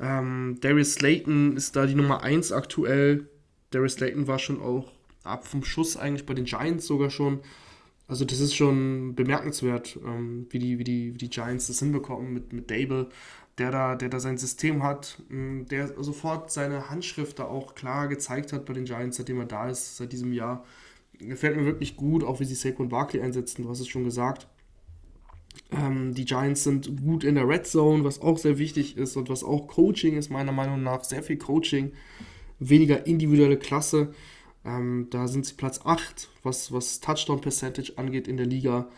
Ähm, 0.00 0.56
Darius 0.60 0.94
Slayton 0.94 1.56
ist 1.56 1.76
da 1.76 1.86
die 1.86 1.94
Nummer 1.94 2.22
1 2.22 2.52
aktuell. 2.52 3.28
Darius 3.70 3.94
Slayton 3.94 4.26
war 4.26 4.38
schon 4.38 4.60
auch 4.60 4.90
ab 5.22 5.46
vom 5.46 5.64
Schuss 5.64 5.96
eigentlich 5.96 6.24
bei 6.24 6.34
den 6.34 6.44
Giants 6.46 6.86
sogar 6.86 7.10
schon. 7.10 7.40
Also 8.08 8.24
das 8.24 8.40
ist 8.40 8.54
schon 8.54 9.14
bemerkenswert, 9.14 9.98
ähm, 10.04 10.46
wie, 10.50 10.58
die, 10.58 10.78
wie, 10.78 10.84
die, 10.84 11.14
wie 11.14 11.18
die 11.18 11.30
Giants 11.30 11.66
das 11.66 11.80
hinbekommen 11.80 12.32
mit, 12.32 12.52
mit 12.52 12.70
Dable 12.70 13.08
der 13.58 13.70
da, 13.70 13.94
der 13.94 14.08
da 14.08 14.20
sein 14.20 14.38
System 14.38 14.82
hat, 14.82 15.22
mm, 15.28 15.64
der 15.66 16.02
sofort 16.02 16.50
seine 16.50 16.90
Handschrift 16.90 17.38
da 17.38 17.44
auch 17.44 17.74
klar 17.74 18.08
gezeigt 18.08 18.52
hat 18.52 18.66
bei 18.66 18.74
den 18.74 18.84
Giants, 18.84 19.16
seitdem 19.16 19.40
er 19.40 19.46
da 19.46 19.68
ist, 19.68 19.96
seit 19.96 20.12
diesem 20.12 20.32
Jahr. 20.32 20.64
Gefällt 21.18 21.56
mir 21.56 21.64
wirklich 21.64 21.96
gut, 21.96 22.24
auch 22.24 22.40
wie 22.40 22.44
sie 22.44 22.54
Saquon 22.54 22.90
Barkley 22.90 23.22
einsetzen, 23.22 23.62
du 23.62 23.70
hast 23.70 23.80
es 23.80 23.88
schon 23.88 24.04
gesagt. 24.04 24.46
Ähm, 25.72 26.14
die 26.14 26.26
Giants 26.26 26.64
sind 26.64 27.02
gut 27.02 27.24
in 27.24 27.34
der 27.34 27.48
Red 27.48 27.66
Zone, 27.66 28.04
was 28.04 28.20
auch 28.20 28.38
sehr 28.38 28.58
wichtig 28.58 28.96
ist 28.96 29.16
und 29.16 29.30
was 29.30 29.42
auch 29.42 29.66
Coaching 29.68 30.16
ist, 30.16 30.30
meiner 30.30 30.52
Meinung 30.52 30.82
nach. 30.82 31.04
Sehr 31.04 31.22
viel 31.22 31.38
Coaching, 31.38 31.92
weniger 32.58 33.06
individuelle 33.06 33.56
Klasse. 33.56 34.14
Ähm, 34.64 35.08
da 35.10 35.28
sind 35.28 35.46
sie 35.46 35.54
Platz 35.54 35.80
8, 35.84 36.28
was, 36.42 36.72
was 36.72 37.00
Touchdown 37.00 37.40
Percentage 37.40 37.94
angeht 37.96 38.28
in 38.28 38.36
der 38.36 38.46
Liga. 38.46 38.88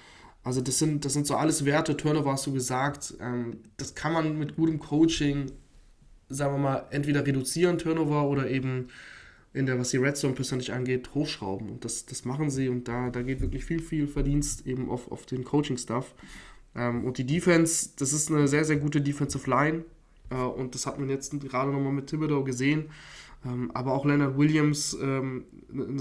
Also 0.49 0.63
das 0.63 0.79
sind, 0.79 1.05
das 1.05 1.13
sind 1.13 1.27
so 1.27 1.37
alles 1.37 1.67
Werte, 1.67 1.95
Turnover 1.95 2.33
hast 2.33 2.47
du 2.47 2.55
gesagt. 2.55 3.13
Ähm, 3.21 3.59
das 3.77 3.95
kann 3.95 4.15
man 4.15 4.39
mit 4.39 4.57
gutem 4.57 4.79
Coaching, 4.79 5.53
sagen 6.31 6.55
wir 6.55 6.59
mal, 6.59 6.87
entweder 6.89 7.27
reduzieren, 7.27 7.77
Turnover, 7.77 8.27
oder 8.27 8.49
eben 8.49 8.89
in 9.53 9.67
der, 9.67 9.79
was 9.79 9.91
die 9.91 9.99
Red 9.99 10.17
Zone 10.17 10.33
Percentage 10.33 10.73
angeht, 10.73 11.11
hochschrauben. 11.15 11.69
Und 11.69 11.85
das, 11.85 12.07
das 12.07 12.25
machen 12.25 12.49
sie 12.49 12.71
und 12.71 12.89
da, 12.89 13.11
da 13.11 13.21
geht 13.21 13.43
wirklich 13.43 13.67
viel, 13.67 13.83
viel 13.83 14.07
Verdienst 14.07 14.67
eben 14.67 14.89
auf, 14.89 15.13
auf 15.13 15.27
den 15.27 15.45
Coaching-Stuff. 15.45 16.15
Ähm, 16.75 17.05
und 17.05 17.19
die 17.19 17.27
Defense, 17.27 17.91
das 17.99 18.15
ist 18.15 18.31
eine 18.31 18.49
sehr, 18.49 18.65
sehr 18.65 18.77
gute 18.77 19.03
Defensive 19.03 19.51
Line. 19.51 19.85
Äh, 20.31 20.37
und 20.37 20.75
das 20.75 20.87
hat 20.87 20.99
man 20.99 21.11
jetzt 21.11 21.39
gerade 21.43 21.71
nochmal 21.71 21.93
mit 21.93 22.07
Thibodeau 22.07 22.43
gesehen. 22.43 22.87
Ähm, 23.45 23.71
aber 23.75 23.93
auch 23.93 24.07
Leonard 24.07 24.39
Williams 24.39 24.97
ähm, 24.99 25.45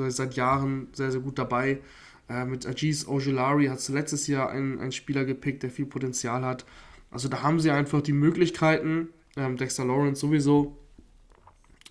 seit 0.07 0.36
Jahren 0.36 0.88
sehr, 0.93 1.12
sehr 1.12 1.19
gut 1.19 1.38
dabei. 1.38 1.81
Äh, 2.30 2.46
mit 2.46 2.66
Ajis 2.66 3.08
Ojolari 3.08 3.68
hat 3.68 3.80
sie 3.80 3.94
letztes 3.94 4.28
Jahr 4.28 4.50
einen, 4.50 4.80
einen 4.80 4.92
Spieler 4.92 5.26
gepickt, 5.26 5.63
der 5.63 5.72
viel 5.72 5.86
Potenzial 5.86 6.44
hat. 6.44 6.66
Also 7.10 7.30
da 7.30 7.42
haben 7.42 7.60
sie 7.60 7.72
einfach 7.72 8.02
die 8.02 8.13
Möglichkeiten. 8.13 9.10
Ähm, 9.36 9.58
Dexter 9.58 9.86
Lawrence 9.86 10.22
sowieso. 10.22 10.78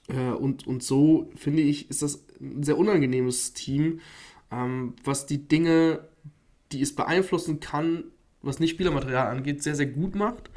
Äh, 0.09 0.31
und, 0.31 0.67
und 0.67 0.83
so 0.83 1.31
finde 1.37 1.63
ich, 1.63 1.91
ist 1.91 2.03
das 2.03 2.25
ein 2.41 2.63
sehr 2.63 2.79
unangenehmes 2.79 3.53
Team, 3.55 4.01
ähm, 4.51 4.95
was 5.05 5.27
die 5.27 5.49
Dinge, 5.49 6.07
die 6.73 6.83
es 6.83 6.95
beeinflussen 6.95 7.61
kann, 7.61 8.05
was 8.43 8.61
nicht 8.61 8.73
Spielermaterial 8.73 9.29
angeht, 9.29 9.63
sehr, 9.63 9.75
sehr 9.75 9.87
gut 9.87 10.15
macht. 10.15 10.51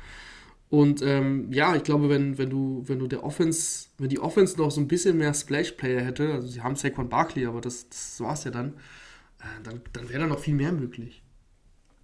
Und 0.69 1.01
ähm, 1.01 1.51
ja, 1.51 1.75
ich 1.75 1.83
glaube, 1.83 2.09
wenn, 2.09 2.37
wenn 2.37 2.51
du, 2.51 2.83
wenn 2.85 2.99
du 2.99 3.07
der 3.07 3.23
Offense, 3.23 3.87
wenn 3.97 4.09
die 4.09 4.19
Offense 4.19 4.55
noch 4.57 4.69
so 4.69 4.79
ein 4.79 4.87
bisschen 4.87 5.17
mehr 5.17 5.33
Splash-Player 5.33 6.01
hätte, 6.01 6.31
also 6.31 6.47
sie 6.47 6.61
haben 6.61 6.75
Saquon 6.75 7.09
Barkley, 7.09 7.47
aber 7.47 7.59
das, 7.59 7.89
das 7.89 8.21
war 8.21 8.33
es 8.33 8.43
ja 8.43 8.51
dann, 8.51 8.73
dann, 9.63 9.81
dann 9.93 10.09
wäre 10.09 10.21
da 10.21 10.27
noch 10.27 10.39
viel 10.39 10.55
mehr 10.55 10.71
möglich. 10.71 11.23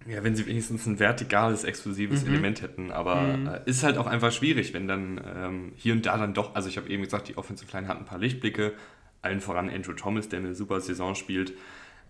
Ja, 0.08 0.22
wenn 0.22 0.36
sie 0.36 0.46
wenigstens 0.46 0.86
ein 0.86 1.00
vertikales, 1.00 1.64
exklusives 1.64 2.22
mhm. 2.22 2.32
Element 2.32 2.62
hätten. 2.62 2.92
Aber 2.92 3.36
mhm. 3.36 3.46
äh, 3.48 3.60
ist 3.66 3.82
halt 3.82 3.98
auch 3.98 4.06
einfach 4.06 4.32
schwierig, 4.32 4.72
wenn 4.72 4.86
dann 4.86 5.20
ähm, 5.36 5.72
hier 5.76 5.94
und 5.94 6.06
da 6.06 6.16
dann 6.16 6.34
doch, 6.34 6.54
also 6.54 6.68
ich 6.68 6.76
habe 6.76 6.88
eben 6.88 7.02
gesagt, 7.02 7.28
die 7.28 7.36
Offensive 7.36 7.70
Line 7.72 7.88
hat 7.88 7.98
ein 7.98 8.04
paar 8.04 8.18
Lichtblicke, 8.18 8.74
allen 9.22 9.40
voran 9.40 9.68
Andrew 9.68 9.94
Thomas, 9.94 10.28
der 10.28 10.38
eine 10.38 10.54
super 10.54 10.80
Saison 10.80 11.14
spielt, 11.14 11.54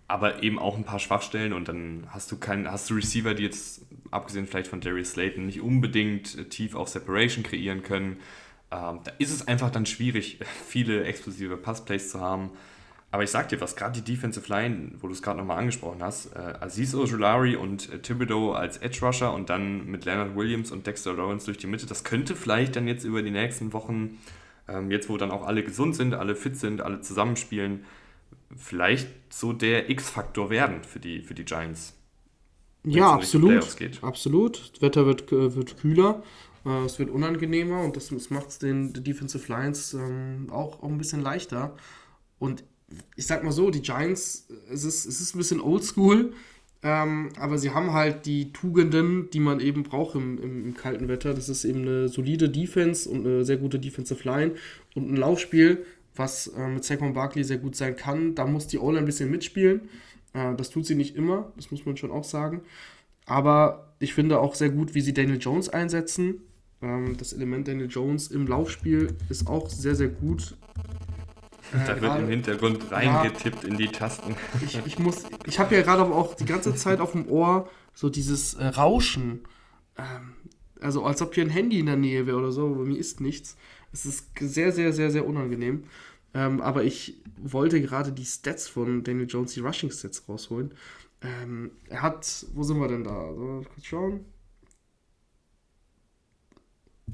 aber 0.07 0.43
eben 0.43 0.59
auch 0.59 0.77
ein 0.77 0.83
paar 0.83 0.99
Schwachstellen 0.99 1.53
und 1.53 1.67
dann 1.67 2.07
hast 2.09 2.31
du 2.31 2.37
keinen, 2.37 2.71
hast 2.71 2.89
du 2.89 2.93
Receiver, 2.93 3.33
die 3.33 3.43
jetzt, 3.43 3.85
abgesehen 4.11 4.45
vielleicht 4.45 4.69
von 4.69 4.79
Darius 4.79 5.11
Slayton, 5.11 5.47
nicht 5.47 5.61
unbedingt 5.61 6.37
äh, 6.37 6.45
tief 6.45 6.75
auf 6.75 6.89
Separation 6.89 7.43
kreieren 7.43 7.81
können. 7.81 8.17
Ähm, 8.69 8.99
da 9.03 9.11
ist 9.17 9.31
es 9.31 9.47
einfach 9.47 9.71
dann 9.71 9.87
schwierig, 9.87 10.39
viele 10.67 11.03
explosive 11.05 11.57
Passplays 11.57 12.09
zu 12.09 12.21
haben. 12.21 12.51
Aber 13.09 13.23
ich 13.23 13.29
sag 13.29 13.47
dir 13.49 13.61
was, 13.61 13.75
gerade 13.75 14.01
die 14.01 14.13
Defensive 14.13 14.49
Line, 14.49 14.91
wo 14.99 15.07
du 15.07 15.13
es 15.13 15.21
gerade 15.21 15.37
nochmal 15.37 15.59
angesprochen 15.59 16.03
hast, 16.03 16.35
äh, 16.35 16.39
Aziz 16.59 16.93
Ojulari 16.93 17.55
und 17.55 17.91
äh, 17.91 17.99
Thibodeau 17.99 18.51
als 18.51 18.77
Edge 18.77 18.99
Rusher 19.01 19.33
und 19.33 19.49
dann 19.49 19.85
mit 19.85 20.03
Leonard 20.03 20.35
Williams 20.35 20.71
und 20.71 20.85
Dexter 20.85 21.13
Lawrence 21.13 21.45
durch 21.45 21.57
die 21.57 21.67
Mitte, 21.67 21.85
das 21.85 22.03
könnte 22.03 22.35
vielleicht 22.35 22.75
dann 22.75 22.87
jetzt 22.87 23.05
über 23.05 23.21
die 23.21 23.31
nächsten 23.31 23.71
Wochen, 23.71 24.17
ähm, 24.67 24.91
jetzt 24.91 25.07
wo 25.07 25.15
dann 25.15 25.31
auch 25.31 25.47
alle 25.47 25.63
gesund 25.63 25.95
sind, 25.95 26.15
alle 26.15 26.35
fit 26.35 26.57
sind, 26.57 26.81
alle 26.81 26.99
zusammenspielen, 26.99 27.85
vielleicht 28.55 29.07
so 29.29 29.53
der 29.53 29.89
X-Faktor 29.89 30.49
werden 30.49 30.83
für 30.83 30.99
die, 30.99 31.21
für 31.21 31.33
die 31.33 31.45
Giants. 31.45 31.93
Ja, 32.83 33.13
absolut. 33.13 33.65
Absolut. 34.01 34.71
Das 34.73 34.81
Wetter 34.81 35.05
wird, 35.05 35.31
äh, 35.31 35.55
wird 35.55 35.77
kühler, 35.77 36.23
äh, 36.65 36.83
es 36.85 36.99
wird 36.99 37.09
unangenehmer 37.09 37.83
und 37.83 37.95
das, 37.95 38.09
das 38.09 38.29
macht 38.29 38.49
es 38.49 38.59
den 38.59 38.91
Defensive 38.93 39.49
Lines 39.51 39.93
ähm, 39.93 40.47
auch, 40.51 40.83
auch 40.83 40.89
ein 40.89 40.97
bisschen 40.97 41.21
leichter. 41.21 41.73
Und 42.39 42.63
ich 43.15 43.27
sag 43.27 43.43
mal 43.43 43.51
so, 43.51 43.69
die 43.69 43.81
Giants, 43.81 44.47
es 44.71 44.83
ist, 44.83 45.05
es 45.05 45.19
ist 45.19 45.35
ein 45.35 45.39
bisschen 45.39 45.61
oldschool, 45.61 46.33
ähm, 46.83 47.29
aber 47.37 47.57
sie 47.57 47.71
haben 47.71 47.91
halt 47.93 48.25
die 48.25 48.53
Tugenden, 48.53 49.29
die 49.31 49.39
man 49.39 49.59
eben 49.59 49.83
braucht 49.83 50.15
im, 50.15 50.41
im, 50.41 50.65
im, 50.67 50.73
kalten 50.75 51.07
Wetter. 51.07 51.33
Das 51.33 51.49
ist 51.49 51.65
eben 51.65 51.81
eine 51.81 52.07
solide 52.07 52.49
Defense 52.49 53.09
und 53.09 53.25
eine 53.25 53.43
sehr 53.43 53.57
gute 53.57 53.79
Defensive 53.79 54.23
Line 54.27 54.53
und 54.95 55.11
ein 55.11 55.17
Laufspiel, 55.17 55.85
was 56.15 56.47
äh, 56.47 56.67
mit 56.67 56.83
Saquon 56.83 57.13
Barkley 57.13 57.43
sehr 57.43 57.57
gut 57.57 57.75
sein 57.75 57.95
kann. 57.95 58.35
Da 58.35 58.45
muss 58.45 58.67
die 58.67 58.77
O-Line 58.77 58.99
ein 58.99 59.05
bisschen 59.05 59.31
mitspielen. 59.31 59.89
Äh, 60.33 60.55
das 60.55 60.69
tut 60.69 60.85
sie 60.85 60.95
nicht 60.95 61.15
immer, 61.15 61.51
das 61.55 61.71
muss 61.71 61.85
man 61.85 61.97
schon 61.97 62.11
auch 62.11 62.23
sagen. 62.23 62.61
Aber 63.25 63.93
ich 63.99 64.13
finde 64.13 64.39
auch 64.39 64.55
sehr 64.55 64.69
gut, 64.69 64.93
wie 64.93 65.01
sie 65.01 65.13
Daniel 65.13 65.39
Jones 65.39 65.69
einsetzen. 65.69 66.41
Ähm, 66.81 67.17
das 67.17 67.33
Element 67.33 67.67
Daniel 67.67 67.89
Jones 67.89 68.27
im 68.27 68.47
Laufspiel 68.47 69.15
ist 69.29 69.47
auch 69.47 69.69
sehr, 69.69 69.95
sehr 69.95 70.09
gut 70.09 70.55
da 71.71 71.87
wird 71.87 71.99
grade, 72.01 72.23
im 72.23 72.29
Hintergrund 72.29 72.91
reingetippt 72.91 73.63
ja, 73.63 73.69
in 73.69 73.77
die 73.77 73.87
Tasten. 73.87 74.35
Ich, 74.65 74.79
ich 74.85 74.99
muss, 74.99 75.23
ich 75.45 75.59
habe 75.59 75.75
ja 75.75 75.81
gerade 75.81 76.01
aber 76.01 76.15
auch 76.15 76.35
die 76.35 76.45
ganze 76.45 76.75
Zeit 76.75 76.99
auf 76.99 77.11
dem 77.11 77.27
Ohr 77.27 77.69
so 77.93 78.09
dieses 78.09 78.53
äh, 78.55 78.65
Rauschen. 78.65 79.41
Ähm, 79.97 80.33
also 80.79 81.03
als 81.03 81.21
ob 81.21 81.33
hier 81.33 81.43
ein 81.43 81.49
Handy 81.49 81.79
in 81.79 81.87
der 81.87 81.95
Nähe 81.95 82.27
wäre 82.27 82.37
oder 82.37 82.51
so, 82.51 82.75
bei 82.75 82.83
mir 82.83 82.97
ist 82.97 83.21
nichts. 83.21 83.57
Es 83.91 84.05
ist 84.05 84.29
sehr, 84.39 84.71
sehr, 84.71 84.93
sehr, 84.93 85.11
sehr 85.11 85.25
unangenehm. 85.25 85.85
Ähm, 86.33 86.61
aber 86.61 86.83
ich 86.83 87.21
wollte 87.37 87.81
gerade 87.81 88.11
die 88.11 88.25
Stats 88.25 88.67
von 88.67 89.03
Daniel 89.03 89.27
Jones, 89.27 89.53
die 89.53 89.61
Rushing 89.61 89.91
Stats 89.91 90.27
rausholen. 90.27 90.73
Ähm, 91.21 91.71
er 91.89 92.03
hat, 92.03 92.45
wo 92.53 92.63
sind 92.63 92.79
wir 92.79 92.87
denn 92.87 93.03
da? 93.03 93.33
So, 93.33 93.65
kurz 93.73 93.85
schauen. 93.85 94.25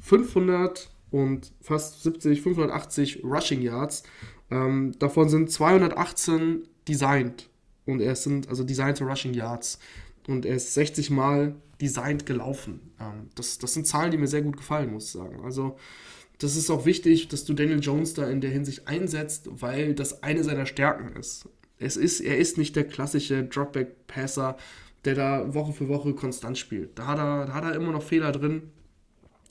500 0.01 0.89
und 1.11 1.53
fast 1.61 2.03
70, 2.03 2.41
580 2.41 3.23
Rushing 3.23 3.61
Yards. 3.61 4.03
Ähm, 4.51 4.93
davon 4.99 5.29
sind 5.29 5.51
218 5.51 6.67
designed. 6.87 7.49
Und 7.85 8.01
er 8.01 8.15
sind 8.15 8.49
also 8.49 8.63
designte 8.63 9.03
Rushing 9.03 9.33
Yards. 9.33 9.79
Und 10.27 10.45
er 10.45 10.55
ist 10.55 10.73
60 10.73 11.09
Mal 11.09 11.55
designed 11.81 12.25
gelaufen. 12.25 12.79
Ähm, 12.99 13.29
das, 13.35 13.57
das 13.57 13.73
sind 13.73 13.87
Zahlen, 13.87 14.11
die 14.11 14.17
mir 14.17 14.27
sehr 14.27 14.41
gut 14.41 14.57
gefallen, 14.57 14.91
muss 14.91 15.05
ich 15.05 15.11
sagen. 15.11 15.41
Also, 15.43 15.77
das 16.39 16.55
ist 16.55 16.69
auch 16.69 16.85
wichtig, 16.85 17.27
dass 17.27 17.45
du 17.45 17.53
Daniel 17.53 17.79
Jones 17.79 18.13
da 18.13 18.29
in 18.29 18.41
der 18.41 18.51
Hinsicht 18.51 18.87
einsetzt, 18.87 19.47
weil 19.51 19.93
das 19.93 20.23
eine 20.23 20.43
seiner 20.43 20.65
Stärken 20.65 21.15
ist. 21.17 21.47
Es 21.77 21.97
ist 21.97 22.21
er 22.21 22.37
ist 22.37 22.57
nicht 22.57 22.75
der 22.75 22.85
klassische 22.85 23.43
Dropback-Passer, 23.43 24.57
der 25.05 25.15
da 25.15 25.53
Woche 25.53 25.73
für 25.73 25.89
Woche 25.89 26.13
konstant 26.13 26.57
spielt. 26.57 26.97
Da 26.97 27.07
hat 27.07 27.19
er, 27.19 27.45
da 27.45 27.53
hat 27.53 27.63
er 27.65 27.75
immer 27.75 27.91
noch 27.91 28.03
Fehler 28.03 28.31
drin. 28.31 28.63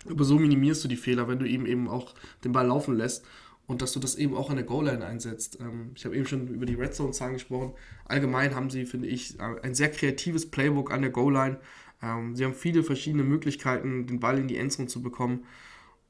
Aber 0.08 0.24
so 0.24 0.38
minimierst 0.38 0.82
du 0.82 0.88
die 0.88 0.96
Fehler, 0.96 1.28
wenn 1.28 1.38
du 1.38 1.46
ihm 1.46 1.66
eben 1.66 1.88
auch 1.88 2.14
den 2.44 2.52
Ball 2.52 2.66
laufen 2.66 2.96
lässt 2.96 3.24
und 3.72 3.82
dass 3.82 3.92
du 3.92 4.00
das 4.00 4.14
eben 4.16 4.36
auch 4.36 4.50
an 4.50 4.56
der 4.56 4.64
Goal-Line 4.64 5.04
einsetzt. 5.04 5.58
Ähm, 5.60 5.92
ich 5.96 6.04
habe 6.04 6.14
eben 6.14 6.26
schon 6.26 6.46
über 6.48 6.66
die 6.66 6.74
Red 6.74 6.94
Zone-Zahlen 6.94 7.32
gesprochen. 7.32 7.72
Allgemein 8.04 8.54
haben 8.54 8.70
sie, 8.70 8.84
finde 8.84 9.08
ich, 9.08 9.40
ein 9.40 9.74
sehr 9.74 9.90
kreatives 9.90 10.50
Playbook 10.50 10.92
an 10.92 11.00
der 11.02 11.10
Goal-Line. 11.10 11.58
Ähm, 12.02 12.36
sie 12.36 12.44
haben 12.44 12.54
viele 12.54 12.82
verschiedene 12.82 13.24
Möglichkeiten, 13.24 14.06
den 14.06 14.20
Ball 14.20 14.38
in 14.38 14.46
die 14.46 14.58
Endzone 14.58 14.88
zu 14.88 15.02
bekommen. 15.02 15.46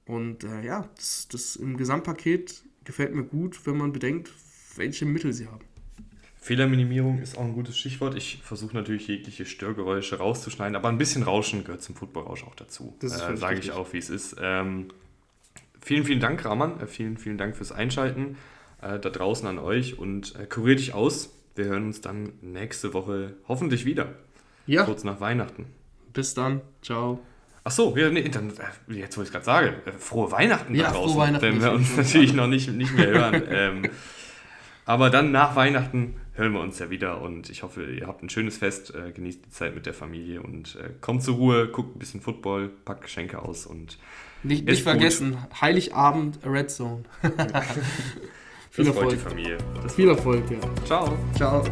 Und 0.04 0.44
äh, 0.44 0.62
ja, 0.64 0.88
das, 0.96 1.28
das 1.28 1.56
im 1.56 1.76
Gesamtpaket 1.76 2.64
gefällt 2.84 3.14
mir 3.14 3.22
gut, 3.22 3.64
wenn 3.64 3.76
man 3.76 3.92
bedenkt, 3.92 4.30
welche 4.76 5.06
Mittel 5.06 5.32
sie 5.32 5.46
haben. 5.46 5.64
Fehlerminimierung 6.40 7.20
ist 7.20 7.38
auch 7.38 7.44
ein 7.44 7.52
gutes 7.52 7.78
Stichwort. 7.78 8.16
Ich 8.16 8.40
versuche 8.42 8.74
natürlich 8.74 9.06
jegliche 9.06 9.46
Störgeräusche 9.46 10.16
rauszuschneiden, 10.16 10.74
aber 10.74 10.88
ein 10.88 10.98
bisschen 10.98 11.22
Rauschen 11.22 11.62
gehört 11.62 11.82
zum 11.82 11.94
Footballrausch 11.94 12.42
auch 12.42 12.56
dazu. 12.56 12.96
Das 12.98 13.20
äh, 13.20 13.36
sage 13.36 13.60
ich 13.60 13.70
auch, 13.70 13.92
wie 13.92 13.98
es 13.98 14.10
ist. 14.10 14.34
Ähm, 14.40 14.88
vielen, 15.82 16.04
vielen 16.04 16.20
Dank, 16.20 16.44
Rahman. 16.44 16.80
Äh, 16.80 16.86
vielen, 16.86 17.18
vielen 17.18 17.38
Dank 17.38 17.56
fürs 17.56 17.72
Einschalten 17.72 18.36
äh, 18.80 18.98
da 18.98 19.10
draußen 19.10 19.46
an 19.46 19.58
euch 19.58 19.98
und 19.98 20.34
äh, 20.36 20.46
kurier 20.46 20.76
dich 20.76 20.94
aus. 20.94 21.30
Wir 21.54 21.66
hören 21.66 21.86
uns 21.86 22.00
dann 22.00 22.32
nächste 22.40 22.94
Woche 22.94 23.34
hoffentlich 23.46 23.84
wieder. 23.84 24.14
Ja. 24.66 24.84
Kurz 24.84 25.04
nach 25.04 25.20
Weihnachten. 25.20 25.66
Bis 26.12 26.34
dann. 26.34 26.60
Ciao. 26.82 27.20
Ach 27.64 27.70
so, 27.70 27.96
ja, 27.96 28.10
nee, 28.10 28.28
dann, 28.28 28.50
äh, 28.50 28.94
jetzt 28.94 29.16
wo 29.16 29.22
ich 29.22 29.28
es 29.28 29.32
gerade 29.32 29.44
sage, 29.44 29.74
äh, 29.86 29.92
frohe 29.92 30.32
Weihnachten 30.32 30.74
ja, 30.74 30.84
da 30.84 30.92
draußen. 30.92 31.14
Frohe 31.14 31.26
Weihnachten. 31.26 31.46
Wenn 31.46 31.62
wir 31.62 31.72
uns 31.72 31.96
natürlich 31.96 32.32
noch 32.32 32.48
nicht, 32.48 32.68
nicht 32.70 32.94
mehr 32.94 33.08
hören. 33.08 33.42
ähm, 33.50 33.82
aber 34.84 35.10
dann 35.10 35.30
nach 35.30 35.54
Weihnachten 35.54 36.16
hören 36.34 36.52
wir 36.54 36.60
uns 36.60 36.78
ja 36.78 36.90
wieder 36.90 37.20
und 37.20 37.50
ich 37.50 37.62
hoffe, 37.62 37.84
ihr 37.84 38.06
habt 38.08 38.22
ein 38.22 38.30
schönes 38.30 38.58
Fest, 38.58 38.94
äh, 38.94 39.12
genießt 39.12 39.44
die 39.46 39.50
Zeit 39.50 39.74
mit 39.74 39.86
der 39.86 39.94
Familie 39.94 40.42
und 40.42 40.76
äh, 40.76 40.90
kommt 41.00 41.22
zur 41.22 41.36
Ruhe, 41.36 41.68
guckt 41.68 41.94
ein 41.94 41.98
bisschen 41.98 42.20
Football, 42.20 42.68
packt 42.84 43.02
Geschenke 43.02 43.40
aus 43.40 43.66
und. 43.66 43.98
Nicht, 44.42 44.66
nicht 44.66 44.82
vergessen, 44.82 45.38
Heiligabend 45.60 46.38
Red 46.44 46.70
Zone. 46.70 47.04
Viel 48.70 48.86
Erfolg. 48.86 49.10
die 49.10 49.16
Familie. 49.16 49.58
Das 49.82 49.94
Viel 49.94 50.08
Erfolg, 50.08 50.50
ja. 50.50 50.58
Ciao. 50.84 51.16
Ciao. 51.36 51.62